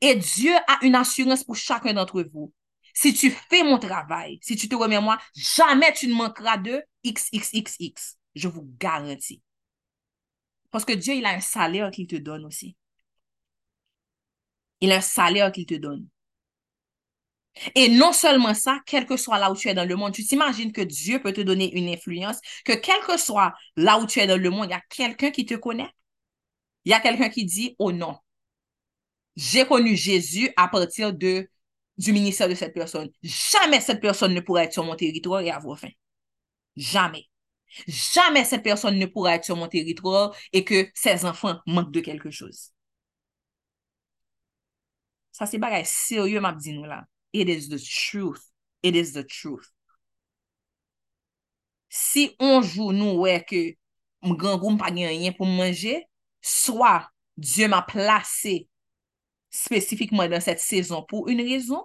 Et 0.01 0.16
Dieu 0.16 0.55
a 0.66 0.78
une 0.82 0.95
assurance 0.95 1.45
pour 1.45 1.57
chacun 1.57 1.92
d'entre 1.92 2.22
vous. 2.22 2.53
Si 2.95 3.12
tu 3.12 3.30
fais 3.30 3.62
mon 3.62 3.78
travail, 3.78 4.38
si 4.42 4.57
tu 4.57 4.68
te 4.68 4.74
remets 4.74 5.01
moi, 5.01 5.18
jamais 5.34 5.92
tu 5.92 6.09
ne 6.09 6.14
manqueras 6.14 6.57
de 6.57 6.82
XXXX. 7.05 8.16
Je 8.35 8.49
vous 8.49 8.68
garantis. 8.78 9.43
Parce 10.70 10.85
que 10.85 10.93
Dieu, 10.93 11.14
il 11.14 11.24
a 11.24 11.30
un 11.30 11.41
salaire 11.41 11.91
qu'il 11.91 12.07
te 12.07 12.16
donne 12.16 12.45
aussi. 12.45 12.76
Il 14.80 14.93
a 14.93 14.97
un 14.97 15.01
salaire 15.01 15.53
qu'il 15.53 15.66
te 15.66 15.74
donne. 15.74 16.09
Et 17.74 17.89
non 17.89 18.12
seulement 18.12 18.55
ça, 18.55 18.80
quel 18.87 19.07
que 19.07 19.16
soit 19.16 19.39
là 19.39 19.51
où 19.51 19.57
tu 19.57 19.68
es 19.68 19.74
dans 19.74 19.85
le 19.89 19.97
monde, 19.97 20.12
tu 20.12 20.24
t'imagines 20.24 20.72
que 20.72 20.80
Dieu 20.80 21.20
peut 21.22 21.32
te 21.32 21.41
donner 21.41 21.72
une 21.76 21.89
influence, 21.89 22.39
que 22.64 22.72
quel 22.72 23.01
que 23.03 23.16
soit 23.16 23.55
là 23.76 23.99
où 23.99 24.07
tu 24.07 24.18
es 24.18 24.26
dans 24.26 24.41
le 24.41 24.51
monde, 24.51 24.66
il 24.66 24.70
y 24.70 24.74
a 24.74 24.82
quelqu'un 24.91 25.30
qui 25.30 25.47
te 25.47 25.55
connaît. 25.55 25.91
Il 26.85 26.91
y 26.91 26.95
a 26.95 27.01
quelqu'un 27.01 27.28
qui 27.30 27.45
dit, 27.45 27.76
oh 27.78 27.93
non, 27.93 28.18
j'ai 29.37 29.66
connu 29.66 29.97
Jésus 29.97 30.51
à 30.57 30.68
partir 30.68 31.12
de, 31.12 31.49
du 31.99 32.12
ministère 32.12 32.49
de 32.49 32.55
cette 32.55 32.74
personne. 32.74 33.11
Jamais 33.22 33.80
cette 33.80 34.01
personne 34.01 34.35
ne 34.35 34.41
pourrait 34.41 34.64
être 34.64 34.72
sur 34.72 34.85
mon 34.85 34.97
territoire 34.97 35.41
et 35.41 35.51
avoir 35.51 35.78
faim. 35.78 35.91
Jamais. 36.76 37.28
Jamais 37.86 38.44
cette 38.44 38.62
personne 38.62 38.98
ne 38.98 39.06
pourra 39.06 39.34
être 39.36 39.44
sur 39.44 39.56
mon 39.56 39.68
territoire 39.68 40.34
et 40.52 40.64
que 40.64 40.88
ses 40.94 41.24
enfants 41.24 41.60
manquent 41.66 41.92
de 41.92 42.00
quelque 42.00 42.30
chose. 42.30 42.70
Ça, 45.32 45.46
c'est 45.46 45.58
bagay 45.58 45.84
sérieux, 45.84 46.40
m'a 46.40 46.52
dit 46.52 46.72
nous 46.72 46.84
là. 46.84 47.04
It 47.32 47.48
is 47.48 47.68
the 47.68 47.80
truth. 47.82 48.42
It 48.82 48.94
is 48.94 49.12
the 49.12 49.26
truth. 49.26 49.74
Si 51.88 52.34
on 52.42 52.58
onjou 52.58 52.90
nou 52.90 53.22
wè 53.22 53.36
ke 53.46 53.58
m 54.26 54.32
gangoum 54.34 54.74
pa 54.80 54.88
rien 54.90 55.32
pour 55.32 55.46
manger, 55.46 56.08
soit 56.42 57.08
Dieu 57.36 57.68
m'a 57.68 57.82
placé 57.82 58.68
spécifiquement 59.50 60.26
dans 60.28 60.40
cette 60.40 60.58
saison 60.58 61.04
pour 61.08 61.28
une 61.28 61.40
raison, 61.40 61.84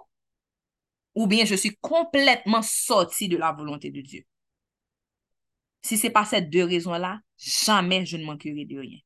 ou 1.14 1.28
bien 1.28 1.44
je 1.44 1.54
suis 1.54 1.76
complètement 1.80 2.62
sorti 2.62 3.28
de 3.28 3.36
la 3.36 3.52
volonté 3.52 3.90
de 3.90 4.00
Dieu. 4.00 4.26
Si 5.82 5.96
ce 5.96 6.06
n'est 6.06 6.12
pas 6.12 6.24
ces 6.24 6.42
deux 6.42 6.64
raisons-là, 6.64 7.20
jamais 7.38 8.04
je 8.06 8.16
ne 8.16 8.24
manquerai 8.24 8.64
de 8.64 8.78
rien. 8.78 8.98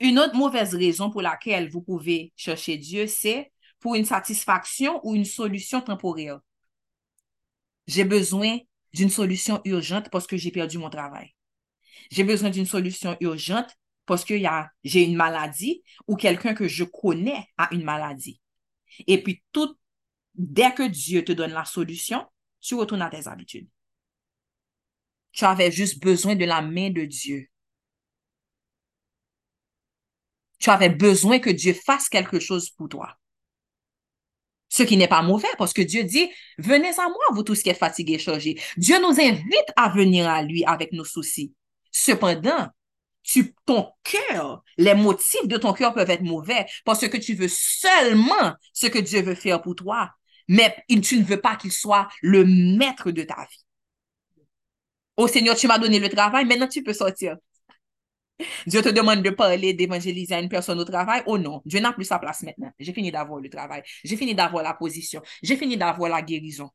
Une 0.00 0.18
autre 0.18 0.34
mauvaise 0.34 0.74
raison 0.74 1.10
pour 1.10 1.22
laquelle 1.22 1.68
vous 1.70 1.82
pouvez 1.82 2.32
chercher 2.34 2.78
Dieu, 2.78 3.06
c'est 3.06 3.52
pour 3.80 3.94
une 3.94 4.04
satisfaction 4.04 5.00
ou 5.04 5.14
une 5.14 5.24
solution 5.24 5.80
temporaire. 5.80 6.40
J'ai 7.86 8.04
besoin 8.04 8.58
d'une 8.94 9.10
solution 9.10 9.60
urgente 9.64 10.08
parce 10.10 10.26
que 10.26 10.36
j'ai 10.36 10.50
perdu 10.50 10.78
mon 10.78 10.90
travail. 10.90 11.34
J'ai 12.10 12.24
besoin 12.24 12.50
d'une 12.50 12.66
solution 12.66 13.16
urgente 13.20 13.70
parce 14.06 14.24
que 14.24 14.34
j'ai 14.84 15.04
une 15.04 15.16
maladie 15.16 15.82
ou 16.06 16.16
quelqu'un 16.16 16.54
que 16.54 16.66
je 16.66 16.84
connais 16.84 17.46
a 17.58 17.72
une 17.72 17.84
maladie. 17.84 18.40
Et 19.06 19.22
puis, 19.22 19.42
tout, 19.52 19.76
dès 20.34 20.74
que 20.74 20.88
Dieu 20.88 21.24
te 21.24 21.32
donne 21.32 21.52
la 21.52 21.64
solution, 21.64 22.26
tu 22.60 22.74
retournes 22.74 23.02
à 23.02 23.10
tes 23.10 23.26
habitudes. 23.28 23.68
Tu 25.32 25.44
avais 25.44 25.70
juste 25.70 26.00
besoin 26.00 26.34
de 26.34 26.44
la 26.44 26.60
main 26.60 26.90
de 26.90 27.04
Dieu. 27.04 27.48
Tu 30.58 30.70
avais 30.70 30.90
besoin 30.90 31.38
que 31.38 31.50
Dieu 31.50 31.72
fasse 31.72 32.08
quelque 32.08 32.38
chose 32.38 32.70
pour 32.70 32.88
toi. 32.88 33.16
Ce 34.68 34.82
qui 34.82 34.96
n'est 34.96 35.08
pas 35.08 35.22
mauvais 35.22 35.48
parce 35.58 35.72
que 35.72 35.82
Dieu 35.82 36.04
dit, 36.04 36.30
venez 36.58 36.90
à 36.90 37.08
moi, 37.08 37.24
vous 37.32 37.42
tous 37.42 37.62
qui 37.62 37.70
êtes 37.70 37.78
fatigués 37.78 38.14
et 38.14 38.18
chargés. 38.18 38.60
Dieu 38.76 39.00
nous 39.00 39.20
invite 39.20 39.72
à 39.76 39.88
venir 39.88 40.28
à 40.28 40.42
lui 40.42 40.64
avec 40.64 40.92
nos 40.92 41.04
soucis. 41.04 41.54
Cependant, 41.90 42.68
tu, 43.22 43.54
ton 43.66 43.90
cœur, 44.04 44.62
les 44.76 44.94
motifs 44.94 45.46
de 45.46 45.56
ton 45.56 45.72
cœur 45.72 45.92
peuvent 45.92 46.10
être 46.10 46.22
mauvais 46.22 46.66
parce 46.84 47.06
que 47.08 47.16
tu 47.16 47.34
veux 47.34 47.48
seulement 47.48 48.54
ce 48.72 48.86
que 48.86 48.98
Dieu 48.98 49.22
veut 49.22 49.34
faire 49.34 49.60
pour 49.60 49.74
toi 49.74 50.10
mais 50.50 50.74
tu 50.88 51.16
ne 51.16 51.22
veux 51.22 51.40
pas 51.40 51.54
qu'il 51.54 51.70
soit 51.70 52.08
le 52.22 52.44
maître 52.44 53.12
de 53.12 53.22
ta 53.22 53.46
vie. 53.48 53.64
Oh 55.16 55.28
Seigneur, 55.28 55.54
tu 55.54 55.68
m'as 55.68 55.78
donné 55.78 56.00
le 56.00 56.08
travail, 56.08 56.44
maintenant 56.44 56.66
tu 56.66 56.82
peux 56.82 56.92
sortir. 56.92 57.36
Dieu 58.66 58.82
te 58.82 58.88
demande 58.88 59.22
de 59.22 59.30
parler, 59.30 59.74
d'évangéliser 59.74 60.34
une 60.34 60.48
personne 60.48 60.80
au 60.80 60.84
travail. 60.84 61.22
Oh 61.26 61.38
non, 61.38 61.62
Dieu 61.64 61.78
n'a 61.78 61.92
plus 61.92 62.04
sa 62.04 62.18
place 62.18 62.42
maintenant. 62.42 62.72
J'ai 62.80 62.92
fini 62.92 63.12
d'avoir 63.12 63.38
le 63.38 63.48
travail. 63.48 63.82
J'ai 64.02 64.16
fini 64.16 64.34
d'avoir 64.34 64.64
la 64.64 64.74
position. 64.74 65.22
J'ai 65.40 65.56
fini 65.56 65.76
d'avoir 65.76 66.10
la 66.10 66.20
guérison. 66.20 66.68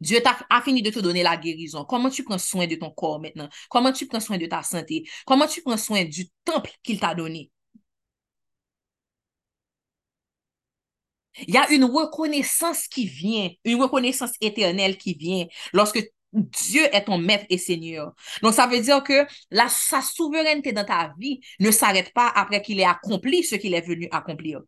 Dieu 0.00 0.18
a, 0.50 0.62
fini 0.62 0.82
de 0.82 0.90
te 0.90 0.98
donner 0.98 1.22
la 1.22 1.36
guérison. 1.36 1.84
Comment 1.84 2.10
tu 2.10 2.24
prends 2.24 2.38
soin 2.38 2.66
de 2.66 2.74
ton 2.74 2.90
corps 2.90 3.20
maintenant? 3.20 3.48
Comment 3.70 3.92
tu 3.92 4.06
prends 4.08 4.18
soin 4.18 4.36
de 4.36 4.46
ta 4.46 4.64
santé? 4.64 5.08
Comment 5.26 5.46
tu 5.46 5.62
prends 5.62 5.76
soin 5.76 6.04
du 6.04 6.26
temple 6.44 6.72
qu'il 6.82 6.98
t'a 6.98 7.14
donné? 7.14 7.52
Il 11.46 11.54
y 11.54 11.58
a 11.58 11.70
une 11.70 11.84
reconnaissance 11.84 12.86
qui 12.88 13.06
vient, 13.06 13.50
une 13.64 13.80
reconnaissance 13.82 14.32
éternelle 14.40 14.96
qui 14.98 15.14
vient 15.14 15.46
lorsque 15.72 16.02
Dieu 16.32 16.82
est 16.94 17.04
ton 17.04 17.18
maître 17.18 17.44
et 17.50 17.58
seigneur. 17.58 18.14
Donc, 18.42 18.54
ça 18.54 18.66
veut 18.66 18.80
dire 18.80 19.02
que 19.02 19.26
la, 19.50 19.68
sa 19.68 20.00
souveraineté 20.00 20.72
dans 20.72 20.84
ta 20.84 21.12
vie 21.18 21.40
ne 21.60 21.70
s'arrête 21.70 22.12
pas 22.14 22.28
après 22.34 22.62
qu'il 22.62 22.80
ait 22.80 22.84
accompli 22.84 23.44
ce 23.44 23.56
qu'il 23.56 23.74
est 23.74 23.86
venu 23.86 24.08
accomplir. 24.10 24.60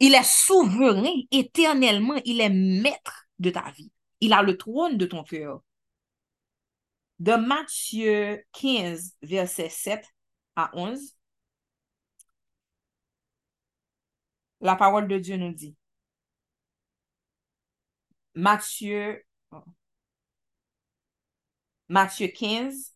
Il 0.00 0.14
est 0.14 0.24
souverain 0.24 1.12
éternellement. 1.30 2.20
Il 2.24 2.40
est 2.40 2.50
maître 2.50 3.26
de 3.38 3.50
ta 3.50 3.70
vie. 3.70 3.90
Il 4.20 4.32
a 4.32 4.42
le 4.42 4.56
trône 4.56 4.98
de 4.98 5.06
ton 5.06 5.22
cœur. 5.22 5.62
De 7.18 7.34
Matthieu 7.34 8.44
15, 8.52 9.12
verset 9.22 9.68
7 9.68 10.04
à 10.56 10.70
11, 10.74 11.14
la 14.62 14.76
parole 14.76 15.08
de 15.08 15.18
Dieu 15.18 15.36
nous 15.36 15.52
dit, 15.52 15.76
Matthieu, 18.34 19.22
Matthieu 21.88 22.28
15, 22.28 22.94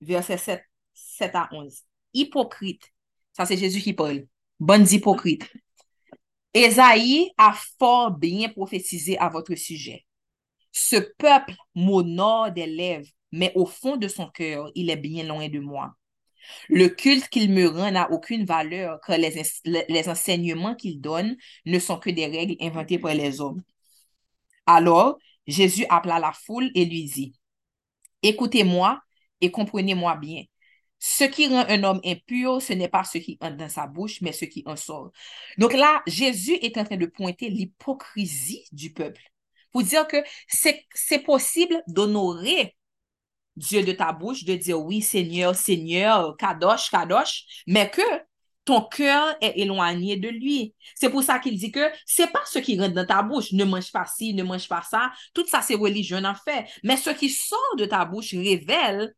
verset 0.00 0.38
7, 0.38 0.64
7 0.94 1.34
à 1.34 1.48
11. 1.52 1.82
Hypocrite, 2.14 2.92
ça 3.32 3.44
c'est 3.44 3.56
Jésus 3.56 3.82
qui 3.82 3.92
parle, 3.92 4.26
bonnes 4.60 4.86
hypocrites. 4.90 5.52
Esaïe 6.54 7.32
a 7.36 7.52
fort 7.78 8.12
bien 8.12 8.48
prophétisé 8.48 9.18
à 9.18 9.28
votre 9.28 9.54
sujet. 9.56 10.06
Ce 10.70 10.96
peuple 11.18 11.54
m'honore 11.74 12.52
des 12.52 12.66
lèvres, 12.66 13.08
mais 13.32 13.52
au 13.56 13.66
fond 13.66 13.96
de 13.96 14.06
son 14.06 14.28
cœur, 14.30 14.70
il 14.76 14.88
est 14.88 14.96
bien 14.96 15.24
loin 15.24 15.48
de 15.48 15.58
moi. 15.58 15.94
Le 16.68 16.88
culte 16.88 17.28
qu'il 17.28 17.52
me 17.52 17.68
rend 17.68 17.90
n'a 17.90 18.10
aucune 18.10 18.44
valeur, 18.44 19.00
car 19.06 19.18
les, 19.18 20.08
enseignements 20.08 20.74
qu'il 20.74 21.00
donne 21.00 21.36
ne 21.66 21.78
sont 21.78 21.98
que 21.98 22.10
des 22.10 22.26
règles 22.26 22.56
inventées 22.60 22.98
par 22.98 23.14
les 23.14 23.40
hommes. 23.40 23.62
Alors, 24.66 25.18
Jésus 25.46 25.84
appela 25.88 26.18
la 26.18 26.32
foule 26.32 26.70
et 26.74 26.84
lui 26.84 27.04
dit, 27.04 27.34
Écoutez-moi 28.22 29.00
et 29.40 29.50
comprenez-moi 29.50 30.16
bien. 30.16 30.44
Ce 30.98 31.24
qui 31.24 31.48
rend 31.48 31.66
un 31.68 31.84
homme 31.84 32.00
impur, 32.04 32.62
ce 32.62 32.72
n'est 32.72 32.88
pas 32.88 33.04
ce 33.04 33.18
qui 33.18 33.36
entre 33.42 33.56
dans 33.56 33.68
sa 33.68 33.86
bouche, 33.86 34.22
mais 34.22 34.32
ce 34.32 34.46
qui 34.46 34.62
en 34.64 34.76
sort. 34.76 35.10
Donc 35.58 35.74
là, 35.74 36.02
Jésus 36.06 36.54
est 36.62 36.78
en 36.78 36.84
train 36.84 36.96
de 36.96 37.04
pointer 37.04 37.50
l'hypocrisie 37.50 38.64
du 38.72 38.92
peuple 38.92 39.20
pour 39.70 39.82
dire 39.82 40.06
que 40.06 40.16
c'est 40.46 41.18
possible 41.18 41.82
d'honorer 41.88 42.74
Dieu 43.56 43.84
de 43.84 43.92
ta 43.92 44.12
bouche, 44.12 44.44
de 44.44 44.54
dire 44.54 44.80
oui, 44.80 45.00
Seigneur, 45.00 45.54
Seigneur, 45.54 46.36
Kadosh, 46.36 46.90
Kadosh, 46.90 47.44
mais 47.66 47.90
que 47.90 48.02
ton 48.64 48.82
cœur 48.82 49.36
est 49.40 49.58
éloigné 49.60 50.16
de 50.16 50.28
lui. 50.28 50.74
C'est 50.94 51.10
pour 51.10 51.22
ça 51.22 51.38
qu'il 51.38 51.58
dit 51.58 51.70
que 51.70 51.90
c'est 52.06 52.32
pas 52.32 52.42
ce 52.46 52.58
qui 52.58 52.78
rentre 52.78 52.94
dans 52.94 53.06
ta 53.06 53.22
bouche, 53.22 53.52
ne 53.52 53.64
mange 53.64 53.92
pas 53.92 54.06
ci, 54.06 54.34
ne 54.34 54.42
mange 54.42 54.68
pas 54.68 54.82
ça, 54.82 55.12
tout 55.34 55.46
ça 55.46 55.60
c'est 55.60 55.74
religieux 55.74 56.16
en 56.16 56.34
fait, 56.34 56.66
mais 56.82 56.96
ce 56.96 57.10
qui 57.10 57.28
sort 57.28 57.76
de 57.76 57.84
ta 57.84 58.04
bouche 58.04 58.32
révèle 58.32 59.14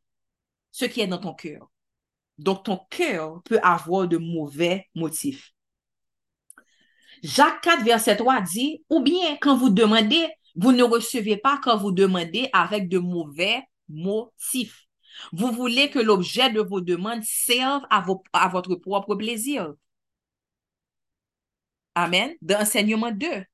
ce 0.72 0.84
qui 0.84 1.00
est 1.00 1.06
dans 1.06 1.18
ton 1.18 1.34
cœur. 1.34 1.70
Donc 2.38 2.64
ton 2.64 2.80
cœur 2.90 3.40
peut 3.44 3.60
avoir 3.62 4.08
de 4.08 4.18
mauvais 4.18 4.86
motifs. 4.94 5.52
Jacques 7.22 7.62
4, 7.62 7.84
verset 7.84 8.16
3 8.16 8.40
dit, 8.42 8.84
ou 8.90 9.00
bien 9.00 9.36
quand 9.40 9.56
vous 9.56 9.70
demandez, 9.70 10.28
vous 10.54 10.72
ne 10.72 10.82
recevez 10.82 11.36
pas 11.36 11.58
quand 11.62 11.76
vous 11.76 11.92
demandez 11.92 12.50
avec 12.52 12.88
de 12.88 12.98
mauvais 12.98 13.62
motifs. 13.88 14.86
Vous 15.32 15.50
voulez 15.52 15.90
que 15.90 15.98
l'objet 15.98 16.50
de 16.50 16.60
vos 16.60 16.80
demandes 16.80 17.22
serve 17.24 17.82
à, 17.90 18.04
à 18.32 18.48
votre 18.48 18.74
propre 18.76 19.14
plaisir. 19.14 19.74
Amen. 21.94 22.34
Dans 22.42 22.60
enseignement 22.60 23.10
2. 23.10 23.44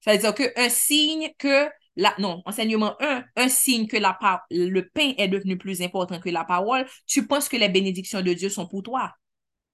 Ça 0.00 0.12
veut 0.12 0.18
dire 0.18 0.34
qu'un 0.34 0.68
signe 0.68 1.30
que 1.38 1.68
la, 1.96 2.14
non, 2.18 2.42
enseignement 2.44 2.94
1, 3.00 3.24
un 3.36 3.48
signe 3.48 3.86
que 3.86 3.96
la, 3.96 4.18
le 4.50 4.82
pain 4.82 5.14
est 5.16 5.28
devenu 5.28 5.56
plus 5.56 5.80
important 5.82 6.20
que 6.20 6.28
la 6.28 6.44
parole, 6.44 6.86
tu 7.06 7.26
penses 7.26 7.48
que 7.48 7.56
les 7.56 7.68
bénédictions 7.68 8.22
de 8.22 8.32
Dieu 8.34 8.50
sont 8.50 8.66
pour 8.68 8.82
toi. 8.82 9.12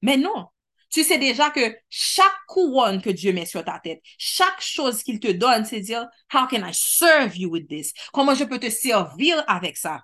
Mais 0.03 0.17
non, 0.17 0.47
tu 0.93 1.05
sais 1.05 1.19
déjà 1.19 1.51
que 1.51 1.75
chaque 1.89 2.37
couronne 2.47 3.01
que 3.01 3.11
Dieu 3.11 3.33
met 3.33 3.47
sur 3.47 3.65
ta 3.65 3.81
tête, 3.81 4.01
chaque 4.19 4.61
chose 4.61 5.03
qu'il 5.03 5.21
te 5.21 5.31
donne, 5.33 5.65
c'est 5.65 5.81
dire, 5.81 6.07
how 6.33 6.47
can 6.47 6.67
I 6.67 6.73
serve 6.73 7.37
you 7.37 7.51
with 7.51 7.69
this? 7.69 7.93
Comment 8.13 8.35
je 8.35 8.45
peux 8.45 8.59
te 8.59 8.71
servir 8.71 9.43
avec 9.49 9.77
ça? 9.77 10.03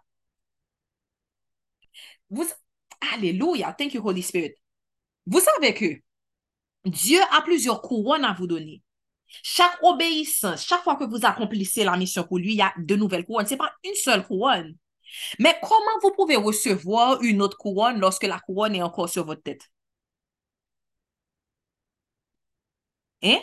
Vous, 2.30 2.46
Alléluia, 3.12 3.72
thank 3.72 3.94
you 3.94 4.02
Holy 4.04 4.22
Spirit. 4.22 4.54
Vous 5.26 5.40
savez 5.40 5.74
que 5.74 6.00
Dieu 6.84 7.20
a 7.32 7.42
plusieurs 7.42 7.82
couronnes 7.82 8.24
à 8.24 8.32
vous 8.32 8.46
donner. 8.46 8.82
Chaque 9.42 9.78
obéissance, 9.82 10.66
chaque 10.66 10.82
fois 10.82 10.96
que 10.96 11.04
vous 11.04 11.24
accomplissez 11.24 11.84
la 11.84 11.96
mission 11.96 12.24
pour 12.24 12.38
lui, 12.38 12.52
il 12.52 12.56
y 12.58 12.62
a 12.62 12.72
de 12.78 12.96
nouvelles 12.96 13.24
couronnes. 13.24 13.46
Ce 13.46 13.52
n'est 13.52 13.58
pas 13.58 13.72
une 13.84 13.94
seule 13.94 14.26
couronne. 14.26 14.74
Mais 15.38 15.54
comment 15.62 15.98
vous 16.02 16.12
pouvez 16.12 16.36
recevoir 16.36 17.22
une 17.22 17.42
autre 17.42 17.58
couronne 17.58 18.00
lorsque 18.00 18.24
la 18.24 18.40
couronne 18.40 18.74
est 18.74 18.82
encore 18.82 19.08
sur 19.08 19.24
votre 19.24 19.42
tête? 19.42 19.62
Hein? 23.22 23.38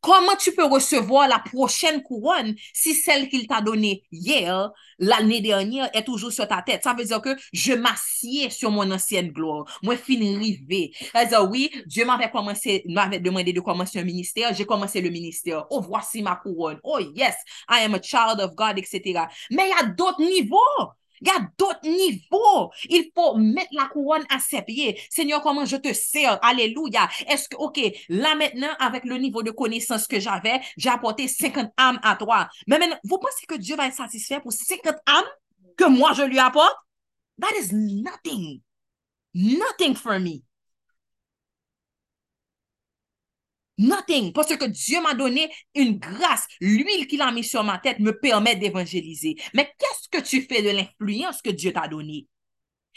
Comment 0.00 0.36
tu 0.36 0.52
peux 0.52 0.64
recevoir 0.64 1.28
la 1.28 1.38
prochaine 1.38 2.02
couronne 2.02 2.54
si 2.72 2.94
celle 2.94 3.28
qu'il 3.28 3.46
t'a 3.46 3.60
donnée 3.60 4.04
hier, 4.10 4.70
l'année 4.98 5.40
dernière, 5.40 5.90
est 5.94 6.04
toujours 6.04 6.32
sur 6.32 6.48
ta 6.48 6.62
tête? 6.62 6.82
Ça 6.82 6.94
veut 6.94 7.04
dire 7.04 7.20
que 7.20 7.36
je 7.52 7.72
m'assieds 7.72 8.50
sur 8.50 8.70
mon 8.70 8.90
ancienne 8.90 9.30
gloire. 9.30 9.64
Moi, 9.82 9.96
fin 9.96 10.14
rivé. 10.14 10.92
Oui, 11.50 11.70
Dieu 11.86 12.04
m'avait 12.04 12.30
commencé, 12.30 12.84
m'avait 12.86 13.20
demandé 13.20 13.52
de 13.52 13.60
commencer 13.60 13.98
un 13.98 14.04
ministère. 14.04 14.54
J'ai 14.54 14.66
commencé 14.66 15.00
le 15.00 15.10
ministère. 15.10 15.66
Oh, 15.70 15.80
voici 15.80 16.22
ma 16.22 16.36
couronne. 16.36 16.78
Oh, 16.82 16.98
yes, 16.98 17.34
I 17.68 17.84
am 17.84 17.94
a 17.94 18.02
child 18.02 18.40
of 18.40 18.54
God, 18.54 18.78
etc. 18.78 19.26
Mais 19.50 19.68
il 19.68 19.76
y 19.76 19.84
a 19.84 19.86
d'autres 19.86 20.22
niveaux. 20.22 20.58
Y 21.20 21.30
a 21.30 21.48
d'autres 21.58 21.88
niveaux. 21.88 22.70
Il 22.88 23.10
faut 23.14 23.36
mettre 23.36 23.70
la 23.72 23.86
couronne 23.86 24.24
à 24.30 24.38
ses 24.38 24.62
pieds. 24.62 25.00
Seigneur, 25.10 25.42
comment 25.42 25.64
je 25.64 25.76
te 25.76 25.92
sers? 25.92 26.38
Alléluia. 26.42 27.08
Est-ce 27.28 27.48
que, 27.48 27.56
OK, 27.56 27.80
là 28.08 28.34
maintenant, 28.34 28.74
avec 28.78 29.04
le 29.04 29.16
niveau 29.16 29.42
de 29.42 29.50
connaissance 29.50 30.06
que 30.06 30.20
j'avais, 30.20 30.60
j'ai 30.76 30.90
apporté 30.90 31.28
50 31.28 31.70
âmes 31.78 32.00
à 32.02 32.16
toi. 32.16 32.48
Mais 32.66 32.78
maintenant, 32.78 32.98
vous 33.04 33.18
pensez 33.18 33.46
que 33.46 33.54
Dieu 33.54 33.76
va 33.76 33.86
être 33.88 33.94
satisfait 33.94 34.40
pour 34.40 34.52
50 34.52 34.96
âmes 35.08 35.24
que 35.76 35.84
moi 35.84 36.12
je 36.14 36.22
lui 36.22 36.38
apporte? 36.38 36.76
That 37.40 37.54
is 37.60 37.72
nothing. 37.72 38.60
Nothing 39.34 39.94
for 39.94 40.18
me. 40.18 40.42
Nothing. 43.78 44.32
Parce 44.32 44.56
que 44.56 44.64
Dieu 44.64 45.00
m'a 45.02 45.14
donné 45.14 45.50
une 45.74 45.98
grâce. 45.98 46.46
L'huile 46.60 47.06
qu'il 47.06 47.20
a 47.22 47.30
mis 47.30 47.44
sur 47.44 47.62
ma 47.62 47.78
tête 47.78 47.98
me 47.98 48.18
permet 48.18 48.56
d'évangéliser. 48.56 49.36
Mais 49.54 49.70
qu'est-ce 49.78 50.08
que 50.08 50.26
tu 50.26 50.42
fais 50.42 50.62
de 50.62 50.70
l'influence 50.70 51.42
que 51.42 51.50
Dieu 51.50 51.72
t'a 51.72 51.88
donnée? 51.88 52.26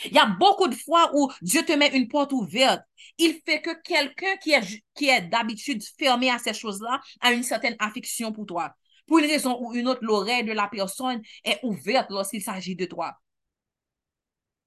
Il 0.05 0.13
y 0.13 0.17
a 0.17 0.25
beaucoup 0.25 0.67
de 0.69 0.75
fois 0.75 1.11
où 1.13 1.29
Dieu 1.41 1.63
te 1.65 1.73
met 1.73 1.95
une 1.95 2.07
porte 2.07 2.31
ouverte. 2.31 2.81
Il 3.17 3.41
fait 3.45 3.61
que 3.61 3.81
quelqu'un 3.81 4.37
qui 4.37 4.51
est, 4.51 4.83
qui 4.95 5.09
est 5.09 5.21
d'habitude 5.21 5.83
fermé 5.97 6.29
à 6.29 6.37
ces 6.39 6.53
choses-là 6.53 7.01
a 7.19 7.33
une 7.33 7.43
certaine 7.43 7.75
affection 7.79 8.31
pour 8.31 8.45
toi. 8.45 8.73
Pour 9.07 9.19
une 9.19 9.25
raison 9.25 9.57
ou 9.59 9.73
une 9.73 9.87
autre, 9.89 9.99
l'oreille 10.03 10.45
de 10.45 10.53
la 10.53 10.67
personne 10.67 11.21
est 11.43 11.59
ouverte 11.63 12.09
lorsqu'il 12.11 12.41
s'agit 12.41 12.75
de 12.75 12.85
toi. 12.85 13.13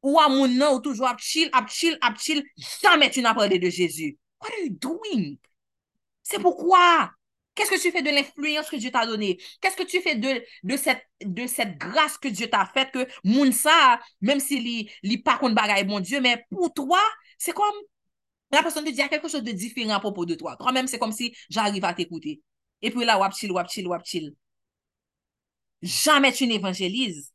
Ou 0.02 0.18
à 0.18 0.28
mon 0.28 0.48
nom, 0.48 0.74
ou 0.74 0.80
toujours 0.80 1.06
à 1.06 1.16
chill, 1.16 1.48
à 1.52 1.64
chill, 1.66 1.96
à 2.02 2.12
chill, 2.14 2.44
jamais 2.82 3.10
tu 3.10 3.22
n'as 3.22 3.34
parlé 3.34 3.58
de 3.58 3.70
Jésus. 3.70 4.18
What 4.40 4.48
are 4.48 4.64
you 4.64 4.76
doing? 4.78 5.38
C'est 6.22 6.38
pourquoi? 6.40 7.10
Qu'est-ce 7.54 7.70
que 7.70 7.80
tu 7.80 7.90
fais 7.90 8.02
de 8.02 8.10
l'influence 8.10 8.70
que 8.70 8.76
Dieu 8.76 8.90
t'a 8.90 9.06
donnée? 9.06 9.38
Qu'est-ce 9.60 9.76
que 9.76 9.82
tu 9.82 10.00
fais 10.00 10.14
de, 10.14 10.42
de, 10.62 10.76
cette, 10.76 11.02
de 11.24 11.46
cette 11.46 11.76
grâce 11.76 12.16
que 12.16 12.28
Dieu 12.28 12.48
t'a 12.48 12.64
faite 12.72 12.90
que 12.92 13.06
Mounsa, 13.24 14.00
même 14.22 14.40
s'il 14.40 14.88
n'est 15.04 15.18
pas 15.18 15.36
contre 15.36 15.54
bagaille, 15.54 15.84
mon 15.86 16.00
Dieu, 16.00 16.20
mais 16.20 16.44
pour 16.50 16.72
toi, 16.72 17.00
c'est 17.38 17.52
comme 17.52 17.74
la 18.52 18.62
personne 18.62 18.84
te 18.84 18.90
dit 18.90 19.08
quelque 19.08 19.28
chose 19.28 19.42
de 19.42 19.52
différent 19.52 19.94
à 19.96 20.00
propos 20.00 20.26
de 20.26 20.34
toi. 20.36 20.56
Toi-même, 20.56 20.86
c'est 20.86 20.98
comme 20.98 21.12
si 21.12 21.34
j'arrive 21.50 21.84
à 21.84 21.94
t'écouter. 21.94 22.42
Et 22.82 22.90
puis 22.90 23.04
là, 23.04 23.18
wap 23.18 23.34
chill, 23.34 23.52
wap 23.52 23.68
chill, 23.70 23.86
wap 23.88 24.04
chill. 24.04 24.34
Jamais 25.82 26.32
tu 26.32 26.46
n'évangélises. 26.46 27.32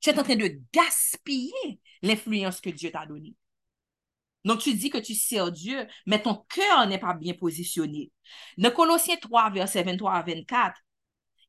Tu 0.00 0.10
es 0.10 0.18
en 0.18 0.22
train 0.24 0.36
de 0.36 0.60
gaspiller 0.72 1.80
l'influence 2.02 2.60
que 2.60 2.70
Dieu 2.70 2.90
t'a 2.92 3.06
donnée. 3.06 3.34
Donc, 4.44 4.60
tu 4.60 4.74
dis 4.74 4.90
que 4.90 4.98
tu 4.98 5.14
sers 5.14 5.52
Dieu, 5.52 5.86
mais 6.06 6.22
ton 6.22 6.44
cœur 6.48 6.86
n'est 6.86 6.98
pas 6.98 7.14
bien 7.14 7.34
positionné. 7.34 8.10
Dans 8.58 8.70
Colossiens 8.70 9.16
3, 9.16 9.50
verset 9.50 9.82
23 9.82 10.12
à 10.12 10.22
24, 10.22 10.80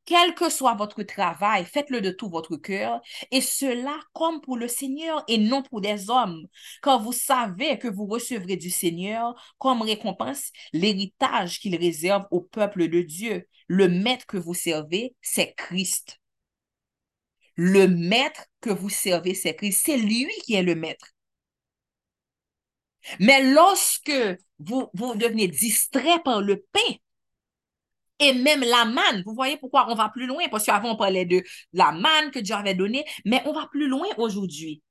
quel 0.04 0.34
que 0.34 0.50
soit 0.50 0.74
votre 0.74 1.02
travail, 1.02 1.64
faites-le 1.64 2.00
de 2.00 2.10
tout 2.10 2.28
votre 2.28 2.56
cœur, 2.56 3.00
et 3.30 3.40
cela 3.40 3.98
comme 4.12 4.40
pour 4.40 4.56
le 4.56 4.68
Seigneur 4.68 5.24
et 5.28 5.38
non 5.38 5.62
pour 5.62 5.80
des 5.80 6.10
hommes, 6.10 6.46
car 6.82 7.02
vous 7.02 7.12
savez 7.12 7.78
que 7.78 7.88
vous 7.88 8.06
recevrez 8.06 8.56
du 8.56 8.70
Seigneur 8.70 9.34
comme 9.58 9.82
récompense 9.82 10.50
l'héritage 10.72 11.58
qu'il 11.58 11.76
réserve 11.76 12.26
au 12.30 12.40
peuple 12.42 12.88
de 12.88 13.00
Dieu. 13.00 13.48
Le 13.66 13.88
maître 13.88 14.26
que 14.26 14.36
vous 14.36 14.54
servez, 14.54 15.14
c'est 15.22 15.54
Christ. 15.56 16.20
Le 17.56 17.86
maître 17.88 18.46
que 18.60 18.70
vous 18.70 18.90
servez, 18.90 19.34
c'est 19.34 19.54
Christ. 19.54 19.82
C'est 19.86 19.96
lui 19.96 20.28
qui 20.44 20.54
est 20.54 20.62
le 20.62 20.74
maître. 20.74 21.13
Mais 23.20 23.52
lorsque 23.52 24.12
vous, 24.58 24.88
vous 24.94 25.14
devenez 25.14 25.48
distrait 25.48 26.20
par 26.24 26.40
le 26.40 26.64
pain, 26.72 26.94
Et 28.20 28.32
même 28.32 28.60
la 28.60 28.84
manne, 28.84 29.22
vous 29.26 29.34
voyez 29.34 29.56
pourquoi 29.56 29.90
on 29.90 29.94
va 29.94 30.08
plus 30.08 30.26
loin, 30.26 30.44
parce 30.50 30.64
qu'avant 30.66 30.92
on 30.92 30.96
parlait 30.96 31.24
de 31.24 31.42
la 31.72 31.90
manne 31.92 32.30
que 32.30 32.38
Dieu 32.38 32.54
avait 32.54 32.74
donnée, 32.74 33.04
mais 33.24 33.42
on 33.46 33.52
va 33.52 33.66
plus 33.70 33.88
loin 33.88 34.06
aujourd'hui. 34.18 34.82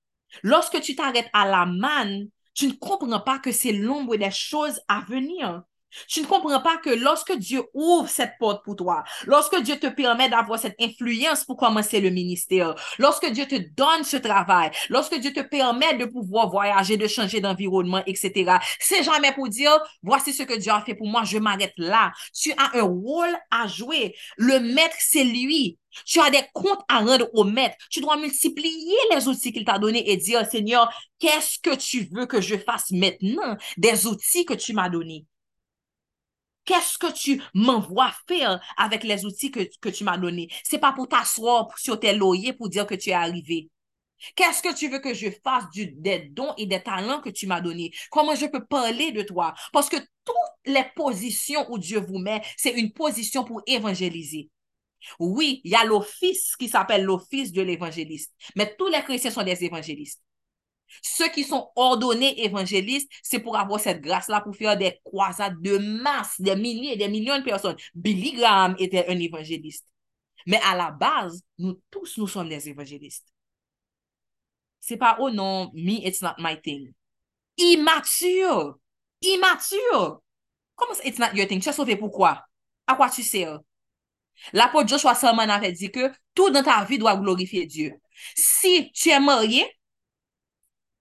Lorsque 0.44 0.82
tu 0.82 0.96
t'arrêtes 0.96 1.30
à 1.34 1.48
la 1.48 1.66
manne, 1.66 2.28
tu 2.54 2.68
ne 2.68 2.74
comprends 2.74 3.22
pas 3.22 3.40
que 3.40 3.52
c'est 3.52 3.72
l'ombre 3.72 4.18
des 4.18 4.32
choses 4.32 4.82
à 4.88 5.02
venir. 5.08 5.64
Tu 6.08 6.22
ne 6.22 6.26
comprends 6.26 6.62
pas 6.62 6.78
que 6.78 6.90
lorsque 6.90 7.36
Dieu 7.38 7.64
ouvre 7.74 8.08
cette 8.08 8.34
porte 8.40 8.64
pour 8.64 8.76
toi, 8.76 9.04
lorsque 9.26 9.60
Dieu 9.62 9.78
te 9.78 9.88
permet 9.88 10.30
d'avoir 10.30 10.60
cette 10.60 10.76
influence 10.80 11.44
pour 11.44 11.58
commencer 11.58 12.00
le 12.00 12.10
ministère, 12.10 12.76
lorsque 13.00 13.30
Dieu 13.32 13.46
te 13.46 13.56
donne 13.76 14.04
ce 14.04 14.18
travail, 14.18 14.72
lorsque 14.90 15.16
Dieu 15.16 15.34
te 15.34 15.42
permet 15.42 15.96
de 15.96 16.06
pouvoir 16.06 16.50
voyager, 16.50 16.98
de 16.98 17.08
changer 17.08 17.42
d'environnement, 17.42 18.04
etc., 18.06 18.58
c'est 18.80 19.04
jamais 19.04 19.32
pour 19.32 19.50
dire, 19.50 19.78
voici 20.02 20.34
ce 20.34 20.44
que 20.44 20.58
Dieu 20.58 20.72
a 20.72 20.82
fait 20.82 20.96
pour 20.96 21.08
moi, 21.08 21.24
je 21.24 21.38
m'arrête 21.38 21.74
là. 21.78 22.12
Tu 22.34 22.52
as 22.54 22.78
un 22.78 22.84
rôle 22.84 23.36
à 23.52 23.68
jouer. 23.68 24.16
Le 24.38 24.60
maître, 24.60 24.96
c'est 25.00 25.24
lui. 25.24 25.78
Tu 26.06 26.20
as 26.20 26.30
des 26.30 26.44
comptes 26.54 26.84
à 26.88 27.00
rendre 27.00 27.30
au 27.34 27.44
maître. 27.44 27.76
Tu 27.90 28.02
dois 28.02 28.18
multiplier 28.18 28.98
les 29.14 29.28
outils 29.28 29.54
qu'il 29.54 29.66
t'a 29.66 29.80
donnés 29.80 30.10
et 30.12 30.18
dire, 30.18 30.46
Seigneur, 30.50 30.92
qu'est-ce 31.20 31.60
que 31.60 31.76
tu 31.76 32.08
veux 32.12 32.26
que 32.26 32.42
je 32.42 32.58
fasse 32.58 32.92
maintenant? 32.92 33.58
Des 33.78 34.08
outils 34.08 34.46
que 34.46 34.54
tu 34.54 34.74
m'as 34.74 34.90
donnés? 34.90 35.26
Qu'est-ce 36.66 36.98
que 36.98 37.12
tu 37.12 37.42
m'envoies 37.54 38.12
faire 38.28 38.62
avec 38.78 39.04
les 39.04 39.26
outils 39.26 39.52
que, 39.52 39.68
que 39.82 39.90
tu 39.90 40.04
m'as 40.04 40.18
donnés? 40.18 40.50
C'est 40.64 40.80
pas 40.80 40.94
pour 40.94 41.08
t'asseoir 41.08 41.68
sur 41.78 42.00
tes 42.00 42.14
lauriers 42.14 42.54
pour 42.54 42.70
dire 42.70 42.88
que 42.88 42.96
tu 42.96 43.10
es 43.10 43.14
arrivé. 43.14 43.70
Qu'est-ce 44.36 44.62
que 44.62 44.74
tu 44.74 44.88
veux 44.88 45.00
que 45.00 45.14
je 45.14 45.28
fasse 45.44 45.70
du, 45.74 45.88
des 45.88 46.20
dons 46.20 46.54
et 46.58 46.66
des 46.66 46.82
talents 46.82 47.20
que 47.20 47.30
tu 47.30 47.48
m'as 47.48 47.60
donnés? 47.60 47.92
Comment 48.10 48.36
je 48.36 48.46
peux 48.46 48.66
parler 48.66 49.12
de 49.12 49.22
toi? 49.24 49.54
Parce 49.74 49.90
que 49.90 49.98
toutes 49.98 50.36
les 50.66 50.86
positions 50.96 51.70
où 51.70 51.78
Dieu 51.78 52.00
vous 52.00 52.20
met, 52.20 52.42
c'est 52.58 52.72
une 52.72 52.94
position 52.94 53.44
pour 53.44 53.62
évangéliser. 53.68 54.50
Oui, 55.20 55.60
il 55.66 55.72
y 55.72 55.76
a 55.76 55.84
l'office 55.84 56.56
qui 56.56 56.70
s'appelle 56.70 57.04
l'office 57.04 57.52
de 57.52 57.62
l'évangéliste, 57.62 58.34
mais 58.56 58.74
tous 58.78 58.88
les 58.88 59.02
chrétiens 59.02 59.32
sont 59.32 59.44
des 59.44 59.66
évangélistes. 59.66 60.22
Ceux 61.02 61.30
qui 61.30 61.44
sont 61.44 61.70
ordonnés 61.76 62.44
évangélistes, 62.44 63.10
c'est 63.22 63.40
pour 63.40 63.58
avoir 63.58 63.80
cette 63.80 64.02
grâce-là 64.02 64.42
pour 64.42 64.56
faire 64.56 64.78
des 64.78 65.00
croisades 65.04 65.62
de 65.62 65.78
masse, 65.78 66.40
des 66.40 66.56
milliers, 66.56 66.96
des 66.96 67.08
millions 67.08 67.38
de 67.40 67.44
personnes. 67.44 67.78
Billy 67.96 68.34
Graham 68.34 68.76
était 68.80 69.08
un 69.08 69.20
évangéliste. 69.20 69.86
Mais 70.46 70.60
à 70.64 70.76
la 70.76 70.92
base, 70.92 71.42
nous 71.58 71.80
tous, 71.90 72.18
nous 72.18 72.28
sommes 72.28 72.50
des 72.50 72.70
évangélistes. 72.70 73.26
C'est 74.80 74.98
pas, 74.98 75.18
oh 75.20 75.30
non, 75.30 75.72
me, 75.74 76.06
it's 76.06 76.22
not 76.22 76.36
my 76.40 76.60
thing. 76.62 76.92
Immature. 77.58 78.78
Immature. 79.22 80.22
Comment 80.76 80.94
ça, 80.94 81.04
it's 81.06 81.20
not 81.20 81.34
your 81.34 81.48
thing? 81.48 81.62
Tu 81.62 81.70
as 81.70 81.74
sauvé 81.74 81.96
pourquoi? 81.96 82.44
À 82.86 82.96
quoi 82.96 83.10
tu 83.10 83.24
sers? 83.24 83.60
L'apôtre 84.52 84.90
Joshua 84.90 85.16
Salman 85.16 85.48
avait 85.50 85.72
dit 85.72 85.92
que 85.92 86.12
tout 86.34 86.50
dans 86.50 86.64
ta 86.64 86.84
vie 86.84 86.98
doit 86.98 87.16
glorifier 87.16 87.66
Dieu. 87.66 87.94
Si 88.36 88.92
tu 88.92 89.10
es 89.10 89.20
marié, 89.20 89.66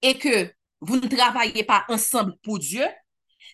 et 0.03 0.19
que 0.19 0.53
vous 0.81 0.97
ne 0.97 1.07
travaillez 1.09 1.65
pas 1.65 1.85
ensemble 1.89 2.37
pour 2.43 2.59
Dieu, 2.59 2.85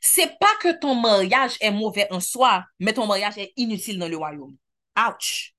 c'est 0.01 0.39
pas 0.39 0.55
que 0.61 0.79
ton 0.79 0.95
mariage 0.95 1.57
est 1.61 1.71
mauvais 1.71 2.07
en 2.11 2.21
soi, 2.21 2.65
mais 2.79 2.93
ton 2.93 3.07
mariage 3.07 3.39
est 3.39 3.53
inutile 3.57 3.99
dans 3.99 4.09
le 4.09 4.17
royaume. 4.17 4.57
Ouch! 4.97 5.55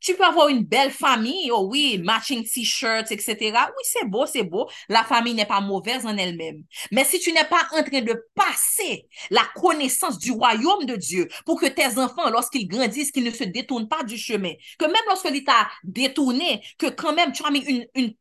Tu 0.00 0.14
peux 0.14 0.24
avoir 0.24 0.48
une 0.48 0.64
belle 0.64 0.90
famille, 0.90 1.50
oh 1.50 1.68
oui, 1.70 1.98
matching 1.98 2.44
t-shirts, 2.44 3.10
etc. 3.12 3.36
Oui, 3.68 3.82
c'est 3.84 4.04
beau, 4.04 4.26
c'est 4.26 4.42
beau. 4.42 4.68
La 4.88 5.04
famille 5.04 5.34
n'est 5.34 5.46
pas 5.46 5.60
mauvaise 5.60 6.04
en 6.04 6.16
elle-même. 6.16 6.64
Mais 6.90 7.04
si 7.04 7.20
tu 7.20 7.32
n'es 7.32 7.44
pas 7.44 7.66
en 7.72 7.82
train 7.82 8.02
de 8.02 8.22
passer 8.34 9.06
la 9.30 9.42
connaissance 9.54 10.18
du 10.18 10.32
royaume 10.32 10.84
de 10.84 10.96
Dieu 10.96 11.28
pour 11.46 11.60
que 11.60 11.66
tes 11.66 11.98
enfants, 11.98 12.28
lorsqu'ils 12.30 12.68
grandissent, 12.68 13.12
qu'ils 13.12 13.24
ne 13.24 13.30
se 13.30 13.44
détournent 13.44 13.88
pas 13.88 14.02
du 14.02 14.18
chemin, 14.18 14.52
que 14.78 14.84
même 14.84 14.96
lorsque 15.06 15.30
l'État 15.30 15.70
détourné, 15.84 16.62
que 16.76 16.86
quand 16.90 17.14
même 17.14 17.32
tu 17.32 17.44
as 17.46 17.50
mis 17.50 17.64
une, 17.64 17.86
une 17.94 18.14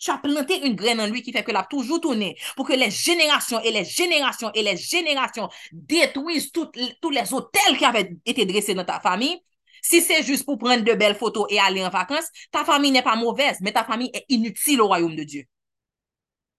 tu 0.00 0.10
as 0.10 0.18
planté 0.18 0.66
une 0.66 0.74
graine 0.74 1.00
en 1.00 1.06
lui 1.06 1.22
qui 1.22 1.30
fait 1.30 1.44
que 1.44 1.52
l'a 1.52 1.62
toujours 1.62 2.00
tourné 2.00 2.36
pour 2.56 2.66
que 2.66 2.72
les 2.72 2.90
générations 2.90 3.60
et 3.60 3.70
les 3.70 3.84
générations 3.84 4.50
et 4.54 4.62
les 4.62 4.76
générations 4.76 5.48
détruisent 5.72 6.50
tous 6.50 7.10
les 7.10 7.32
hôtels 7.34 7.76
qui 7.78 7.84
avaient 7.84 8.16
été 8.24 8.46
dressés 8.46 8.74
dans 8.74 8.84
ta 8.84 8.98
famille. 8.98 9.38
Si 9.82 10.00
c'est 10.00 10.22
juste 10.22 10.44
pour 10.44 10.58
prendre 10.58 10.84
de 10.84 10.94
belles 10.94 11.14
photos 11.14 11.46
et 11.50 11.58
aller 11.58 11.84
en 11.84 11.90
vacances, 11.90 12.28
ta 12.50 12.64
famille 12.64 12.90
n'est 12.90 13.02
pas 13.02 13.16
mauvaise, 13.16 13.58
mais 13.60 13.72
ta 13.72 13.84
famille 13.84 14.10
est 14.12 14.24
inutile 14.28 14.80
au 14.80 14.86
royaume 14.88 15.16
de 15.16 15.24
Dieu. 15.24 15.44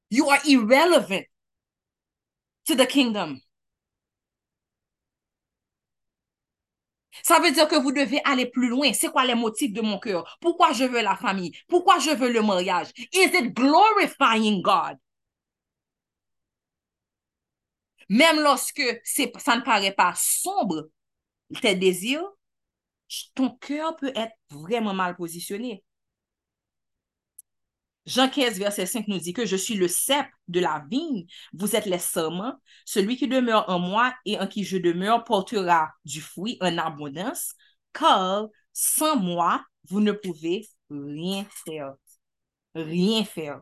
You 0.09 0.29
are 0.29 0.39
irrelevant 0.45 1.23
to 2.65 2.75
the 2.75 2.85
kingdom. 2.87 3.39
Ça 7.23 7.39
veut 7.39 7.51
dire 7.51 7.67
que 7.67 7.75
vous 7.75 7.91
devez 7.91 8.21
aller 8.25 8.45
plus 8.45 8.69
loin. 8.69 8.93
C'est 8.93 9.09
quoi 9.11 9.25
les 9.25 9.35
motifs 9.35 9.73
de 9.73 9.81
mon 9.81 9.99
cœur? 9.99 10.37
Pourquoi 10.41 10.73
je 10.73 10.83
veux 10.83 11.01
la 11.01 11.15
famille? 11.15 11.51
Pourquoi 11.67 11.99
je 11.99 12.11
veux 12.11 12.31
le 12.31 12.41
mariage? 12.41 12.87
Is 13.13 13.31
it 13.33 13.53
glorifying 13.53 14.61
God? 14.61 14.97
Même 18.09 18.41
lorsque 18.41 18.83
ça 19.05 19.55
ne 19.55 19.61
paraît 19.61 19.93
pas 19.93 20.13
sombre, 20.15 20.89
tes 21.61 21.75
désirs, 21.75 22.27
ton 23.35 23.49
cœur 23.51 23.95
peut 23.95 24.11
être 24.15 24.35
vraiment 24.49 24.93
mal 24.93 25.15
positionné. 25.15 25.83
Jean 28.05 28.29
15, 28.29 28.57
verset 28.57 28.87
5 28.87 29.07
nous 29.07 29.19
dit 29.19 29.33
que 29.33 29.45
je 29.45 29.55
suis 29.55 29.75
le 29.75 29.87
cep 29.87 30.25
de 30.47 30.59
la 30.59 30.83
vigne, 30.89 31.25
vous 31.53 31.75
êtes 31.75 31.85
les 31.85 31.99
serments. 31.99 32.55
Celui 32.85 33.15
qui 33.15 33.27
demeure 33.27 33.69
en 33.69 33.79
moi 33.79 34.13
et 34.25 34.39
en 34.39 34.47
qui 34.47 34.63
je 34.63 34.77
demeure 34.77 35.23
portera 35.23 35.91
du 36.03 36.19
fruit 36.19 36.57
en 36.61 36.77
abondance, 36.77 37.53
car 37.93 38.47
sans 38.73 39.17
moi, 39.17 39.63
vous 39.89 39.99
ne 39.99 40.11
pouvez 40.11 40.67
rien 40.89 41.45
faire. 41.65 41.93
Rien 42.73 43.23
faire. 43.23 43.61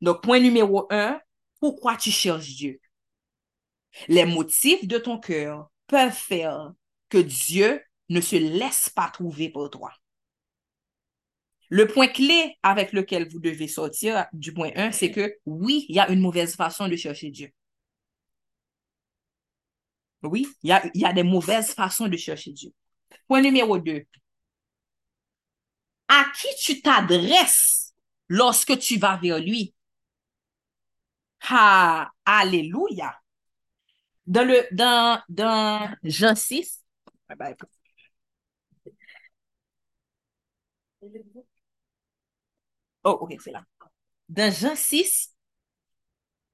Donc, 0.00 0.22
point 0.22 0.40
numéro 0.40 0.86
un, 0.90 1.20
pourquoi 1.60 1.96
tu 1.96 2.10
cherches 2.10 2.48
Dieu? 2.56 2.80
Les 4.08 4.24
motifs 4.24 4.86
de 4.86 4.98
ton 4.98 5.18
cœur 5.18 5.70
peuvent 5.86 6.12
faire 6.12 6.72
que 7.08 7.18
Dieu 7.18 7.80
ne 8.08 8.20
se 8.20 8.36
laisse 8.36 8.88
pas 8.88 9.10
trouver 9.10 9.50
pour 9.50 9.70
toi. 9.70 9.92
Le 11.72 11.86
point 11.86 12.06
clé 12.08 12.58
avec 12.62 12.92
lequel 12.92 13.26
vous 13.30 13.40
devez 13.40 13.66
sortir 13.66 14.26
du 14.34 14.52
point 14.52 14.72
1, 14.76 14.92
c'est 14.92 15.10
que 15.10 15.38
oui, 15.46 15.86
il 15.88 15.96
y 15.96 16.00
a 16.00 16.10
une 16.10 16.20
mauvaise 16.20 16.54
façon 16.54 16.86
de 16.86 16.96
chercher 16.96 17.30
Dieu. 17.30 17.50
Oui, 20.22 20.46
il 20.62 20.68
y 20.68 21.04
a, 21.06 21.12
des 21.14 21.22
mauvaises 21.22 21.72
façons 21.72 22.08
de 22.08 22.16
chercher 22.18 22.52
Dieu. 22.52 22.74
Point 23.26 23.40
numéro 23.40 23.78
2. 23.78 24.04
À 26.08 26.26
qui 26.36 26.48
tu 26.60 26.82
t'adresses 26.82 27.94
lorsque 28.28 28.78
tu 28.78 28.98
vas 28.98 29.16
vers 29.16 29.38
lui? 29.38 29.74
Ah, 31.48 32.10
alléluia. 32.26 33.18
Dans, 34.26 34.46
le, 34.46 34.66
dans, 34.72 35.22
dans 35.30 35.88
Jean 36.04 36.34
6, 36.34 36.82
Oh, 43.04 43.18
ok, 43.22 43.34
c'est 43.40 43.50
là. 43.52 43.64
Dans 44.28 44.52
Jean 44.52 44.74
6, 44.74 45.34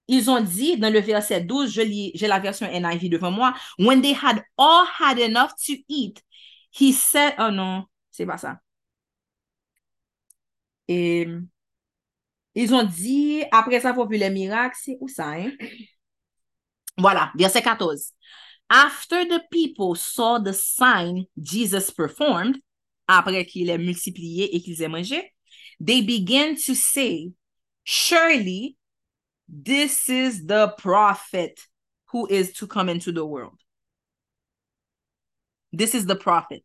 ils 0.09 0.31
ont 0.31 0.41
dit 0.41 0.79
dans 0.79 0.93
le 0.93 1.01
verset 1.01 1.43
12, 1.43 1.73
je 1.73 1.83
lis, 1.83 2.11
j'ai 2.15 2.27
la 2.27 2.41
version 2.41 2.67
NIV 2.67 3.11
devant 3.11 3.31
moi, 3.31 3.55
When 3.79 4.01
they 4.01 4.15
had 4.15 4.43
all 4.57 4.87
had 4.99 5.19
enough 5.19 5.53
to 5.67 5.75
eat, 5.89 6.23
he 6.73 6.93
said, 6.93 7.35
oh 7.39 7.51
non, 7.51 7.85
c'est 8.11 8.27
pas 8.27 8.39
ça. 8.39 8.59
Et 10.89 11.29
ils 12.55 12.75
ont 12.75 12.85
dit, 12.85 13.45
après 13.53 13.85
avoir 13.85 14.09
vu 14.09 14.17
les 14.17 14.31
miracles, 14.31 14.77
c'est 14.81 14.97
où 15.01 15.09
ça, 15.09 15.29
hein? 15.29 15.53
Voilà, 16.97 17.31
verset 17.37 17.63
14. 17.63 18.13
After 18.71 19.25
the 19.25 19.41
people 19.51 19.95
saw 19.97 20.39
the 20.39 20.53
sign 20.53 21.27
Jesus 21.41 21.91
performed, 21.91 22.57
après 23.07 23.47
qu'il 23.47 23.71
ait 23.71 23.79
multiplié 23.79 24.55
et 24.55 24.61
qu'ils 24.61 24.83
aient 24.83 24.89
mangé, 24.89 25.33
they 25.81 26.01
begin 26.01 26.57
to 26.57 26.75
say, 26.75 27.33
Surely 27.85 28.77
this 29.49 30.09
is 30.09 30.47
the 30.47 30.75
prophet 30.77 31.59
who 32.13 32.27
is 32.27 32.53
to 32.55 32.67
come 32.67 32.89
into 32.89 33.13
the 33.13 33.25
world. 33.25 33.59
This 35.73 35.95
is 35.95 36.07
the 36.07 36.17
prophet. 36.17 36.65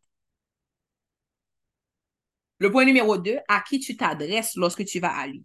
Le 2.58 2.70
point 2.70 2.84
numéro 2.84 3.18
2, 3.18 3.38
à 3.48 3.60
qui 3.60 3.80
tu 3.80 3.96
t'adresses 3.96 4.56
lorsque 4.56 4.84
tu 4.84 5.00
vas 5.00 5.14
à 5.16 5.26
lui. 5.26 5.44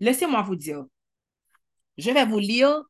Laissez-moi 0.00 0.42
vous 0.42 0.56
dire. 0.56 0.84
Je 1.98 2.10
vais 2.10 2.24
vous 2.24 2.38
lire 2.38 2.82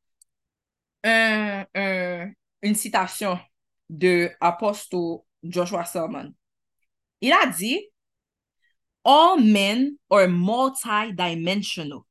un, 1.02 1.64
un, 1.74 2.30
une 2.62 2.74
citation 2.74 3.38
de 3.88 4.30
apôtre 4.40 5.24
Joshua 5.42 5.84
Salmon. 5.84 6.32
Il 7.20 7.32
a 7.32 7.46
dit, 7.46 7.80
all 9.04 9.36
men 9.36 9.98
are 10.10 10.28
multi-dimensional. 10.28 12.06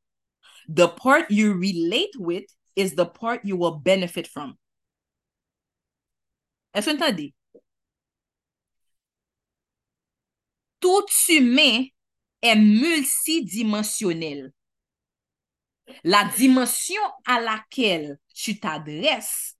The 0.68 0.88
part 0.88 1.32
you 1.32 1.54
relate 1.54 2.16
with 2.18 2.46
is 2.76 2.96
the 2.96 3.06
part 3.06 3.42
you 3.44 3.58
will 3.58 3.76
benefit 3.76 4.28
from. 4.28 4.58
Est-ce 6.74 6.90
que 6.90 6.96
entendez? 6.96 7.34
Tout 10.80 11.06
humain 11.30 11.86
est 12.42 12.56
multidimensionnel. 12.56 14.52
La 16.04 16.26
dimension 16.26 17.02
à 17.26 17.40
laquelle 17.40 18.18
tu 18.34 18.60
t'adresses 18.60 19.56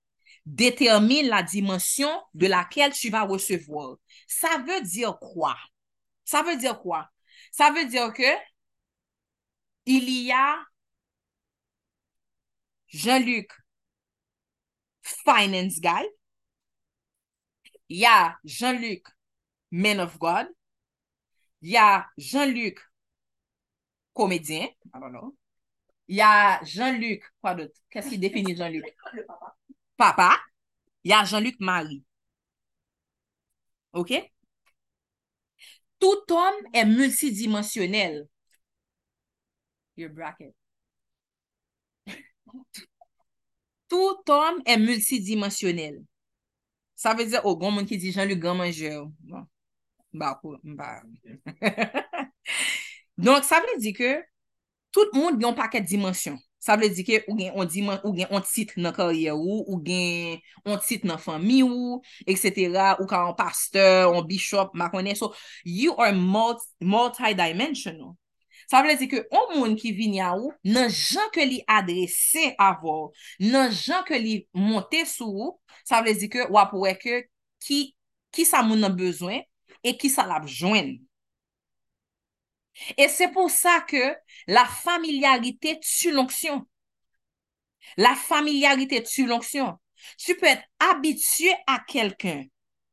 détermine 0.46 1.28
la 1.28 1.42
dimension 1.42 2.10
de 2.34 2.46
laquelle 2.46 2.92
tu 2.92 3.10
vas 3.10 3.22
recevoir. 3.22 3.96
Ça 4.26 4.58
veut 4.66 4.82
dire 4.82 5.18
quoi? 5.18 5.56
Ça 6.24 6.42
veut 6.42 6.56
dire 6.56 6.78
quoi? 6.80 7.08
Ça 7.56 7.70
veut 7.70 7.86
dire 7.86 8.12
que 8.12 8.24
il 9.86 10.10
y 10.10 10.32
a 10.32 10.58
Jean-Luc 12.88 13.52
Finance 15.02 15.80
Guy, 15.80 16.04
il 17.90 17.98
y 17.98 18.06
a 18.06 18.36
Jean-Luc 18.44 19.06
Man 19.70 20.00
of 20.00 20.18
God, 20.18 20.48
il 21.62 21.70
y 21.70 21.76
a 21.76 22.10
Jean-Luc 22.18 22.80
comédien, 24.12 24.64
I 24.64 24.98
don't 24.98 25.12
know. 25.12 25.36
Il 26.08 26.16
y 26.16 26.22
a 26.22 26.60
Jean-Luc, 26.64 27.22
quoi 27.40 27.54
d'autre? 27.54 27.80
Qu'est-ce 27.88 28.08
qui 28.08 28.18
définit 28.18 28.56
Jean-Luc? 28.56 28.84
Papa. 29.96 30.40
Il 31.04 31.12
y 31.12 31.14
a 31.14 31.24
Jean-Luc 31.24 31.60
Marie. 31.60 32.02
OK? 33.92 34.33
Tout 36.04 36.30
om 36.36 36.56
e 36.72 36.84
multidimensionel. 36.84 38.28
Your 39.96 40.12
bracket. 40.12 40.52
Tout 43.88 44.28
om 44.28 44.60
e 44.66 44.76
multidimensionel. 44.76 46.02
Sa 46.94 47.14
ve 47.14 47.24
dize, 47.24 47.40
o, 47.40 47.48
oh, 47.48 47.56
goun 47.56 47.72
moun 47.78 47.88
ki 47.88 47.96
di 47.96 48.12
Jean-Luc 48.12 48.42
Gamanjel. 48.42 49.08
Bon. 49.24 49.48
Bakou, 50.12 50.58
mba. 50.60 51.00
Donk, 53.24 53.48
sa 53.48 53.62
ve 53.64 53.78
di 53.80 53.94
ke, 53.96 54.12
tout 54.92 55.16
moun 55.16 55.40
yon 55.40 55.56
paket 55.56 55.88
dimensyon. 55.88 56.36
Sa 56.64 56.78
vle 56.80 56.88
di 56.88 57.04
ke 57.04 57.18
ou 57.28 57.36
gen 57.36 57.52
on, 57.52 57.68
diman, 57.68 57.98
ou 58.06 58.14
gen 58.16 58.30
on 58.32 58.44
tit 58.48 58.70
nan 58.80 58.94
karye 58.96 59.34
ou, 59.34 59.60
ou 59.68 59.76
gen 59.84 60.40
on 60.64 60.80
tit 60.80 61.04
nan 61.04 61.20
fami 61.20 61.60
ou, 61.66 62.00
etc. 62.24 62.96
Ou 63.02 63.08
ka 63.10 63.20
an 63.28 63.36
pasteur, 63.36 64.14
an 64.16 64.24
bishop, 64.28 64.72
makone. 64.72 65.12
So, 65.18 65.34
you 65.64 65.92
are 66.00 66.14
multi-dimensional. 66.16 68.16
Sa 68.70 68.80
vle 68.80 68.96
di 68.96 69.10
ke 69.12 69.26
ou 69.28 69.58
moun 69.58 69.76
ki 69.76 69.92
vin 69.92 70.16
ya 70.22 70.32
ou, 70.38 70.54
nan 70.64 70.88
jan 70.88 71.28
ke 71.34 71.44
li 71.44 71.60
adrese 71.68 72.54
avò, 72.56 73.12
nan 73.44 73.68
jan 73.68 74.00
ke 74.08 74.16
li 74.16 74.38
monte 74.56 75.04
sou 75.10 75.50
ou, 75.50 75.58
sa 75.84 76.00
vle 76.00 76.16
di 76.16 76.32
ke 76.32 76.48
wap 76.48 76.72
weke 76.80 77.26
ki, 77.60 77.92
ki 78.32 78.48
sa 78.48 78.64
moun 78.64 78.80
nan 78.80 78.96
bezwen 78.96 79.44
e 79.84 79.92
ki 80.00 80.08
sa 80.08 80.24
lap 80.28 80.48
jwen. 80.48 80.96
Et 82.96 83.08
c'est 83.08 83.28
pour 83.28 83.50
ça 83.50 83.80
que 83.80 84.16
la 84.46 84.64
familiarité 84.64 85.78
tue 85.80 86.10
l'onction. 86.10 86.66
La 87.96 88.14
familiarité 88.14 89.02
tue 89.02 89.26
l'onction. 89.26 89.78
Tu 90.18 90.36
peux 90.36 90.46
être 90.46 90.64
habitué 90.78 91.52
à 91.66 91.80
quelqu'un. 91.86 92.44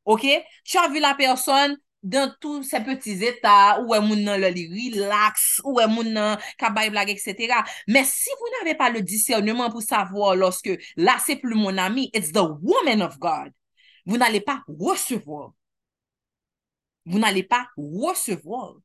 OK? 0.05 0.25
Tu 0.63 0.77
as 0.77 0.88
vu 0.89 0.99
la 0.99 1.15
personne 1.15 1.77
dans 2.03 2.34
tous 2.39 2.63
ses 2.63 2.79
petits 2.82 3.23
états, 3.23 3.79
où 3.82 3.93
est 3.93 3.99
nan 3.99 4.39
le 4.39 4.47
relax, 4.47 5.61
où 5.63 5.79
est 5.79 6.47
kabay 6.57 6.89
blague, 6.89 7.09
etc. 7.09 7.53
Mais 7.88 8.03
si 8.03 8.29
vous 8.39 8.47
n'avez 8.59 8.75
pas 8.75 8.89
le 8.89 9.01
discernement 9.01 9.69
pour 9.69 9.84
savoir 9.84 10.36
lorsque 10.36 10.71
là, 10.95 11.17
c'est 11.23 11.36
plus 11.36 11.55
mon 11.55 11.77
ami, 11.77 12.09
it's 12.13 12.32
the 12.32 12.41
woman 12.61 13.01
of 13.01 13.19
God. 13.19 13.51
Vous 14.05 14.17
n'allez 14.17 14.41
pas 14.41 14.63
recevoir. 14.67 15.53
Vous 17.05 17.19
n'allez 17.19 17.43
pas 17.43 17.67
recevoir 17.77 18.75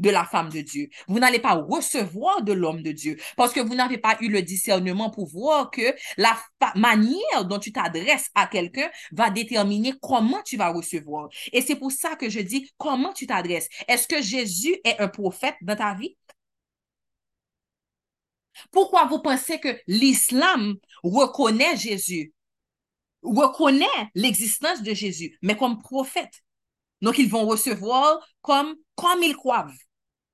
de 0.00 0.10
la 0.10 0.24
femme 0.24 0.48
de 0.48 0.60
Dieu. 0.60 0.88
Vous 1.08 1.18
n'allez 1.18 1.38
pas 1.38 1.54
recevoir 1.54 2.42
de 2.42 2.52
l'homme 2.52 2.82
de 2.82 2.92
Dieu 2.92 3.16
parce 3.36 3.52
que 3.52 3.60
vous 3.60 3.74
n'avez 3.74 3.98
pas 3.98 4.16
eu 4.20 4.28
le 4.28 4.42
discernement 4.42 5.10
pour 5.10 5.28
voir 5.28 5.70
que 5.70 5.94
la 6.16 6.36
manière 6.74 7.44
dont 7.44 7.58
tu 7.58 7.72
t'adresses 7.72 8.30
à 8.34 8.46
quelqu'un 8.46 8.90
va 9.12 9.30
déterminer 9.30 9.94
comment 10.00 10.42
tu 10.42 10.56
vas 10.56 10.72
recevoir. 10.72 11.28
Et 11.52 11.60
c'est 11.60 11.76
pour 11.76 11.92
ça 11.92 12.16
que 12.16 12.28
je 12.28 12.40
dis 12.40 12.70
comment 12.78 13.12
tu 13.12 13.26
t'adresses? 13.26 13.68
Est-ce 13.88 14.08
que 14.08 14.22
Jésus 14.22 14.76
est 14.84 14.98
un 15.00 15.08
prophète 15.08 15.56
dans 15.62 15.76
ta 15.76 15.94
vie? 15.94 16.16
Pourquoi 18.70 19.06
vous 19.06 19.20
pensez 19.20 19.58
que 19.58 19.80
l'islam 19.86 20.74
reconnaît 21.02 21.76
Jésus, 21.76 22.32
reconnaît 23.22 23.86
l'existence 24.14 24.82
de 24.82 24.92
Jésus, 24.92 25.38
mais 25.42 25.56
comme 25.56 25.78
prophète? 25.78 26.42
Donc, 27.00 27.18
ils 27.18 27.30
vont 27.30 27.46
recevoir 27.46 28.18
comme, 28.42 28.74
comme 28.94 29.22
ils 29.22 29.36
croient. 29.36 29.68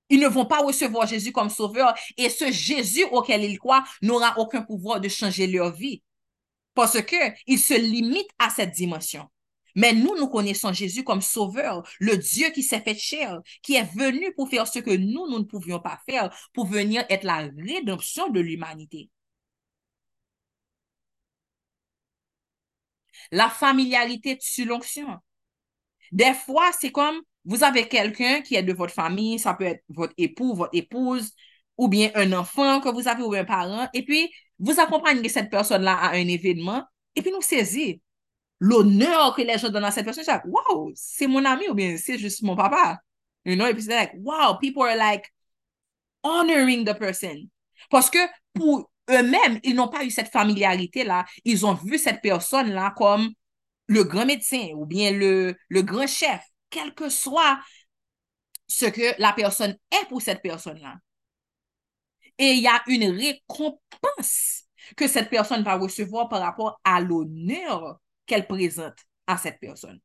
Ils 0.09 0.21
ne 0.21 0.29
vont 0.29 0.47
pas 0.47 0.61
recevoir 0.61 1.07
Jésus 1.07 1.33
comme 1.33 1.51
sauveur 1.51 1.95
et 2.17 2.29
ce 2.31 2.51
Jésus 2.53 3.05
auquel 3.11 3.45
ils 3.45 3.59
croient 3.59 3.85
n'aura 4.03 4.39
aucun 4.39 4.63
pouvoir 4.63 5.01
de 5.01 5.09
changer 5.09 5.47
leur 5.47 5.73
vie 5.73 6.03
parce 6.75 6.99
qu'ils 7.03 7.59
se 7.59 7.75
limitent 7.75 8.31
à 8.39 8.51
cette 8.51 8.73
dimension. 8.73 9.29
Mais 9.75 9.93
nous, 9.93 10.17
nous 10.17 10.29
connaissons 10.29 10.73
Jésus 10.73 11.05
comme 11.05 11.21
sauveur, 11.21 11.87
le 12.01 12.17
Dieu 12.17 12.51
qui 12.51 12.63
s'est 12.63 12.81
fait 12.81 12.97
chair, 12.97 13.41
qui 13.63 13.75
est 13.75 13.85
venu 13.95 14.33
pour 14.35 14.49
faire 14.49 14.67
ce 14.67 14.79
que 14.79 14.91
nous, 14.91 15.29
nous 15.29 15.39
ne 15.39 15.45
pouvions 15.45 15.81
pas 15.81 16.01
faire, 16.09 16.35
pour 16.55 16.67
venir 16.67 17.05
être 17.11 17.25
la 17.25 17.49
rédemption 17.59 18.31
de 18.31 18.41
l'humanité. 18.41 19.11
La 23.31 23.51
familiarité 23.51 24.39
tue 24.39 24.65
l'onction. 24.65 25.19
Des 26.13 26.33
fois, 26.33 26.71
c'est 26.81 26.93
comme 26.93 27.21
vous 27.47 27.63
avez 27.65 27.89
quelqu'un 27.89 28.43
qui 28.43 28.57
est 28.57 28.63
de 28.63 28.73
votre 28.73 28.93
famille, 28.93 29.39
ça 29.39 29.55
peut 29.55 29.65
être 29.65 29.85
votre 29.89 30.13
époux, 30.19 30.55
votre 30.55 30.75
épouse, 30.75 31.33
ou 31.79 31.89
bien 31.89 32.11
un 32.15 32.33
enfant 32.33 32.81
que 32.81 32.89
vous 32.89 33.07
avez 33.09 33.23
ou 33.23 33.33
un 33.35 33.45
parent, 33.45 33.89
et 33.95 34.05
puis 34.05 34.31
vous 34.59 34.79
accompagnez 34.81 35.29
cette 35.29 35.49
personne-là 35.49 35.95
à 35.95 36.11
un 36.11 36.27
événement, 36.27 36.83
et 37.15 37.23
puis 37.23 37.31
nous 37.31 37.43
saisit 37.43 38.03
l'honneur 38.59 39.35
que 39.35 39.43
les 39.43 39.59
gens 39.59 39.69
donnent 39.69 39.85
à 39.85 39.91
cette 39.91 40.05
personne. 40.05 40.25
C'est 40.25 40.45
wow, 40.47 40.91
c'est 40.95 41.27
mon 41.27 41.45
ami 41.45 41.69
ou 41.69 41.75
bien 41.75 41.97
c'est 41.97 42.19
juste 42.19 42.43
mon 42.43 42.57
papa. 42.57 42.99
You 43.45 43.55
know? 43.55 43.67
Et 43.67 43.75
puis 43.75 43.83
c'est 43.83 43.95
like, 43.95 44.13
wow, 44.17 44.59
people 44.59 44.83
are 44.83 44.97
like 44.97 45.25
honoring 46.23 46.85
the 46.85 46.95
person. 46.99 47.49
Parce 47.91 48.11
que 48.11 48.19
pour 48.55 48.91
eux-mêmes, 49.11 49.61
ils 49.63 49.75
n'ont 49.75 49.89
pas 49.89 50.05
eu 50.05 50.11
cette 50.11 50.33
familiarité-là. 50.33 51.27
Ils 51.45 51.65
ont 51.65 51.75
vu 51.75 51.99
cette 51.99 52.23
personne-là 52.23 52.95
comme 52.97 53.31
le 53.87 54.03
grand 54.03 54.27
médecin 54.27 54.71
ou 54.75 54.87
bien 54.87 55.13
le 55.13 55.55
grand 55.71 56.07
chef 56.09 56.41
quel 56.71 56.95
que 56.95 57.09
soit 57.09 57.61
ce 58.67 58.87
que 58.87 59.21
la 59.21 59.33
personne 59.33 59.77
est 59.91 60.09
pour 60.09 60.23
cette 60.23 60.43
personne-là. 60.43 60.97
Et 62.39 62.53
il 62.53 62.61
y 62.61 62.67
a 62.67 62.83
une 62.87 63.11
récompense 63.11 64.65
que 64.97 65.09
cette 65.09 65.31
personne 65.31 65.63
va 65.63 65.77
recevoir 65.77 66.29
par 66.29 66.41
rapport 66.41 66.81
à 66.85 67.01
l'honneur 67.01 68.01
qu'elle 68.27 68.47
présente 68.47 68.99
à 69.27 69.37
cette 69.37 69.59
personne. 69.59 70.01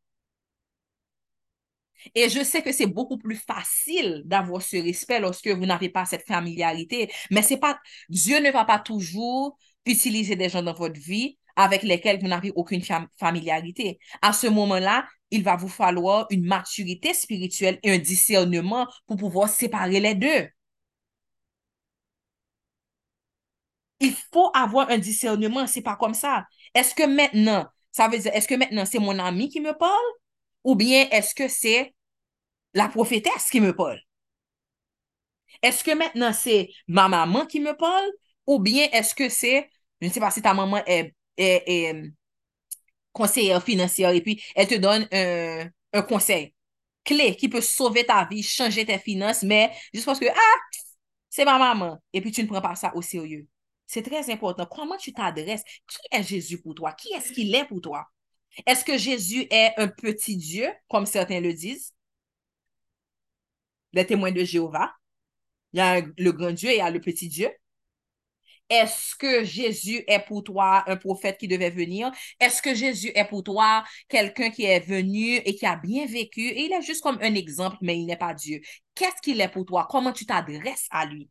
Et 2.15 2.29
je 2.29 2.43
sais 2.43 2.61
que 2.63 2.71
c'est 2.71 2.87
beaucoup 2.87 3.17
plus 3.17 3.35
facile 3.35 4.23
d'avoir 4.25 4.61
ce 4.61 4.77
respect 4.77 5.19
lorsque 5.19 5.47
vous 5.47 5.65
n'avez 5.65 5.89
pas 5.89 6.05
cette 6.05 6.25
familiarité, 6.25 7.11
mais 7.29 7.41
c'est 7.43 7.57
pas, 7.57 7.79
Dieu 8.09 8.39
ne 8.39 8.51
va 8.51 8.65
pas 8.65 8.79
toujours 8.79 9.57
utiliser 9.85 10.35
des 10.35 10.49
gens 10.49 10.63
dans 10.63 10.73
votre 10.73 10.99
vie 10.99 11.37
avec 11.55 11.83
lesquels 11.83 12.19
vous 12.19 12.27
n'avez 12.27 12.51
aucune 12.55 12.81
familiarité. 13.19 13.99
À 14.21 14.33
ce 14.33 14.47
moment-là, 14.47 15.07
il 15.31 15.43
va 15.43 15.55
vous 15.55 15.69
falloir 15.69 16.27
une 16.29 16.45
maturité 16.45 17.13
spirituelle 17.13 17.79
et 17.83 17.91
un 17.91 17.97
discernement 17.99 18.87
pour 19.07 19.17
pouvoir 19.17 19.49
séparer 19.49 19.99
les 19.99 20.15
deux. 20.15 20.47
Il 23.99 24.13
faut 24.33 24.51
avoir 24.53 24.89
un 24.89 24.97
discernement, 24.97 25.67
c'est 25.67 25.81
pas 25.81 25.95
comme 25.95 26.13
ça. 26.13 26.45
Est-ce 26.73 26.95
que 26.95 27.03
maintenant, 27.03 27.67
ça 27.91 28.07
veut 28.07 28.17
dire, 28.17 28.31
est-ce 28.33 28.47
que 28.47 28.55
maintenant 28.55 28.85
c'est 28.85 28.99
mon 28.99 29.17
ami 29.19 29.49
qui 29.49 29.61
me 29.61 29.73
parle? 29.77 30.01
Ou 30.63 30.75
bien 30.75 31.07
est-ce 31.11 31.35
que 31.35 31.47
c'est 31.47 31.93
la 32.73 32.87
prophétesse 32.87 33.49
qui 33.49 33.61
me 33.61 33.75
parle? 33.75 33.99
Est-ce 35.61 35.83
que 35.83 35.91
maintenant 35.91 36.33
c'est 36.33 36.69
ma 36.87 37.07
maman 37.07 37.45
qui 37.45 37.59
me 37.59 37.73
parle? 37.75 38.09
Ou 38.47 38.59
bien 38.59 38.87
est-ce 38.91 39.13
que 39.13 39.29
c'est, 39.29 39.69
je 40.01 40.07
ne 40.07 40.11
sais 40.11 40.19
pas 40.19 40.31
si 40.31 40.41
ta 40.41 40.53
maman 40.53 40.83
est, 40.85 41.13
est 41.37 42.11
conseillère 43.11 43.63
financière 43.63 44.11
et 44.11 44.21
puis 44.21 44.41
elle 44.55 44.67
te 44.67 44.75
donne 44.75 45.07
un, 45.11 46.01
conseil 46.03 46.53
clé 47.03 47.35
qui 47.35 47.49
peut 47.49 47.61
sauver 47.61 48.05
ta 48.05 48.25
vie, 48.25 48.43
changer 48.43 48.85
tes 48.85 48.99
finances, 48.99 49.43
mais 49.43 49.71
juste 49.93 50.05
parce 50.05 50.19
que, 50.19 50.27
ah, 50.29 50.59
c'est 51.29 51.45
ma 51.45 51.57
maman, 51.57 52.01
et 52.13 52.21
puis 52.21 52.31
tu 52.31 52.43
ne 52.43 52.47
prends 52.47 52.61
pas 52.61 52.75
ça 52.75 52.95
au 52.95 53.01
sérieux. 53.01 53.47
C'est 53.87 54.03
très 54.03 54.29
important. 54.31 54.65
Comment 54.65 54.97
tu 54.97 55.11
t'adresses? 55.11 55.63
Qui 55.65 55.97
est 56.11 56.23
Jésus 56.23 56.61
pour 56.61 56.75
toi? 56.75 56.93
Qui 56.93 57.11
est-ce 57.13 57.33
qu'il 57.33 57.53
est 57.53 57.65
pour 57.65 57.81
toi? 57.81 58.07
Est-ce 58.65 58.85
que 58.85 58.97
Jésus 58.97 59.47
est 59.49 59.73
un 59.77 59.87
petit 59.89 60.37
Dieu, 60.37 60.69
comme 60.87 61.05
certains 61.05 61.41
le 61.41 61.53
disent? 61.53 61.93
Les 63.91 64.05
témoins 64.05 64.31
de 64.31 64.43
Jéhovah. 64.45 64.93
Il 65.73 65.77
y 65.77 65.81
a 65.81 66.01
le 66.01 66.31
grand 66.31 66.51
Dieu 66.51 66.69
et 66.69 66.75
il 66.75 66.77
y 66.77 66.81
a 66.81 66.89
le 66.89 67.01
petit 67.01 67.27
Dieu. 67.27 67.49
Est-ce 68.71 69.15
que 69.17 69.43
Jésus 69.43 70.01
est 70.07 70.25
pour 70.25 70.45
toi 70.45 70.83
un 70.87 70.95
prophète 70.95 71.37
qui 71.37 71.49
devait 71.49 71.69
venir? 71.69 72.09
Est-ce 72.39 72.61
que 72.61 72.73
Jésus 72.73 73.11
est 73.13 73.25
pour 73.25 73.43
toi 73.43 73.83
quelqu'un 74.07 74.49
qui 74.49 74.63
est 74.63 74.79
venu 74.79 75.35
et 75.35 75.55
qui 75.55 75.65
a 75.65 75.75
bien 75.75 76.05
vécu? 76.05 76.47
Et 76.47 76.63
il 76.65 76.71
est 76.71 76.81
juste 76.81 77.01
comme 77.01 77.19
un 77.21 77.35
exemple, 77.35 77.75
mais 77.81 77.99
il 77.99 78.05
n'est 78.05 78.15
pas 78.15 78.33
Dieu. 78.33 78.61
Qu'est-ce 78.95 79.21
qu'il 79.21 79.41
est 79.41 79.49
pour 79.49 79.65
toi? 79.65 79.87
Comment 79.89 80.13
tu 80.13 80.25
t'adresses 80.25 80.87
à 80.89 81.05
lui? 81.05 81.29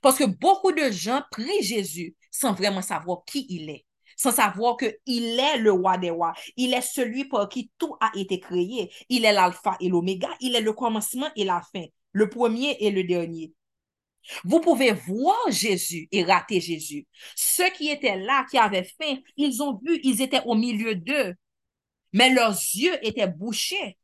Parce 0.00 0.16
que 0.16 0.24
beaucoup 0.24 0.72
de 0.72 0.90
gens 0.90 1.22
prient 1.30 1.62
Jésus 1.62 2.14
sans 2.30 2.54
vraiment 2.54 2.82
savoir 2.82 3.24
qui 3.26 3.46
il 3.50 3.68
est, 3.68 3.84
sans 4.16 4.32
savoir 4.32 4.78
qu'il 4.78 5.38
est 5.38 5.58
le 5.58 5.72
roi 5.72 5.98
des 5.98 6.10
rois. 6.10 6.32
Il 6.56 6.72
est 6.72 6.80
celui 6.80 7.26
pour 7.26 7.46
qui 7.50 7.70
tout 7.76 7.94
a 8.00 8.10
été 8.14 8.40
créé. 8.40 8.90
Il 9.10 9.26
est 9.26 9.32
l'alpha 9.32 9.76
et 9.80 9.90
l'oméga. 9.90 10.28
Il 10.40 10.56
est 10.56 10.62
le 10.62 10.72
commencement 10.72 11.28
et 11.36 11.44
la 11.44 11.60
fin, 11.72 11.84
le 12.12 12.30
premier 12.30 12.76
et 12.80 12.90
le 12.90 13.04
dernier. 13.04 13.52
Vous 14.44 14.60
pouvez 14.60 14.92
voir 14.92 15.36
Jésus 15.50 16.08
et 16.12 16.24
rater 16.24 16.60
Jésus. 16.60 17.06
Ceux 17.36 17.70
qui 17.70 17.90
étaient 17.90 18.16
là, 18.16 18.44
qui 18.50 18.58
avaient 18.58 18.84
faim, 19.00 19.16
ils 19.36 19.62
ont 19.62 19.80
vu, 19.84 20.00
ils 20.02 20.22
étaient 20.22 20.42
au 20.44 20.54
milieu 20.54 20.94
d'eux. 20.94 21.34
Mais 22.12 22.30
leurs 22.32 22.50
yeux 22.52 22.98
étaient 23.06 23.28
bouchés 23.28 23.98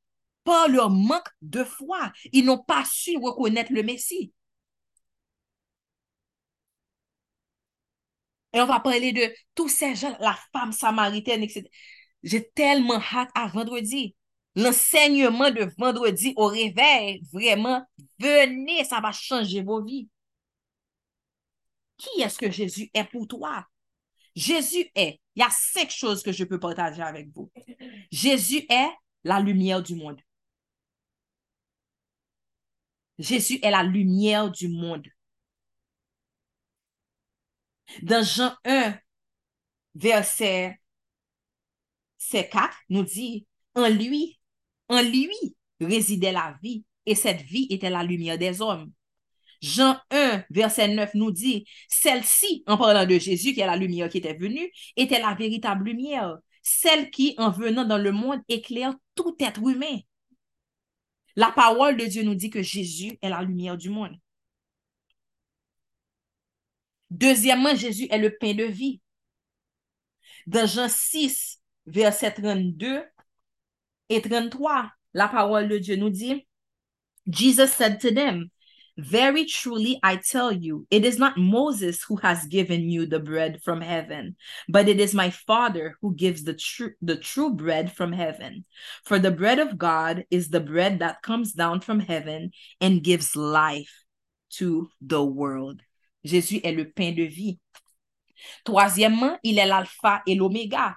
par 0.44 0.68
leur 0.68 0.90
manque 0.90 1.28
de 1.42 1.64
foi. 1.64 2.12
Ils 2.32 2.44
n'ont 2.44 2.62
pas 2.62 2.84
su 2.84 3.16
reconnaître 3.16 3.72
le 3.72 3.82
Messie. 3.82 4.32
Et 8.52 8.60
on 8.60 8.66
va 8.66 8.80
parler 8.80 9.12
de 9.12 9.34
tous 9.54 9.68
ces 9.68 9.94
gens, 9.96 10.16
la 10.20 10.38
femme 10.52 10.72
samaritaine, 10.72 11.42
etc. 11.42 11.68
J'ai 12.22 12.48
tellement 12.50 13.00
hâte 13.12 13.30
à 13.34 13.48
vendredi. 13.48 14.14
L'enseignement 14.56 15.50
de 15.50 15.68
vendredi 15.78 16.32
au 16.36 16.46
réveil, 16.46 17.22
vraiment, 17.32 17.84
venez, 18.20 18.84
ça 18.84 19.00
va 19.00 19.10
changer 19.10 19.62
vos 19.62 19.82
vies. 19.84 20.08
Qui 21.96 22.22
est-ce 22.22 22.38
que 22.38 22.50
Jésus 22.50 22.90
est 22.94 23.04
pour 23.04 23.28
toi? 23.28 23.66
Jésus 24.34 24.90
est, 24.94 25.20
il 25.36 25.40
y 25.40 25.42
a 25.42 25.50
cinq 25.50 25.90
choses 25.90 26.22
que 26.22 26.32
je 26.32 26.44
peux 26.44 26.58
partager 26.58 27.02
avec 27.02 27.28
vous. 27.30 27.50
Jésus 28.10 28.66
est 28.68 28.90
la 29.22 29.40
lumière 29.40 29.82
du 29.82 29.94
monde. 29.94 30.20
Jésus 33.18 33.58
est 33.62 33.70
la 33.70 33.82
lumière 33.82 34.50
du 34.50 34.68
monde. 34.68 35.06
Dans 38.02 38.24
Jean 38.24 38.56
1, 38.64 38.98
verset 39.94 40.80
4, 42.18 42.76
nous 42.88 43.04
dit, 43.04 43.46
en 43.74 43.88
lui, 43.88 44.40
en 44.88 45.00
lui 45.00 45.28
résidait 45.80 46.32
la 46.32 46.58
vie, 46.60 46.84
et 47.06 47.14
cette 47.14 47.42
vie 47.42 47.66
était 47.70 47.90
la 47.90 48.02
lumière 48.02 48.38
des 48.38 48.60
hommes. 48.60 48.92
Jean 49.64 49.98
1, 50.10 50.44
verset 50.50 50.88
9 50.88 51.14
nous 51.14 51.30
dit, 51.30 51.64
celle-ci, 51.88 52.62
en 52.66 52.76
parlant 52.76 53.06
de 53.06 53.18
Jésus, 53.18 53.54
qui 53.54 53.60
est 53.60 53.66
la 53.66 53.78
lumière 53.78 54.10
qui 54.10 54.18
était 54.18 54.34
venue, 54.34 54.70
était 54.94 55.20
la 55.20 55.32
véritable 55.32 55.86
lumière, 55.86 56.36
celle 56.62 57.10
qui, 57.10 57.34
en 57.38 57.50
venant 57.50 57.86
dans 57.86 57.96
le 57.96 58.12
monde, 58.12 58.42
éclaire 58.48 58.94
tout 59.14 59.34
être 59.40 59.66
humain. 59.66 60.00
La 61.34 61.50
parole 61.50 61.96
de 61.96 62.04
Dieu 62.04 62.24
nous 62.24 62.34
dit 62.34 62.50
que 62.50 62.60
Jésus 62.60 63.18
est 63.22 63.30
la 63.30 63.40
lumière 63.40 63.78
du 63.78 63.88
monde. 63.88 64.14
Deuxièmement, 67.08 67.74
Jésus 67.74 68.06
est 68.10 68.18
le 68.18 68.36
pain 68.36 68.52
de 68.52 68.64
vie. 68.64 69.00
Dans 70.46 70.66
Jean 70.66 70.90
6, 70.90 71.58
verset 71.86 72.34
32 72.34 73.02
et 74.10 74.20
33, 74.20 74.90
la 75.14 75.28
parole 75.28 75.68
de 75.70 75.78
Dieu 75.78 75.96
nous 75.96 76.10
dit, 76.10 76.46
Jesus 77.26 77.68
said 77.68 77.98
to 77.98 78.10
them, 78.10 78.50
Very 78.96 79.44
truly 79.44 79.98
I 80.04 80.16
tell 80.16 80.52
you, 80.52 80.86
it 80.88 81.04
is 81.04 81.18
not 81.18 81.36
Moses 81.36 82.04
who 82.06 82.16
has 82.16 82.46
given 82.46 82.88
you 82.88 83.06
the 83.06 83.18
bread 83.18 83.60
from 83.64 83.80
heaven, 83.80 84.36
but 84.68 84.88
it 84.88 85.00
is 85.00 85.12
my 85.12 85.30
Father 85.30 85.96
who 86.00 86.14
gives 86.14 86.44
the 86.44 86.54
true 86.54 86.92
the 87.02 87.16
true 87.16 87.54
bread 87.54 87.92
from 87.92 88.12
heaven. 88.12 88.64
For 89.04 89.18
the 89.18 89.32
bread 89.32 89.58
of 89.58 89.78
God 89.78 90.24
is 90.30 90.48
the 90.48 90.60
bread 90.60 91.00
that 91.00 91.22
comes 91.22 91.52
down 91.52 91.80
from 91.80 91.98
heaven 91.98 92.52
and 92.80 93.02
gives 93.02 93.34
life 93.34 93.90
to 94.58 94.88
the 95.00 95.24
world. 95.24 95.82
Jésus 96.24 96.60
est 96.62 96.76
le 96.76 96.84
pain 96.84 97.14
de 97.14 97.26
vie. 97.26 97.58
Troisièmement, 98.64 99.38
il 99.42 99.58
est 99.58 99.66
l'alpha 99.66 100.22
et 100.26 100.36
l'oméga. 100.36 100.94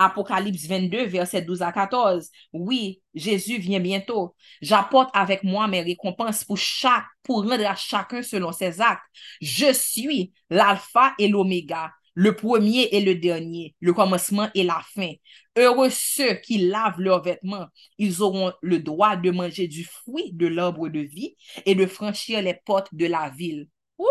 Apocalypse 0.00 0.66
22, 0.66 1.04
verset 1.04 1.42
12 1.42 1.60
à 1.60 1.72
14. 1.72 2.30
Oui, 2.54 3.02
Jésus 3.14 3.58
vient 3.58 3.80
bientôt. 3.80 4.34
J'apporte 4.62 5.10
avec 5.12 5.44
moi 5.44 5.68
mes 5.68 5.82
récompenses 5.82 6.42
pour 6.42 7.44
rendre 7.44 7.66
à 7.66 7.76
chacun 7.76 8.22
selon 8.22 8.50
ses 8.50 8.80
actes. 8.80 9.02
Je 9.42 9.70
suis 9.74 10.32
l'alpha 10.48 11.12
et 11.18 11.28
l'oméga, 11.28 11.92
le 12.14 12.34
premier 12.34 12.88
et 12.92 13.02
le 13.02 13.14
dernier, 13.14 13.74
le 13.80 13.92
commencement 13.92 14.48
et 14.54 14.64
la 14.64 14.80
fin. 14.94 15.12
Heureux 15.58 15.90
ceux 15.90 16.32
qui 16.34 16.56
lavent 16.56 16.98
leurs 16.98 17.22
vêtements. 17.22 17.66
Ils 17.98 18.22
auront 18.22 18.54
le 18.62 18.78
droit 18.78 19.16
de 19.16 19.30
manger 19.30 19.68
du 19.68 19.84
fruit 19.84 20.32
de 20.32 20.46
l'arbre 20.46 20.88
de 20.88 21.00
vie 21.00 21.36
et 21.66 21.74
de 21.74 21.84
franchir 21.84 22.40
les 22.40 22.54
portes 22.64 22.94
de 22.94 23.04
la 23.04 23.28
ville. 23.28 23.68
Ouh! 23.98 24.06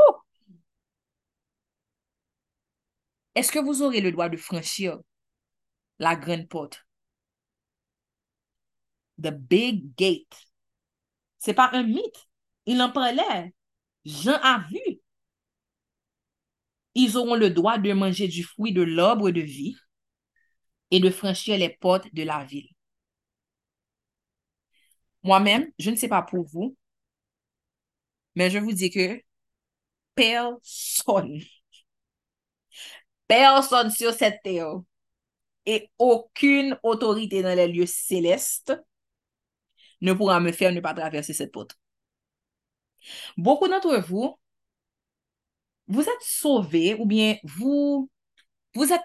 Est-ce 3.33 3.51
que 3.51 3.57
vous 3.57 3.81
aurez 3.81 4.01
le 4.01 4.11
droit 4.11 4.29
de 4.29 4.37
franchir 4.37 4.99
la 5.99 6.15
grande 6.15 6.47
porte? 6.47 6.85
The 9.21 9.31
big 9.31 9.95
gate. 9.95 10.47
C'est 11.39 11.53
pas 11.53 11.69
un 11.73 11.83
mythe. 11.83 12.27
Il 12.65 12.81
en 12.81 12.91
parlait. 12.91 13.53
Jean 14.05 14.39
a 14.41 14.65
vu. 14.69 15.01
Ils 16.95 17.17
auront 17.17 17.35
le 17.35 17.49
droit 17.49 17.77
de 17.77 17.93
manger 17.93 18.27
du 18.27 18.43
fruit 18.43 18.73
de 18.73 18.81
l'arbre 18.81 19.31
de 19.31 19.41
vie 19.41 19.75
et 20.91 20.99
de 20.99 21.09
franchir 21.09 21.57
les 21.57 21.69
portes 21.69 22.13
de 22.13 22.23
la 22.23 22.43
ville. 22.45 22.69
Moi-même, 25.23 25.71
je 25.79 25.91
ne 25.91 25.95
sais 25.95 26.07
pas 26.09 26.21
pour 26.21 26.45
vous, 26.45 26.75
mais 28.35 28.49
je 28.49 28.57
vous 28.57 28.71
dis 28.73 28.89
que 28.89 29.21
personne 30.15 31.39
personne 33.27 33.91
sur 33.91 34.13
cette 34.13 34.41
terre 34.43 34.81
et 35.65 35.89
aucune 35.97 36.77
autorité 36.83 37.41
dans 37.43 37.55
les 37.55 37.67
lieux 37.67 37.85
célestes 37.85 38.73
ne 40.01 40.13
pourra 40.13 40.39
me 40.39 40.51
faire 40.51 40.71
ne 40.71 40.79
pas 40.79 40.93
traverser 40.93 41.33
cette 41.33 41.51
porte. 41.51 41.75
Beaucoup 43.37 43.67
d'entre 43.67 43.97
vous, 43.97 44.37
vous 45.87 46.01
êtes 46.01 46.21
sauvés 46.21 46.95
ou 46.95 47.05
bien 47.05 47.37
vous, 47.43 48.09
vous 48.75 48.93
êtes 48.93 49.03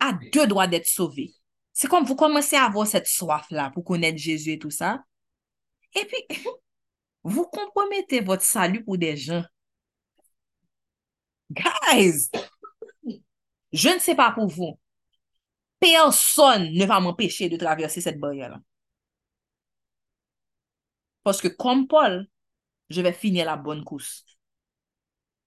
à 0.00 0.12
deux 0.32 0.46
droits 0.46 0.66
d'être 0.66 0.86
sauvés. 0.86 1.32
C'est 1.72 1.88
comme 1.88 2.04
vous 2.04 2.16
commencez 2.16 2.56
à 2.56 2.64
avoir 2.64 2.86
cette 2.86 3.06
soif-là 3.06 3.70
pour 3.70 3.84
connaître 3.84 4.18
Jésus 4.18 4.52
et 4.52 4.58
tout 4.58 4.70
ça. 4.70 5.02
Et 5.94 6.04
puis, 6.04 6.38
vous 7.24 7.44
compromettez 7.46 8.20
votre 8.20 8.42
salut 8.42 8.84
pour 8.84 8.98
des 8.98 9.16
gens. 9.16 9.44
Guys, 11.50 12.30
je 13.72 13.88
ne 13.88 13.98
sais 13.98 14.14
pas 14.14 14.32
pour 14.32 14.48
vous. 14.48 14.78
Personne 15.82 16.72
ne 16.72 16.86
va 16.86 17.00
m'empêcher 17.00 17.48
de 17.48 17.56
traverser 17.56 18.00
cette 18.00 18.20
barrière-là. 18.20 18.60
Parce 21.24 21.40
que 21.40 21.48
comme 21.48 21.88
Paul, 21.88 22.28
je 22.88 23.00
vais 23.00 23.12
finir 23.12 23.46
la 23.46 23.56
bonne 23.56 23.82
course. 23.82 24.24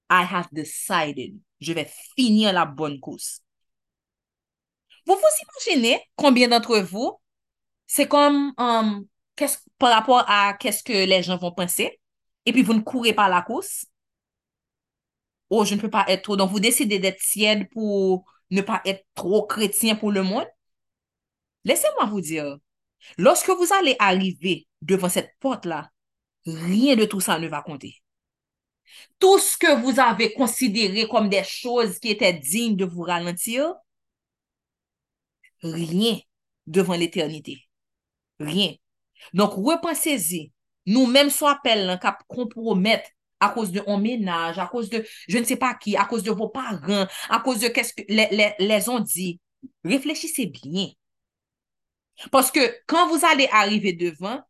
I 0.09 0.25
have 0.29 0.49
decided. 0.51 1.39
Je 1.61 1.71
vais 1.71 1.89
finir 2.17 2.51
la 2.51 2.65
bonne 2.65 2.99
course. 2.99 3.39
Vous 5.05 5.15
vous 5.15 5.71
imaginez 5.71 6.01
combien 6.17 6.49
d'entre 6.49 6.79
vous, 6.79 7.17
c'est 7.87 8.09
comme 8.09 8.51
um, 8.57 9.07
par 9.77 9.93
rapport 9.93 10.25
à 10.27 10.53
qu'est-ce 10.59 10.83
que 10.83 11.05
les 11.05 11.23
gens 11.23 11.37
vont 11.37 11.53
penser, 11.53 11.97
et 12.45 12.51
puis 12.51 12.61
vous 12.61 12.73
ne 12.73 12.81
courez 12.81 13.13
pas 13.13 13.29
la 13.29 13.41
course, 13.41 13.85
oh, 15.49 15.63
je 15.63 15.75
ne 15.75 15.79
peux 15.79 15.89
pas 15.89 16.03
être 16.09 16.23
trop. 16.23 16.35
Donc, 16.35 16.51
vous 16.51 16.59
décidez 16.59 16.99
d'être 16.99 17.21
tiède 17.21 17.69
pour 17.71 18.25
ne 18.51 18.61
pas 18.61 18.81
être 18.85 19.05
trop 19.15 19.45
chrétien 19.45 19.95
pour 19.95 20.11
le 20.11 20.23
monde? 20.23 20.47
Laissez-moi 21.63 22.05
vous 22.05 22.21
dire, 22.21 22.57
lorsque 23.17 23.49
vous 23.49 23.73
allez 23.73 23.95
arriver 23.99 24.67
devant 24.81 25.09
cette 25.09 25.31
porte-là, 25.39 25.91
rien 26.45 26.95
de 26.95 27.05
tout 27.05 27.19
ça 27.19 27.39
ne 27.39 27.47
va 27.47 27.61
compter. 27.61 28.01
Tout 29.19 29.39
ce 29.39 29.57
que 29.57 29.81
vous 29.81 29.99
avez 29.99 30.33
considéré 30.33 31.07
comme 31.07 31.29
des 31.29 31.43
choses 31.43 31.99
qui 31.99 32.09
étaient 32.09 32.33
dignes 32.33 32.75
de 32.75 32.85
vous 32.85 33.01
ralentir, 33.01 33.73
rien 35.63 36.19
devant 36.67 36.95
l'éternité. 36.95 37.67
Rien. 38.39 38.73
Donc, 39.33 39.53
repensez-y. 39.53 40.51
Nous-mêmes, 40.85 41.29
soit 41.31 41.53
appel, 41.53 41.87
lan 41.87 41.97
compromettre 42.27 43.09
à 43.45 43.49
cause 43.49 43.71
de 43.71 43.81
un 43.87 43.97
ménage, 43.99 44.59
à 44.59 44.67
cause 44.67 44.89
de 44.89 45.05
je 45.27 45.37
ne 45.37 45.43
sais 45.43 45.55
pas 45.55 45.73
qui, 45.75 45.95
à 45.95 46.05
cause 46.05 46.23
de 46.23 46.31
vos 46.31 46.49
parents, 46.49 47.07
à 47.29 47.39
cause 47.39 47.59
de 47.59 47.67
qu'est-ce 47.67 47.93
que 47.93 48.03
les, 48.07 48.89
ont 48.89 48.99
dit. 48.99 49.39
Réfléchissez 49.83 50.47
bien. 50.47 50.89
Parce 52.31 52.51
que 52.51 52.59
quand 52.87 53.07
vous 53.09 53.25
allez 53.25 53.47
arriver 53.51 53.93
devant, 53.93 54.41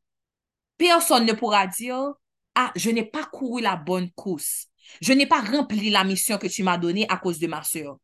personne 0.77 1.25
ne 1.25 1.33
pourra 1.33 1.67
dire, 1.67 2.13
ah, 2.55 2.71
je 2.75 2.89
n'ai 2.89 3.05
pas 3.05 3.25
couru 3.25 3.61
la 3.61 3.75
bonne 3.75 4.11
course. 4.11 4.67
Je 5.01 5.13
n'ai 5.13 5.25
pas 5.25 5.41
rempli 5.41 5.89
la 5.89 6.03
mission 6.03 6.37
que 6.37 6.47
tu 6.47 6.63
m'as 6.63 6.77
donnée 6.77 7.05
à 7.09 7.17
cause 7.17 7.39
de 7.39 7.47
ma 7.47 7.63
sœur. 7.63 7.97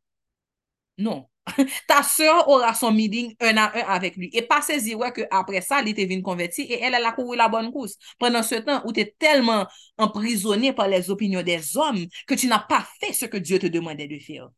Non. 0.98 1.28
Ta 1.88 2.04
sœur 2.04 2.48
aura 2.48 2.74
son 2.74 2.92
meeting 2.92 3.36
un 3.40 3.58
à 3.58 3.72
un 3.78 3.82
avec 3.88 4.16
lui. 4.16 4.30
Et 4.34 4.42
pas 4.44 4.62
saisir 4.62 5.00
ouais, 5.00 5.12
que 5.12 5.22
après 5.32 5.62
ça, 5.62 5.80
elle 5.82 5.90
était 5.90 6.06
venue 6.06 6.22
convertie 6.22 6.62
et 6.64 6.82
elle, 6.82 6.94
elle 6.94 7.06
a 7.06 7.12
couru 7.12 7.36
la 7.36 7.50
bonne 7.50 7.72
course. 7.72 7.98
Pendant 8.20 8.44
ce 8.44 8.56
temps 8.56 8.82
où 8.86 8.94
tu 8.94 9.02
es 9.02 9.16
tellement 9.18 9.68
emprisonné 9.98 10.74
par 10.74 10.88
les 10.88 11.10
opinions 11.10 11.42
des 11.42 11.78
hommes 11.78 12.06
que 12.28 12.36
tu 12.36 12.48
n'as 12.48 12.60
pas 12.60 12.86
fait 13.00 13.14
ce 13.14 13.26
que 13.26 13.38
Dieu 13.38 13.60
te 13.60 13.68
demandait 13.68 14.08
de 14.08 14.20
faire. 14.20 14.50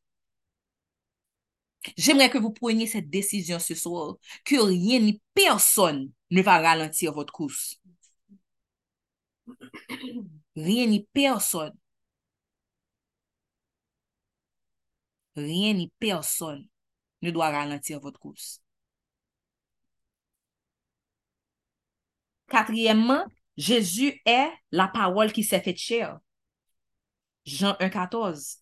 J'aimerais 1.98 2.30
que 2.30 2.38
vous 2.38 2.52
preniez 2.52 2.88
cette 2.88 3.10
décision 3.10 3.60
ce 3.60 3.76
soir, 3.76 4.16
que 4.46 4.56
rien 4.62 5.00
ni 5.00 5.22
personne 5.34 6.12
ne 6.32 6.42
va 6.42 6.60
ralentir 6.60 7.14
votre 7.14 7.34
course. 7.34 7.80
Rien 10.56 10.88
ni 10.88 11.08
personne. 11.14 11.74
Rien 15.36 15.74
ni 15.76 15.92
personne 16.00 16.68
ne 17.24 17.32
doit 17.32 17.50
ralentir 17.50 18.00
votre 18.00 18.20
course. 18.20 18.62
Quatrièmement, 22.48 23.26
Jésus 23.58 24.22
est 24.26 24.50
la 24.72 24.88
parole 24.88 25.32
qui 25.32 25.44
s'est 25.44 25.62
faite 25.62 25.78
chair. 25.78 26.20
Jean 27.46 27.76
1,14. 27.80 28.58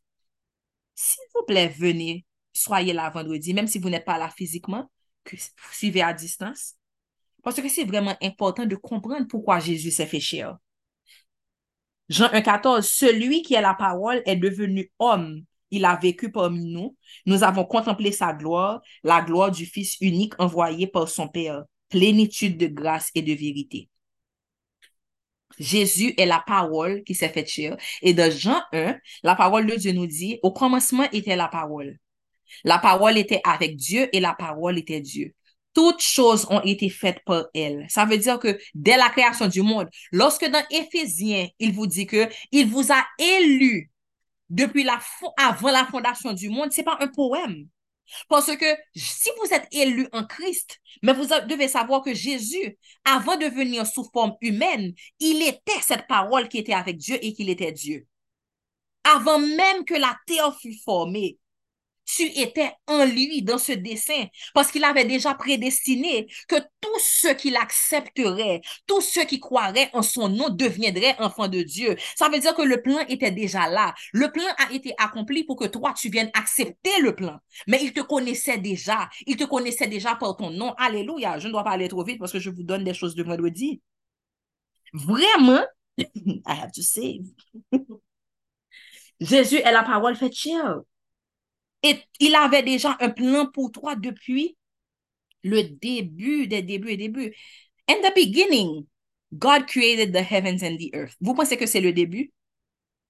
S'il 0.95 1.23
vous 1.35 1.43
plaît, 1.45 1.67
venez, 1.67 2.25
soyez 2.53 2.93
là 2.93 3.09
vendredi, 3.09 3.53
même 3.53 3.67
si 3.67 3.79
vous 3.79 3.89
n'êtes 3.89 4.05
pas 4.05 4.17
là 4.17 4.29
physiquement, 4.29 4.89
que 5.23 5.35
vous 5.35 5.73
suivez 5.73 6.01
à 6.01 6.13
distance. 6.13 6.75
Parce 7.43 7.59
que 7.59 7.69
c'est 7.69 7.85
vraiment 7.85 8.15
important 8.21 8.65
de 8.65 8.75
comprendre 8.75 9.27
pourquoi 9.27 9.59
Jésus 9.59 9.91
s'est 9.91 10.05
fait 10.05 10.19
chair. 10.19 10.57
Jean 12.09 12.27
1,14, 12.27 12.81
celui 12.81 13.41
qui 13.41 13.55
est 13.55 13.61
la 13.61 13.73
parole 13.73 14.21
est 14.25 14.35
devenu 14.35 14.91
homme. 14.99 15.43
Il 15.71 15.85
a 15.85 15.95
vécu 15.95 16.31
parmi 16.31 16.71
nous. 16.71 16.95
Nous 17.25 17.43
avons 17.43 17.65
contemplé 17.65 18.11
sa 18.11 18.33
gloire, 18.33 18.81
la 19.03 19.21
gloire 19.21 19.51
du 19.51 19.65
Fils 19.65 19.97
unique 20.01 20.33
envoyé 20.39 20.87
par 20.87 21.07
son 21.09 21.27
Père, 21.27 21.63
plénitude 21.89 22.57
de 22.57 22.67
grâce 22.67 23.09
et 23.15 23.21
de 23.21 23.33
vérité. 23.33 23.89
Jésus 25.59 26.13
est 26.17 26.25
la 26.25 26.43
parole 26.45 27.03
qui 27.03 27.13
s'est 27.13 27.29
faite 27.29 27.49
chair. 27.49 27.77
Et 28.01 28.13
dans 28.13 28.31
Jean 28.31 28.61
1, 28.73 28.97
la 29.23 29.35
parole 29.35 29.65
de 29.65 29.75
Dieu 29.75 29.91
nous 29.91 30.07
dit, 30.07 30.39
au 30.43 30.51
commencement 30.51 31.07
était 31.11 31.35
la 31.35 31.47
parole. 31.47 31.97
La 32.63 32.79
parole 32.79 33.17
était 33.17 33.41
avec 33.43 33.75
Dieu 33.75 34.09
et 34.13 34.19
la 34.19 34.33
parole 34.33 34.77
était 34.77 35.01
Dieu 35.01 35.33
toutes 35.73 36.01
choses 36.01 36.45
ont 36.49 36.61
été 36.61 36.89
faites 36.89 37.19
par 37.25 37.45
elle. 37.53 37.85
Ça 37.89 38.05
veut 38.05 38.17
dire 38.17 38.39
que 38.39 38.59
dès 38.73 38.97
la 38.97 39.09
création 39.09 39.47
du 39.47 39.61
monde, 39.61 39.87
lorsque 40.11 40.45
dans 40.49 40.63
Éphésiens, 40.69 41.47
il 41.59 41.73
vous 41.73 41.87
dit 41.87 42.05
que 42.05 42.27
il 42.51 42.67
vous 42.67 42.91
a 42.91 43.05
élu 43.17 43.89
depuis 44.51 44.83
la 44.83 44.99
avant 45.37 45.71
la 45.71 45.85
fondation 45.85 46.33
du 46.33 46.49
monde, 46.49 46.71
c'est 46.71 46.83
pas 46.83 46.97
un 46.99 47.07
poème. 47.07 47.67
Parce 48.27 48.55
que 48.57 48.65
si 48.93 49.29
vous 49.39 49.53
êtes 49.53 49.67
élu 49.71 50.07
en 50.11 50.25
Christ, 50.25 50.79
mais 51.01 51.13
vous 51.13 51.27
devez 51.47 51.69
savoir 51.69 52.01
que 52.01 52.13
Jésus, 52.13 52.77
avant 53.05 53.37
de 53.37 53.45
venir 53.45 53.87
sous 53.87 54.03
forme 54.11 54.35
humaine, 54.41 54.93
il 55.19 55.41
était 55.41 55.81
cette 55.81 56.07
parole 56.07 56.49
qui 56.49 56.57
était 56.57 56.73
avec 56.73 56.97
Dieu 56.97 57.17
et 57.21 57.33
qu'il 57.33 57.49
était 57.49 57.71
Dieu. 57.71 58.05
Avant 59.05 59.39
même 59.39 59.85
que 59.85 59.95
la 59.95 60.17
terre 60.27 60.55
fût 60.59 60.77
formée, 60.83 61.37
tu 62.05 62.23
étais 62.23 62.71
en 62.87 63.05
lui 63.05 63.41
dans 63.41 63.57
ce 63.57 63.71
dessin 63.71 64.25
parce 64.53 64.71
qu'il 64.71 64.83
avait 64.83 65.05
déjà 65.05 65.33
prédestiné 65.33 66.27
que 66.47 66.55
tous 66.81 66.99
ceux 66.99 67.33
qui 67.33 67.49
l'accepteraient, 67.51 68.61
tous 68.87 69.01
ceux 69.01 69.25
qui 69.25 69.39
croiraient 69.39 69.89
en 69.93 70.01
son 70.01 70.29
nom 70.29 70.49
deviendraient 70.49 71.15
enfants 71.19 71.47
de 71.47 71.61
Dieu. 71.61 71.95
Ça 72.15 72.29
veut 72.29 72.39
dire 72.39 72.55
que 72.55 72.61
le 72.61 72.81
plan 72.81 72.99
était 73.07 73.31
déjà 73.31 73.69
là. 73.69 73.93
Le 74.13 74.31
plan 74.31 74.43
a 74.57 74.71
été 74.73 74.93
accompli 74.97 75.43
pour 75.43 75.55
que 75.57 75.65
toi, 75.65 75.93
tu 75.93 76.09
viennes 76.09 76.31
accepter 76.33 77.01
le 77.01 77.15
plan. 77.15 77.39
Mais 77.67 77.79
il 77.81 77.93
te 77.93 78.01
connaissait 78.01 78.57
déjà. 78.57 79.09
Il 79.25 79.37
te 79.37 79.43
connaissait 79.43 79.87
déjà 79.87 80.15
par 80.15 80.35
ton 80.35 80.49
nom. 80.49 80.73
Alléluia. 80.77 81.39
Je 81.39 81.47
ne 81.47 81.53
dois 81.53 81.63
pas 81.63 81.71
aller 81.71 81.87
trop 81.87 82.03
vite 82.03 82.19
parce 82.19 82.31
que 82.31 82.39
je 82.39 82.49
vous 82.49 82.63
donne 82.63 82.83
des 82.83 82.93
choses 82.93 83.15
de 83.15 83.23
vendredi. 83.23 83.81
Vraiment, 84.93 85.63
I 85.97 86.41
have 86.45 86.71
to 86.73 86.81
save. 86.81 87.25
Jésus 89.19 89.57
est 89.57 89.71
la 89.71 89.83
parole 89.83 90.15
faite 90.15 90.33
chair. 90.33 90.81
Et 91.83 91.99
il 92.19 92.35
avait 92.35 92.63
déjà 92.63 92.95
un 92.99 93.09
plan 93.09 93.47
pour 93.47 93.71
toi 93.71 93.95
depuis 93.95 94.57
le 95.43 95.63
début 95.63 96.47
des 96.47 96.61
débuts 96.61 96.91
et 96.91 96.97
débuts. 96.97 97.35
In 97.87 97.95
the 98.01 98.13
beginning, 98.15 98.85
God 99.33 99.67
created 99.67 100.13
the 100.13 100.21
heavens 100.21 100.63
and 100.63 100.77
the 100.77 100.93
earth. 100.93 101.15
Vous 101.19 101.33
pensez 101.33 101.57
que 101.57 101.65
c'est 101.65 101.81
le 101.81 101.93
début? 101.93 102.31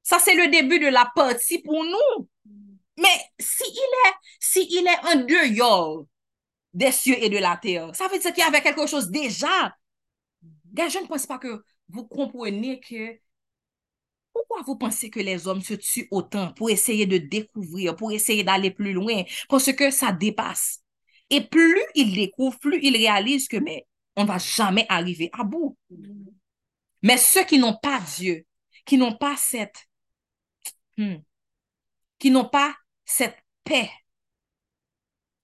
Ça, 0.04 0.18
c'est 0.20 0.36
le 0.36 0.50
début 0.50 0.80
de 0.80 0.88
la 0.88 1.12
partie 1.16 1.60
pour 1.60 1.84
nous. 1.84 2.28
Mais 2.98 3.18
si 3.40 3.64
il 3.66 4.08
est, 4.08 4.14
si 4.40 4.68
il 4.70 4.88
est 4.88 5.16
en 5.16 5.26
dehors 5.26 6.06
des 6.74 6.92
cieux 6.92 7.22
et 7.22 7.30
de 7.30 7.38
la 7.38 7.58
terre, 7.58 7.94
ça 7.96 8.08
veut 8.08 8.20
dire 8.20 8.34
qu'il 8.34 8.44
y 8.44 8.48
avait 8.48 8.62
quelque 8.62 8.88
chose 8.88 9.10
déjà. 9.10 9.76
je 10.76 11.00
ne 11.00 11.08
pense 11.08 11.26
pas 11.26 11.38
que 11.38 11.64
vous 11.90 12.06
comprenez 12.08 12.80
que 12.80 13.20
pourquoi 14.48 14.64
vous 14.64 14.78
pensez 14.78 15.10
que 15.10 15.20
les 15.20 15.48
hommes 15.48 15.62
se 15.62 15.74
tuent 15.74 16.08
autant 16.12 16.54
pour 16.54 16.70
essayer 16.70 17.06
de 17.06 17.18
découvrir, 17.18 17.96
pour 17.96 18.12
essayer 18.12 18.44
d'aller 18.44 18.72
plus 18.72 18.94
loin? 18.94 19.24
Parce 19.50 19.72
que 19.74 19.92
ça 19.92 20.12
dépasse. 20.12 20.84
Et 21.30 21.42
plus 21.42 21.82
ils 21.96 22.14
découvrent, 22.14 22.60
plus 22.60 22.80
ils 22.82 22.96
réalisent 22.96 23.48
que, 23.48 23.58
mais 23.58 23.88
on 24.16 24.26
va 24.26 24.38
jamais 24.38 24.86
arriver 24.90 25.30
à 25.34 25.44
bout. 25.44 25.78
Mais 27.02 27.18
ceux 27.18 27.46
qui 27.46 27.58
n'ont 27.58 27.78
pas 27.82 28.02
Dieu, 28.18 28.46
qui 28.86 28.98
n'ont 28.98 29.16
pas 29.16 29.36
cette, 29.38 29.88
hmm, 30.98 31.16
qui 32.20 32.32
n'ont 32.32 32.50
pas 32.50 32.76
cette 33.06 33.38
paix, 33.64 33.90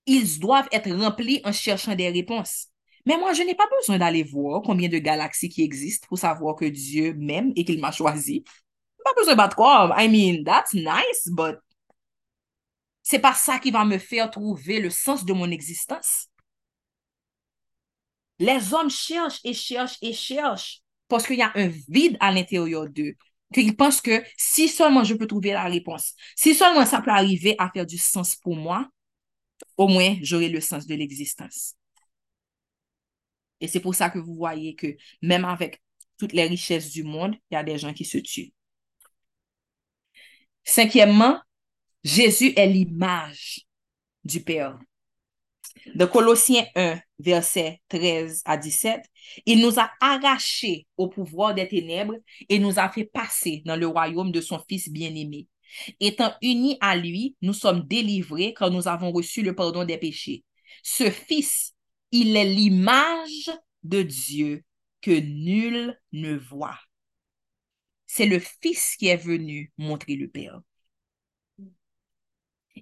ils 0.06 0.38
doivent 0.38 0.68
être 0.72 0.90
remplis 0.90 1.40
en 1.44 1.52
cherchant 1.52 1.94
des 1.94 2.10
réponses. 2.10 2.68
Mais 3.06 3.16
moi, 3.16 3.32
je 3.32 3.42
n'ai 3.42 3.54
pas 3.54 3.68
besoin 3.78 3.98
d'aller 3.98 4.22
voir 4.22 4.62
combien 4.62 4.88
de 4.88 4.98
galaxies 4.98 5.48
qui 5.48 5.62
existent 5.62 6.06
pour 6.08 6.18
savoir 6.18 6.56
que 6.56 6.66
Dieu 6.66 7.14
m'aime 7.14 7.52
et 7.56 7.64
qu'il 7.64 7.80
m'a 7.80 7.90
choisi 7.90 8.44
pas 9.14 9.20
besoin 9.20 9.34
de 9.34 10.02
I 10.02 10.08
mean, 10.08 10.44
that's 10.44 10.74
nice, 10.74 11.28
but 11.30 11.58
c'est 13.02 13.20
pas 13.20 13.32
ça 13.32 13.58
qui 13.58 13.70
va 13.70 13.86
me 13.86 13.96
faire 13.96 14.30
trouver 14.30 14.80
le 14.80 14.90
sens 14.90 15.24
de 15.24 15.32
mon 15.32 15.50
existence. 15.50 16.26
Les 18.38 18.74
hommes 18.74 18.90
cherchent 18.90 19.40
et 19.44 19.54
cherchent 19.54 19.96
et 20.02 20.12
cherchent 20.12 20.82
parce 21.08 21.26
qu'il 21.26 21.38
y 21.38 21.42
a 21.42 21.50
un 21.54 21.68
vide 21.88 22.18
à 22.20 22.30
l'intérieur 22.30 22.86
d'eux. 22.86 23.14
Qu'ils 23.54 23.74
pensent 23.74 24.02
que 24.02 24.22
si 24.36 24.68
seulement 24.68 25.04
je 25.04 25.14
peux 25.14 25.26
trouver 25.26 25.52
la 25.52 25.64
réponse, 25.64 26.12
si 26.36 26.54
seulement 26.54 26.84
ça 26.84 27.00
peut 27.00 27.10
arriver 27.10 27.54
à 27.58 27.70
faire 27.70 27.86
du 27.86 27.96
sens 27.96 28.36
pour 28.36 28.54
moi, 28.54 28.86
au 29.78 29.88
moins 29.88 30.16
j'aurai 30.20 30.50
le 30.50 30.60
sens 30.60 30.86
de 30.86 30.94
l'existence. 30.94 31.76
Et 33.62 33.68
c'est 33.68 33.80
pour 33.80 33.94
ça 33.94 34.10
que 34.10 34.18
vous 34.18 34.34
voyez 34.34 34.74
que 34.74 34.98
même 35.22 35.46
avec 35.46 35.82
toutes 36.18 36.34
les 36.34 36.46
richesses 36.46 36.90
du 36.90 37.04
monde, 37.04 37.36
il 37.50 37.54
y 37.54 37.56
a 37.56 37.64
des 37.64 37.78
gens 37.78 37.94
qui 37.94 38.04
se 38.04 38.18
tuent. 38.18 38.52
Cinquièmement, 40.68 41.40
Jésus 42.04 42.52
est 42.54 42.66
l'image 42.66 43.60
du 44.22 44.42
Père. 44.42 44.78
De 45.94 46.04
Colossiens 46.04 46.66
1, 46.76 47.00
verset 47.18 47.80
13 47.88 48.42
à 48.44 48.58
17, 48.58 49.00
il 49.46 49.62
nous 49.62 49.80
a 49.80 49.90
arrachés 49.98 50.86
au 50.98 51.08
pouvoir 51.08 51.54
des 51.54 51.66
ténèbres 51.66 52.16
et 52.50 52.58
nous 52.58 52.78
a 52.78 52.90
fait 52.90 53.06
passer 53.06 53.62
dans 53.64 53.76
le 53.76 53.86
royaume 53.86 54.30
de 54.30 54.42
son 54.42 54.60
Fils 54.68 54.90
bien-aimé. 54.90 55.46
Étant 56.00 56.34
unis 56.42 56.76
à 56.82 56.96
lui, 56.96 57.34
nous 57.40 57.54
sommes 57.54 57.86
délivrés 57.86 58.52
quand 58.52 58.68
nous 58.68 58.88
avons 58.88 59.10
reçu 59.10 59.40
le 59.40 59.54
pardon 59.54 59.86
des 59.86 59.96
péchés. 59.96 60.44
Ce 60.82 61.10
Fils, 61.10 61.72
il 62.12 62.36
est 62.36 62.44
l'image 62.44 63.50
de 63.84 64.02
Dieu 64.02 64.64
que 65.00 65.18
nul 65.18 65.98
ne 66.12 66.36
voit 66.36 66.78
c'est 68.08 68.26
le 68.26 68.40
Fils 68.40 68.96
qui 68.96 69.06
est 69.08 69.16
venu 69.16 69.72
montrer 69.78 70.16
le 70.16 70.28
Père. 70.28 70.60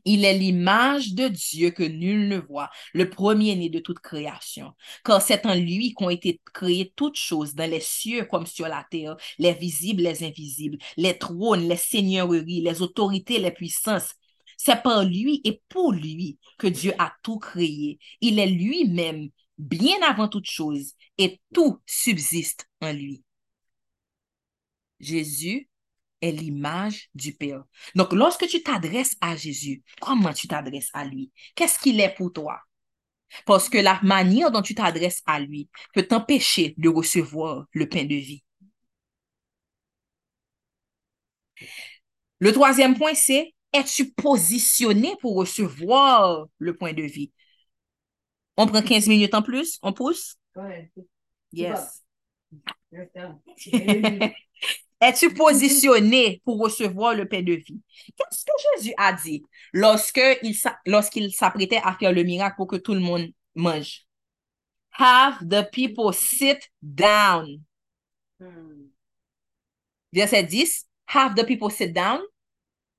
Il 0.04 0.24
est 0.24 0.36
l'image 0.38 1.14
de 1.14 1.28
Dieu 1.28 1.70
que 1.70 1.82
nul 1.82 2.28
ne 2.28 2.36
voit, 2.38 2.70
le 2.92 3.08
premier-né 3.10 3.68
de 3.70 3.78
toute 3.78 3.98
création. 4.00 4.72
Car 5.04 5.22
c'est 5.22 5.46
en 5.46 5.54
lui 5.54 5.94
qu'ont 5.94 6.10
été 6.10 6.40
créées 6.54 6.92
toutes 6.96 7.16
choses 7.16 7.54
dans 7.54 7.68
les 7.70 7.80
cieux 7.80 8.24
comme 8.26 8.46
sur 8.46 8.68
la 8.68 8.86
terre, 8.90 9.16
les 9.38 9.54
visibles, 9.54 10.02
les 10.02 10.22
invisibles, 10.24 10.78
les 10.96 11.16
trônes, 11.18 11.68
les 11.68 11.76
seigneuries, 11.76 12.60
les 12.60 12.82
autorités, 12.82 13.38
les 13.38 13.50
puissances. 13.50 14.12
C'est 14.58 14.82
par 14.82 15.04
lui 15.04 15.40
et 15.44 15.62
pour 15.68 15.92
lui 15.92 16.38
que 16.58 16.66
Dieu 16.66 16.92
a 16.98 17.12
tout 17.22 17.38
créé. 17.38 17.98
Il 18.20 18.38
est 18.38 18.46
lui-même 18.46 19.28
bien 19.58 19.96
avant 20.02 20.28
toute 20.28 20.46
chose 20.48 20.92
et 21.18 21.40
tout 21.54 21.80
subsiste 21.86 22.66
en 22.80 22.92
lui. 22.92 23.22
Jésus 25.00 25.68
est 26.22 26.32
l'image 26.32 27.10
du 27.14 27.32
Père. 27.34 27.64
Donc, 27.94 28.12
lorsque 28.12 28.46
tu 28.46 28.62
t'adresses 28.62 29.16
à 29.20 29.36
Jésus, 29.36 29.82
comment 30.00 30.32
tu 30.32 30.48
t'adresses 30.48 30.90
à 30.94 31.04
lui? 31.04 31.30
Qu'est-ce 31.54 31.78
qu'il 31.78 32.00
est 32.00 32.14
pour 32.14 32.32
toi? 32.32 32.60
Parce 33.46 33.68
que 33.68 33.78
la 33.78 34.00
manière 34.02 34.50
dont 34.50 34.62
tu 34.62 34.74
t'adresses 34.74 35.22
à 35.26 35.40
lui 35.40 35.68
peut 35.94 36.04
t'empêcher 36.04 36.74
de 36.78 36.88
recevoir 36.88 37.66
le 37.72 37.88
pain 37.88 38.04
de 38.04 38.14
vie. 38.14 38.42
Le 42.40 42.52
troisième 42.52 42.96
point, 42.96 43.14
c'est 43.14 43.54
es-tu 43.72 44.10
positionné 44.12 45.14
pour 45.20 45.36
recevoir 45.36 46.46
le 46.58 46.76
point 46.76 46.92
de 46.92 47.02
vie? 47.02 47.32
On 48.56 48.66
prend 48.66 48.82
15 48.82 49.06
minutes 49.08 49.34
en 49.34 49.42
plus? 49.42 49.78
On 49.82 49.92
pousse? 49.92 50.36
Ouais. 50.56 50.90
Yes. 51.52 52.02
Es-tu 55.00 55.34
positionné 55.34 56.40
pour 56.44 56.58
recevoir 56.58 57.14
le 57.14 57.28
pain 57.28 57.42
de 57.42 57.52
vie? 57.52 57.80
Qu'est-ce 58.16 58.44
que 58.44 58.52
Jésus 58.76 58.94
a 58.96 59.12
dit 59.12 59.42
lorsqu'il 59.72 61.34
s'apprêtait 61.34 61.80
à 61.84 61.94
faire 61.94 62.12
le 62.12 62.22
miracle 62.22 62.56
pour 62.56 62.66
que 62.66 62.76
tout 62.76 62.94
le 62.94 63.00
monde 63.00 63.28
mange? 63.54 64.06
Have 64.98 65.46
the 65.46 65.68
people 65.70 66.14
sit 66.14 66.70
down. 66.80 67.62
Hmm. 68.40 68.86
Verset 70.12 70.44
10, 70.44 70.86
have 71.08 71.34
the 71.34 71.44
people 71.44 71.70
sit 71.70 71.92
down. 71.92 72.20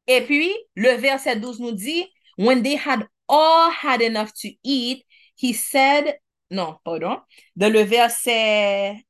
Et 0.05 0.21
puis, 0.21 0.53
le 0.75 0.95
verset 0.97 1.39
12 1.39 1.59
nous 1.59 1.71
dit, 1.71 2.05
when 2.37 2.61
they 2.61 2.75
had 2.75 3.07
all 3.27 3.71
had 3.71 4.01
enough 4.01 4.31
to 4.33 4.49
eat, 4.63 5.03
he 5.35 5.53
said, 5.53 6.19
non, 6.51 6.77
pardon, 6.85 7.19
dans 7.55 7.73
le 7.73 7.81
verset, 7.81 9.03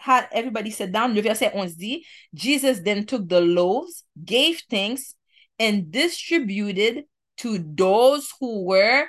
had 0.00 0.28
everybody 0.32 0.70
sit 0.70 0.92
down, 0.92 1.14
le 1.14 1.20
verset 1.20 1.52
11 1.54 1.76
dit, 1.76 2.04
Jesus 2.34 2.80
then 2.82 3.04
took 3.04 3.28
the 3.28 3.40
loaves, 3.40 4.04
gave 4.24 4.62
thanks, 4.70 5.14
and 5.58 5.90
distributed 5.90 7.04
to 7.38 7.58
those 7.58 8.32
who 8.40 8.64
were 8.64 9.06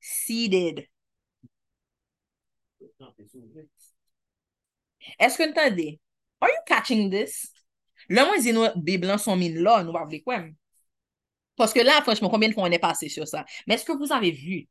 seated. 0.00 0.86
Est-ce 5.18 5.36
que 5.36 5.48
entendez? 5.48 5.98
Are 6.40 6.48
you 6.48 6.60
catching 6.66 7.10
this? 7.10 7.52
Là, 8.08 8.24
moi, 8.24 8.38
dis 8.38 8.52
nous, 8.52 8.68
Bible 8.76 9.18
sont 9.18 9.36
mis 9.36 9.52
là, 9.52 9.82
nous 9.84 9.92
va 9.92 10.06
quoi? 10.24 10.44
Parce 11.56 11.72
que 11.72 11.80
là, 11.80 12.00
franchement, 12.02 12.30
combien 12.30 12.48
de 12.48 12.54
fois 12.54 12.64
on 12.64 12.70
est 12.70 12.78
passé 12.78 13.08
sur 13.08 13.26
ça? 13.28 13.44
Mais 13.66 13.74
est-ce 13.74 13.84
que 13.84 13.92
vous 13.92 14.12
avez 14.12 14.30
vu? 14.30 14.66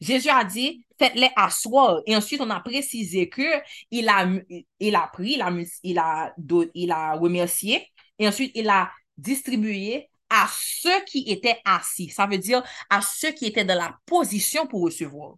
Jésus 0.00 0.28
a 0.28 0.44
dit, 0.44 0.84
faites-les 0.98 1.30
asseoir. 1.36 2.00
Et 2.06 2.16
ensuite, 2.16 2.40
on 2.40 2.50
a 2.50 2.60
précisé 2.60 3.28
que 3.28 3.62
il 3.90 4.08
a, 4.08 4.26
il 4.80 4.94
a 4.96 5.06
pris, 5.12 5.32
il 5.32 5.42
a, 5.42 5.50
il 5.82 6.70
il 6.74 6.90
a 6.92 7.14
remercié, 7.14 7.86
et 8.18 8.28
ensuite, 8.28 8.52
il 8.54 8.68
a 8.68 8.90
distribué 9.16 10.08
à 10.30 10.48
ceux 10.50 11.04
qui 11.04 11.24
étaient 11.30 11.60
assis. 11.64 12.10
Ça 12.10 12.26
veut 12.26 12.38
dire 12.38 12.62
à 12.90 13.00
ceux 13.00 13.32
qui 13.32 13.46
étaient 13.46 13.64
dans 13.64 13.78
la 13.78 13.96
position 14.06 14.66
pour 14.66 14.82
recevoir. 14.82 15.36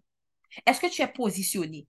Est-ce 0.66 0.80
que 0.80 0.86
tu 0.86 1.02
es 1.02 1.08
positionné? 1.08 1.86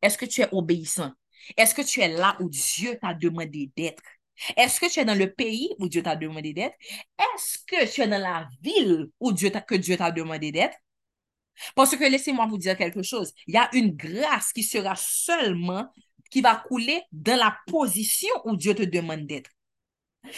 Est-ce 0.00 0.16
que 0.16 0.26
tu 0.26 0.40
es 0.40 0.48
obéissant? 0.52 1.12
Est-ce 1.56 1.74
que 1.74 1.82
tu 1.82 2.00
es 2.00 2.08
là 2.08 2.36
où 2.40 2.48
Dieu 2.48 2.98
t'a 3.00 3.14
demandé 3.14 3.70
d'être? 3.76 4.02
Est-ce 4.56 4.80
que 4.80 4.90
tu 4.90 5.00
es 5.00 5.04
dans 5.04 5.18
le 5.18 5.32
pays 5.32 5.74
où 5.78 5.88
Dieu 5.88 6.02
t'a 6.02 6.16
demandé 6.16 6.52
d'être? 6.52 6.76
Est-ce 7.18 7.58
que 7.66 7.90
tu 7.92 8.00
es 8.02 8.08
dans 8.08 8.20
la 8.20 8.48
ville 8.62 9.10
où 9.20 9.32
Dieu 9.32 9.50
que 9.50 9.74
Dieu 9.74 9.96
t'a 9.96 10.10
demandé 10.10 10.52
d'être? 10.52 10.76
Parce 11.74 11.96
que 11.96 12.10
laissez-moi 12.10 12.46
vous 12.46 12.58
dire 12.58 12.76
quelque 12.76 13.02
chose. 13.02 13.32
Il 13.46 13.54
y 13.54 13.58
a 13.58 13.68
une 13.72 13.94
grâce 13.96 14.52
qui 14.52 14.62
sera 14.62 14.94
seulement, 14.96 15.88
qui 16.30 16.40
va 16.40 16.56
couler 16.56 17.02
dans 17.12 17.38
la 17.38 17.56
position 17.66 18.34
où 18.44 18.56
Dieu 18.56 18.74
te 18.74 18.82
demande 18.82 19.26
d'être. 19.26 19.50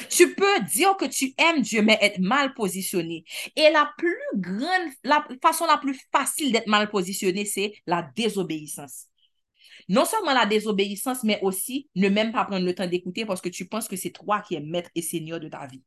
Tu 0.09 0.35
peux 0.35 0.61
dire 0.73 0.97
que 0.97 1.07
tu 1.07 1.35
aimes 1.39 1.63
Dieu, 1.63 1.83
mais 1.83 1.99
être 2.01 2.19
mal 2.19 2.55
positionné. 2.55 3.25
Et 3.57 3.71
la 3.71 3.91
plus 3.99 4.17
grande, 4.35 4.91
la 5.03 5.27
façon 5.43 5.67
la 5.67 5.79
plus 5.79 5.99
facile 6.13 6.53
d'être 6.53 6.69
mal 6.69 6.91
positionné, 6.91 7.45
c'est 7.45 7.73
la 7.87 8.09
désobéissance. 8.15 9.07
Non 9.89 10.05
seulement 10.05 10.33
la 10.33 10.47
désobéissance, 10.47 11.25
mais 11.25 11.41
aussi 11.43 11.89
ne 11.97 12.09
même 12.09 12.33
pas 12.33 12.45
prendre 12.45 12.65
le 12.65 12.75
temps 12.75 12.87
d'écouter 12.87 13.25
parce 13.25 13.41
que 13.41 13.49
tu 13.49 13.67
penses 13.67 13.89
que 13.89 13.97
c'est 13.97 14.11
toi 14.11 14.41
qui 14.41 14.55
es 14.55 14.61
maître 14.61 14.91
et 14.95 15.03
seigneur 15.03 15.41
de 15.41 15.49
ta 15.49 15.67
vie. 15.67 15.83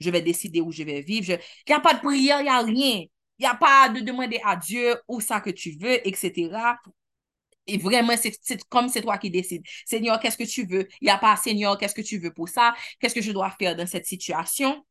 Je 0.00 0.10
vais 0.10 0.22
décider 0.22 0.60
où 0.60 0.72
je 0.72 0.82
vais 0.82 1.02
vivre. 1.02 1.32
Il 1.32 1.70
n'y 1.70 1.74
a 1.74 1.80
pas 1.80 1.94
de 1.94 2.00
prière, 2.00 2.40
il 2.40 2.44
n'y 2.44 2.48
a 2.48 2.62
rien. 2.62 3.04
Il 3.42 3.46
n'y 3.46 3.50
a 3.50 3.56
pas 3.56 3.88
de 3.88 3.98
demander 4.00 4.40
à 4.44 4.54
Dieu 4.54 4.94
où 5.08 5.20
ça 5.20 5.40
que 5.40 5.50
tu 5.50 5.72
veux, 5.72 6.06
etc. 6.06 6.78
Et 7.66 7.76
vraiment, 7.76 8.14
c'est 8.16 8.62
comme 8.68 8.88
c'est 8.88 9.02
toi 9.02 9.18
qui 9.18 9.30
décides. 9.30 9.64
Seigneur, 9.84 10.20
qu'est-ce 10.20 10.36
que 10.38 10.44
tu 10.44 10.64
veux? 10.64 10.86
Il 11.00 11.06
n'y 11.06 11.10
a 11.10 11.18
pas, 11.18 11.36
Seigneur, 11.36 11.76
qu'est-ce 11.76 11.94
que 11.94 12.02
tu 12.02 12.18
veux 12.18 12.32
pour 12.32 12.48
ça? 12.48 12.72
Qu'est-ce 13.00 13.14
que 13.16 13.20
je 13.22 13.32
dois 13.32 13.50
faire 13.50 13.74
dans 13.76 13.86
cette 13.86 14.06
situation? 14.06 14.84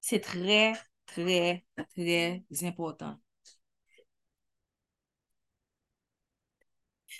C'est 0.00 0.20
très, 0.20 0.74
très, 1.06 1.64
très 1.94 2.42
important. 2.64 3.16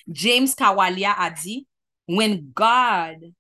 James 0.08 0.48
Kawalia 0.56 1.12
a 1.16 1.30
dit, 1.30 1.66
When 2.08 2.50
God 2.52 3.32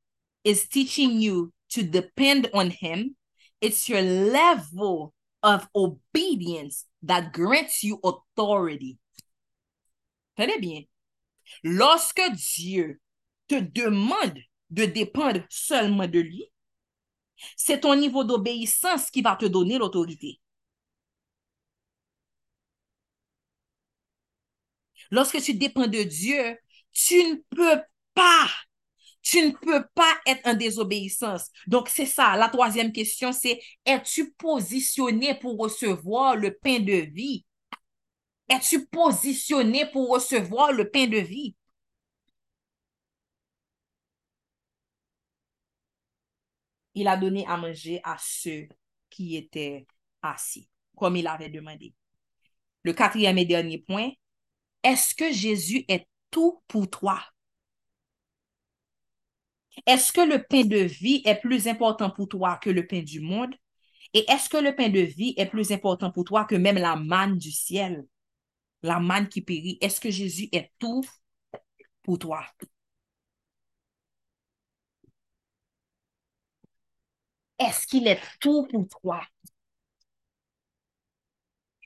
is 0.44 0.68
teaching 0.68 1.20
you 1.20 1.52
to 1.70 1.82
depend 1.82 2.48
on 2.52 2.70
Him, 2.70 3.16
it's 3.60 3.88
your 3.88 4.02
level 4.02 5.12
of 5.42 5.68
obedience 5.74 6.86
that 7.02 7.32
grants 7.32 7.82
you 7.82 8.00
authority. 8.04 8.98
Tenez 10.36 10.60
bien. 10.60 10.82
Lorsque 11.62 12.22
Dieu 12.32 13.00
te 13.48 13.60
demande 13.60 14.38
de 14.70 14.86
dépendre 14.86 15.40
seulement 15.48 16.06
de 16.06 16.20
lui, 16.20 16.44
c'est 17.56 17.80
ton 17.80 17.96
niveau 17.96 18.24
d'obéissance 18.24 19.10
qui 19.10 19.22
va 19.22 19.36
te 19.36 19.46
donner 19.46 19.78
l'autorité. 19.78 20.40
Lorsque 25.10 25.40
tu 25.42 25.54
dépends 25.54 25.86
de 25.88 26.02
Dieu, 26.02 26.56
tu 26.92 27.14
ne 27.16 27.34
peux 27.50 27.82
pas, 28.14 28.48
tu 29.22 29.42
ne 29.42 29.52
peux 29.52 29.84
pas 29.94 30.14
être 30.26 30.46
en 30.46 30.54
désobéissance. 30.54 31.50
Donc, 31.66 31.88
c'est 31.88 32.06
ça. 32.06 32.36
La 32.36 32.48
troisième 32.48 32.92
question, 32.92 33.32
c'est 33.32 33.60
es-tu 33.84 34.32
positionné 34.32 35.34
pour 35.34 35.58
recevoir 35.58 36.36
le 36.36 36.56
pain 36.56 36.80
de 36.80 36.92
vie? 37.12 37.44
Es-tu 38.48 38.86
positionné 38.86 39.86
pour 39.86 40.10
recevoir 40.10 40.72
le 40.72 40.90
pain 40.90 41.06
de 41.06 41.18
vie? 41.18 41.54
Il 46.94 47.08
a 47.08 47.16
donné 47.16 47.46
à 47.46 47.56
manger 47.56 48.00
à 48.04 48.16
ceux 48.20 48.68
qui 49.08 49.36
étaient 49.36 49.86
assis, 50.22 50.68
comme 50.96 51.16
il 51.16 51.26
avait 51.26 51.48
demandé. 51.48 51.94
Le 52.82 52.92
quatrième 52.92 53.38
et 53.38 53.44
dernier 53.44 53.78
point, 53.78 54.10
est-ce 54.82 55.14
que 55.14 55.32
Jésus 55.32 55.84
est 55.88 56.06
tout 56.30 56.62
pour 56.68 56.88
toi? 56.90 57.22
Est-ce 59.86 60.12
que 60.12 60.20
le 60.20 60.42
pain 60.42 60.64
de 60.64 60.78
vie 60.78 61.22
est 61.24 61.40
plus 61.40 61.68
important 61.68 62.10
pour 62.10 62.28
toi 62.28 62.58
que 62.62 62.70
le 62.70 62.86
pain 62.86 63.02
du 63.02 63.20
monde? 63.20 63.54
Et 64.14 64.30
est-ce 64.30 64.48
que 64.48 64.56
le 64.58 64.74
pain 64.74 64.88
de 64.88 65.00
vie 65.00 65.34
est 65.36 65.46
plus 65.46 65.72
important 65.72 66.10
pour 66.10 66.24
toi 66.24 66.44
que 66.44 66.56
même 66.56 66.78
la 66.78 66.96
manne 66.96 67.38
du 67.38 67.50
ciel? 67.52 68.06
La 68.82 69.00
manne 69.00 69.28
qui 69.28 69.42
périt. 69.42 69.78
Est-ce 69.80 70.00
que 70.00 70.10
Jésus 70.10 70.48
est 70.52 70.72
tout 70.78 71.04
pour 72.02 72.18
toi? 72.18 72.44
Est-ce 77.60 77.86
qu'il 77.86 78.08
est 78.08 78.20
tout 78.40 78.66
pour 78.66 78.88
toi? 78.88 79.22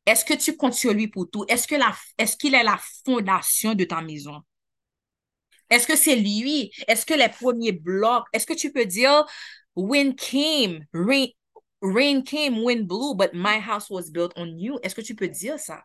Est-ce 0.07 0.25
que 0.25 0.33
tu 0.35 0.57
comptes 0.57 0.73
sur 0.75 0.93
lui 0.95 1.09
pour 1.09 1.31
tout? 1.31 1.45
Est-ce 1.49 1.67
qu'il 1.67 2.55
est 2.55 2.63
la 2.63 2.79
fondation 3.05 3.75
de 3.75 3.85
ta 3.85 4.01
maison? 4.03 4.43
Est-ce 5.71 5.87
que 5.87 5.97
c'est 5.97 6.17
lui? 6.17 6.71
Est-ce 6.89 7.07
que 7.07 7.15
les 7.15 7.29
premiers 7.29 7.73
blocs, 7.73 8.27
est-ce 8.33 8.47
que 8.47 8.55
tu 8.55 8.73
peux 8.73 8.87
dire, 8.87 9.25
wind 9.77 10.17
came, 10.17 10.85
rain, 10.93 11.27
rain 11.83 12.23
came, 12.23 12.63
wind 12.63 12.87
blew, 12.87 13.15
but 13.15 13.33
my 13.33 13.59
house 13.59 13.91
was 13.91 14.11
built 14.11 14.33
on 14.37 14.59
you? 14.59 14.79
Est-ce 14.83 14.95
que 14.95 15.03
tu 15.03 15.15
peux 15.15 15.29
dire 15.29 15.59
ça? 15.59 15.83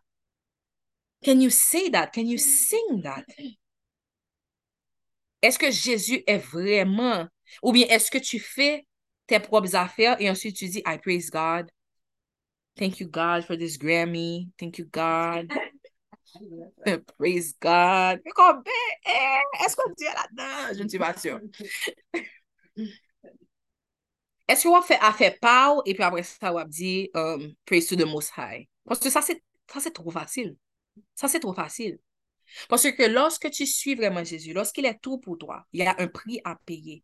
Can 1.23 1.41
you 1.41 1.49
say 1.49 1.89
that? 1.89 2.11
Can 2.14 2.27
you 2.27 2.38
sing 2.38 3.01
that? 3.03 3.26
Est-ce 5.41 5.57
que 5.57 5.72
Jésus 5.72 6.23
est 6.27 6.38
vraiment, 6.38 7.27
ou 7.64 7.72
bien 7.72 7.88
est-ce 7.88 8.11
que 8.11 8.18
tu 8.18 8.39
fais 8.39 8.85
tes 9.27 9.39
propres 9.39 9.76
affaires 9.76 10.19
et 10.19 10.30
ensuite 10.30 10.56
tu 10.56 10.68
dis, 10.68 10.84
I 10.85 10.97
praise 10.97 11.30
God. 11.30 11.69
Thank 12.76 12.99
you, 12.99 13.07
God, 13.07 13.45
for 13.45 13.57
this 13.57 13.77
Grammy. 13.77 14.49
Thank 14.57 14.80
you, 14.80 14.85
God. 14.91 15.51
Praise 17.18 17.56
God. 17.60 18.22
Mais 18.26 18.31
comme, 18.31 18.64
eh, 19.06 19.65
est-ce 19.65 19.76
qu'on 19.76 19.91
dit 19.97 20.03
là-dedans? 20.06 20.77
Je 20.77 20.84
ne 20.84 20.89
suis 20.89 20.99
pas 20.99 21.18
sûre. 21.18 21.39
Est-ce 24.47 24.68
qu'on 24.68 24.81
fait 24.81 24.97
a 24.99 25.14
fait 25.14 25.38
pow 25.39 25.84
et 25.85 25.93
puis 25.93 26.03
après 26.03 26.23
ça, 26.23 26.51
on 26.51 26.56
va 26.56 26.65
dire 26.65 27.07
um, 27.14 27.53
praise 27.65 27.85
to 27.85 27.95
the 27.95 28.06
most 28.06 28.31
high? 28.35 28.68
Parce 28.84 28.99
que 28.99 29.11
ça, 29.11 29.22
c'est 29.22 29.43
ça, 29.72 29.80
c'est 29.80 29.91
trop 29.91 30.10
facile. 30.10 30.57
Ça, 31.14 31.27
c'est 31.27 31.39
trop 31.39 31.53
facile. 31.53 31.99
Parce 32.68 32.89
que 32.91 33.03
lorsque 33.03 33.51
tu 33.51 33.68
suis 33.68 33.93
vraiment 33.93 34.23
Jésus, 34.23 34.53
lorsqu'il 34.53 34.85
est 34.85 34.99
tout 34.99 35.19
pour 35.19 35.38
toi, 35.38 35.65
il 35.72 35.81
y 35.81 35.84
a 35.84 35.95
un 35.99 36.07
prix 36.07 36.41
à 36.43 36.56
payer. 36.65 37.03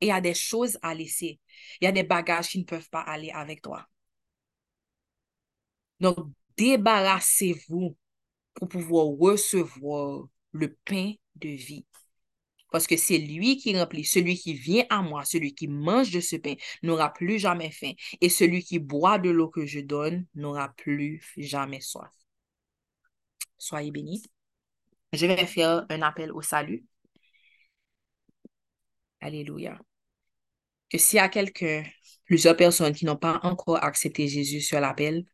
Et 0.00 0.06
il 0.06 0.08
y 0.08 0.12
a 0.12 0.20
des 0.20 0.34
choses 0.34 0.78
à 0.82 0.94
laisser. 0.94 1.40
Il 1.80 1.86
y 1.86 1.88
a 1.88 1.92
des 1.92 2.04
bagages 2.04 2.48
qui 2.50 2.58
ne 2.60 2.64
peuvent 2.64 2.88
pas 2.90 3.00
aller 3.00 3.30
avec 3.30 3.62
toi. 3.62 3.84
Donc, 6.00 6.30
débarrassez-vous 6.56 7.96
pour 8.56 8.68
pouvoir 8.68 9.06
recevoir 9.06 10.26
le 10.52 10.74
pain 10.84 11.12
de 11.36 11.48
vie. 11.50 11.86
parce 12.72 12.86
que 12.86 12.96
c'est 12.96 13.18
lui 13.18 13.56
qui 13.58 13.78
remplit. 13.78 14.04
Celui 14.04 14.36
qui 14.36 14.54
vient 14.54 14.84
à 14.90 15.02
moi, 15.02 15.24
celui 15.24 15.54
qui 15.54 15.68
mange 15.68 16.10
de 16.10 16.20
ce 16.20 16.36
pain, 16.36 16.54
n'aura 16.82 17.12
plus 17.12 17.38
jamais 17.38 17.70
faim. 17.70 17.92
Et 18.20 18.28
celui 18.28 18.62
qui 18.64 18.78
boit 18.78 19.18
de 19.18 19.30
l'eau 19.30 19.48
que 19.48 19.66
je 19.66 19.80
donne, 19.80 20.26
n'aura 20.34 20.70
plus 20.76 21.22
jamais 21.38 21.80
soif. 21.80 22.10
Soyez 23.58 23.90
bénis. 23.90 24.22
Je 25.12 25.26
vais 25.26 25.46
faire 25.46 25.84
un 25.90 26.02
appel 26.02 26.32
au 26.32 26.42
salut. 26.42 26.84
Alléluia. 29.20 29.78
Que 30.90 30.98
s'il 30.98 31.16
y 31.16 31.20
a 31.20 31.28
quelqu'un, 31.28 31.84
plusieurs 32.24 32.56
personnes 32.56 32.94
qui 32.94 33.04
n'ont 33.04 33.16
pas 33.16 33.40
encore 33.42 33.82
accepté 33.82 34.28
Jésus 34.28 34.60
sur 34.60 34.80
l'appel, 34.80 35.24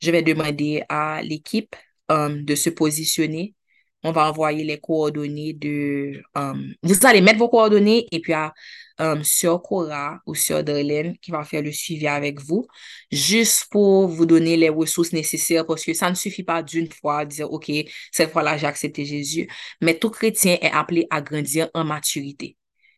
je 0.00 0.10
vais 0.10 0.22
demander 0.22 0.84
à 0.88 1.22
l'équipe 1.22 1.74
um, 2.10 2.44
de 2.44 2.54
se 2.54 2.70
positionner. 2.70 3.54
On 4.02 4.12
va 4.12 4.30
envoyer 4.30 4.64
les 4.64 4.80
coordonnées 4.80 5.52
de... 5.52 6.22
Um, 6.34 6.74
vous 6.82 7.06
allez 7.06 7.20
mettre 7.20 7.38
vos 7.38 7.50
coordonnées 7.50 8.06
et 8.10 8.20
puis 8.20 8.32
à 8.32 8.52
um, 8.98 9.22
Sœur 9.22 9.62
Cora 9.62 10.20
ou 10.26 10.34
Sœur 10.34 10.64
Darlene 10.64 11.16
qui 11.18 11.30
va 11.30 11.44
faire 11.44 11.62
le 11.62 11.70
suivi 11.70 12.06
avec 12.06 12.40
vous, 12.40 12.66
juste 13.12 13.66
pour 13.70 14.08
vous 14.08 14.24
donner 14.26 14.56
les 14.56 14.70
ressources 14.70 15.12
nécessaires 15.12 15.66
parce 15.66 15.84
que 15.84 15.92
ça 15.92 16.08
ne 16.08 16.14
suffit 16.14 16.42
pas 16.44 16.62
d'une 16.62 16.90
fois 16.90 17.26
de 17.26 17.30
dire, 17.30 17.52
OK, 17.52 17.70
cette 18.10 18.32
fois-là, 18.32 18.56
j'ai 18.56 18.66
accepté 18.66 19.04
Jésus. 19.04 19.48
Mais 19.82 19.98
tout 19.98 20.10
chrétien 20.10 20.56
est 20.62 20.72
appelé 20.72 21.06
à 21.10 21.20
grandir 21.20 21.68
en 21.74 21.84
maturité. 21.84 22.56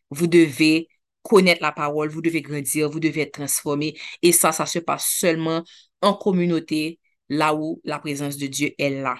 Vous 0.09 0.27
devez 0.27 0.87
connaître 1.21 1.61
la 1.61 1.71
parole, 1.71 2.09
vous 2.09 2.21
devez 2.21 2.41
grandir, 2.41 2.89
vous 2.89 2.99
devez 2.99 3.21
être 3.21 3.33
transformé. 3.33 3.97
Et 4.21 4.31
ça, 4.31 4.51
ça 4.53 4.65
se 4.65 4.79
passe 4.79 5.05
seulement 5.05 5.63
en 6.01 6.13
communauté, 6.13 6.99
là 7.29 7.55
où 7.55 7.81
la 7.83 7.99
présence 7.99 8.37
de 8.37 8.47
Dieu 8.47 8.73
est 8.77 8.89
là, 8.89 9.17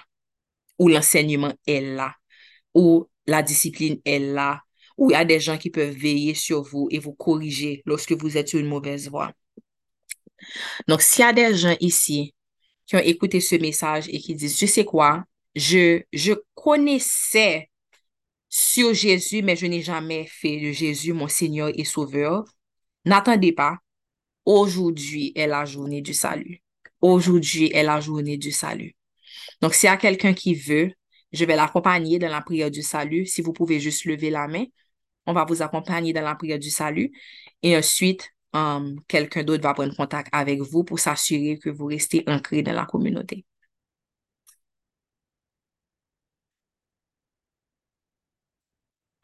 où 0.78 0.88
l'enseignement 0.88 1.52
est 1.66 1.80
là, 1.80 2.14
où 2.74 3.08
la 3.26 3.42
discipline 3.42 4.00
est 4.04 4.18
là, 4.18 4.62
où 4.96 5.10
il 5.10 5.14
y 5.14 5.16
a 5.16 5.24
des 5.24 5.40
gens 5.40 5.58
qui 5.58 5.70
peuvent 5.70 5.94
veiller 5.94 6.34
sur 6.34 6.62
vous 6.62 6.88
et 6.90 6.98
vous 6.98 7.14
corriger 7.14 7.82
lorsque 7.86 8.12
vous 8.12 8.36
êtes 8.36 8.48
sur 8.48 8.60
une 8.60 8.68
mauvaise 8.68 9.08
voie. 9.08 9.32
Donc, 10.88 11.02
s'il 11.02 11.24
y 11.24 11.28
a 11.28 11.32
des 11.32 11.54
gens 11.56 11.76
ici 11.80 12.34
qui 12.86 12.96
ont 12.96 13.00
écouté 13.00 13.40
ce 13.40 13.56
message 13.56 14.08
et 14.08 14.20
qui 14.20 14.34
disent, 14.34 14.58
je 14.58 14.66
sais 14.66 14.84
quoi, 14.84 15.24
je, 15.54 16.02
je 16.12 16.34
connaissais 16.54 17.70
sur 18.48 18.94
Jésus, 18.94 19.42
mais 19.42 19.56
je 19.56 19.66
n'ai 19.66 19.82
jamais 19.82 20.26
fait 20.26 20.60
de 20.60 20.72
Jésus 20.72 21.12
mon 21.12 21.28
Seigneur 21.28 21.70
et 21.74 21.84
Sauveur, 21.84 22.44
n'attendez 23.04 23.52
pas. 23.52 23.78
Aujourd'hui 24.44 25.32
est 25.34 25.46
la 25.46 25.64
journée 25.64 26.02
du 26.02 26.14
salut. 26.14 26.63
Aujourd'hui 27.04 27.70
est 27.74 27.82
la 27.82 28.00
journée 28.00 28.38
du 28.38 28.50
salut. 28.50 28.96
Donc, 29.60 29.74
s'il 29.74 29.88
y 29.88 29.90
a 29.90 29.98
quelqu'un 29.98 30.32
qui 30.34 30.54
veut, 30.54 30.90
je 31.32 31.44
vais 31.44 31.56
l'accompagner 31.56 32.18
dans 32.18 32.30
la 32.30 32.40
prière 32.40 32.70
du 32.70 32.82
salut. 32.82 33.26
Si 33.26 33.42
vous 33.42 33.52
pouvez 33.52 33.78
juste 33.80 34.06
lever 34.06 34.30
la 34.30 34.48
main, 34.48 34.64
on 35.26 35.34
va 35.34 35.44
vous 35.44 35.62
accompagner 35.62 36.14
dans 36.14 36.22
la 36.22 36.34
prière 36.34 36.58
du 36.58 36.70
salut. 36.70 37.12
Et 37.62 37.76
ensuite, 37.76 38.30
um, 38.54 38.98
quelqu'un 39.08 39.44
d'autre 39.44 39.62
va 39.62 39.74
prendre 39.74 39.94
contact 39.94 40.28
avec 40.32 40.60
vous 40.62 40.84
pour 40.84 40.98
s'assurer 40.98 41.58
que 41.58 41.68
vous 41.70 41.86
restez 41.86 42.24
ancré 42.26 42.62
dans 42.62 42.72
la 42.72 42.86
communauté. 42.86 43.44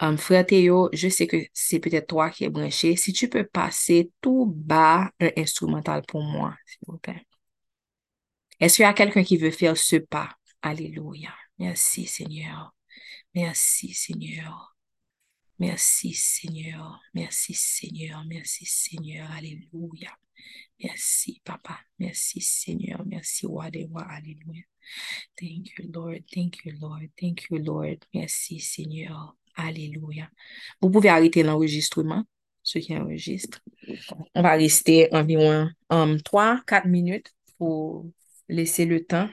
Um, 0.00 0.16
frère 0.18 0.44
Théo, 0.46 0.90
je 0.92 1.08
sais 1.08 1.26
que 1.26 1.36
c'est 1.54 1.78
peut-être 1.78 2.08
toi 2.08 2.28
qui 2.30 2.44
es 2.44 2.50
branché. 2.50 2.96
Si 2.96 3.12
tu 3.14 3.28
peux 3.30 3.44
passer 3.46 4.10
tout 4.20 4.46
bas 4.46 5.10
un 5.20 5.30
instrumental 5.36 6.02
pour 6.06 6.22
moi, 6.22 6.54
s'il 6.66 6.80
vous 6.86 6.98
plaît. 6.98 7.26
Est-ce 8.60 8.76
qu'il 8.76 8.82
y 8.82 8.86
a 8.86 8.92
quelqu'un 8.92 9.24
qui 9.24 9.38
veut 9.38 9.50
faire 9.50 9.76
ce 9.76 9.96
pas? 9.96 10.36
Alléluia. 10.60 11.34
Merci, 11.58 12.06
Seigneur. 12.06 12.74
Merci, 13.34 13.94
Seigneur. 13.94 14.76
Merci, 15.58 16.12
Seigneur. 16.12 17.00
Merci, 17.14 17.54
Seigneur. 17.54 18.22
Merci, 18.26 18.66
Seigneur. 18.66 19.30
Alléluia. 19.30 20.10
Merci, 20.82 21.40
Papa. 21.44 21.78
Merci, 21.98 22.40
Seigneur. 22.40 23.02
Merci, 23.06 23.46
Roi. 23.46 23.66
Alléluia. 23.66 24.62
Thank 25.36 25.78
you, 25.78 25.90
Lord. 25.92 26.20
Thank 26.30 26.64
you, 26.64 26.72
Lord. 26.80 27.08
Thank 27.18 27.46
you, 27.50 27.58
Lord. 27.58 27.98
Merci, 28.12 28.60
Seigneur. 28.60 29.36
Alléluia. 29.54 30.30
Vous 30.80 30.90
pouvez 30.90 31.08
arrêter 31.08 31.42
l'enregistrement, 31.42 32.24
ceux 32.62 32.80
qui 32.80 32.96
enregistrent. 32.96 33.60
On 34.34 34.42
va 34.42 34.52
rester 34.52 35.08
environ 35.12 35.70
um, 35.90 36.16
3-4 36.18 36.88
minutes 36.88 37.32
pour 37.58 38.06
laisser 38.50 38.84
le 38.84 39.04
temps. 39.04 39.28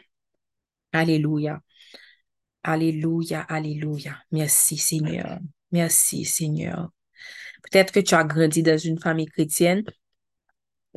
Alléluia. 0.94 1.62
Alléluia, 2.64 3.42
alléluia. 3.42 4.18
Merci 4.32 4.78
Seigneur. 4.78 5.40
Merci 5.72 6.26
Seigneur. 6.26 6.92
Peut-être 7.64 7.92
que 7.92 8.00
tu 8.00 8.16
as 8.16 8.24
grandi 8.24 8.64
dans 8.64 8.78
une 8.78 9.00
famille 9.00 9.28
chrétienne, 9.28 9.84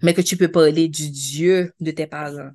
mais 0.02 0.14
que 0.14 0.20
tu 0.20 0.36
peux 0.36 0.50
parler 0.50 0.88
du 0.88 1.10
Dieu 1.10 1.72
de 1.80 1.90
tes 1.90 2.06
parents, 2.06 2.50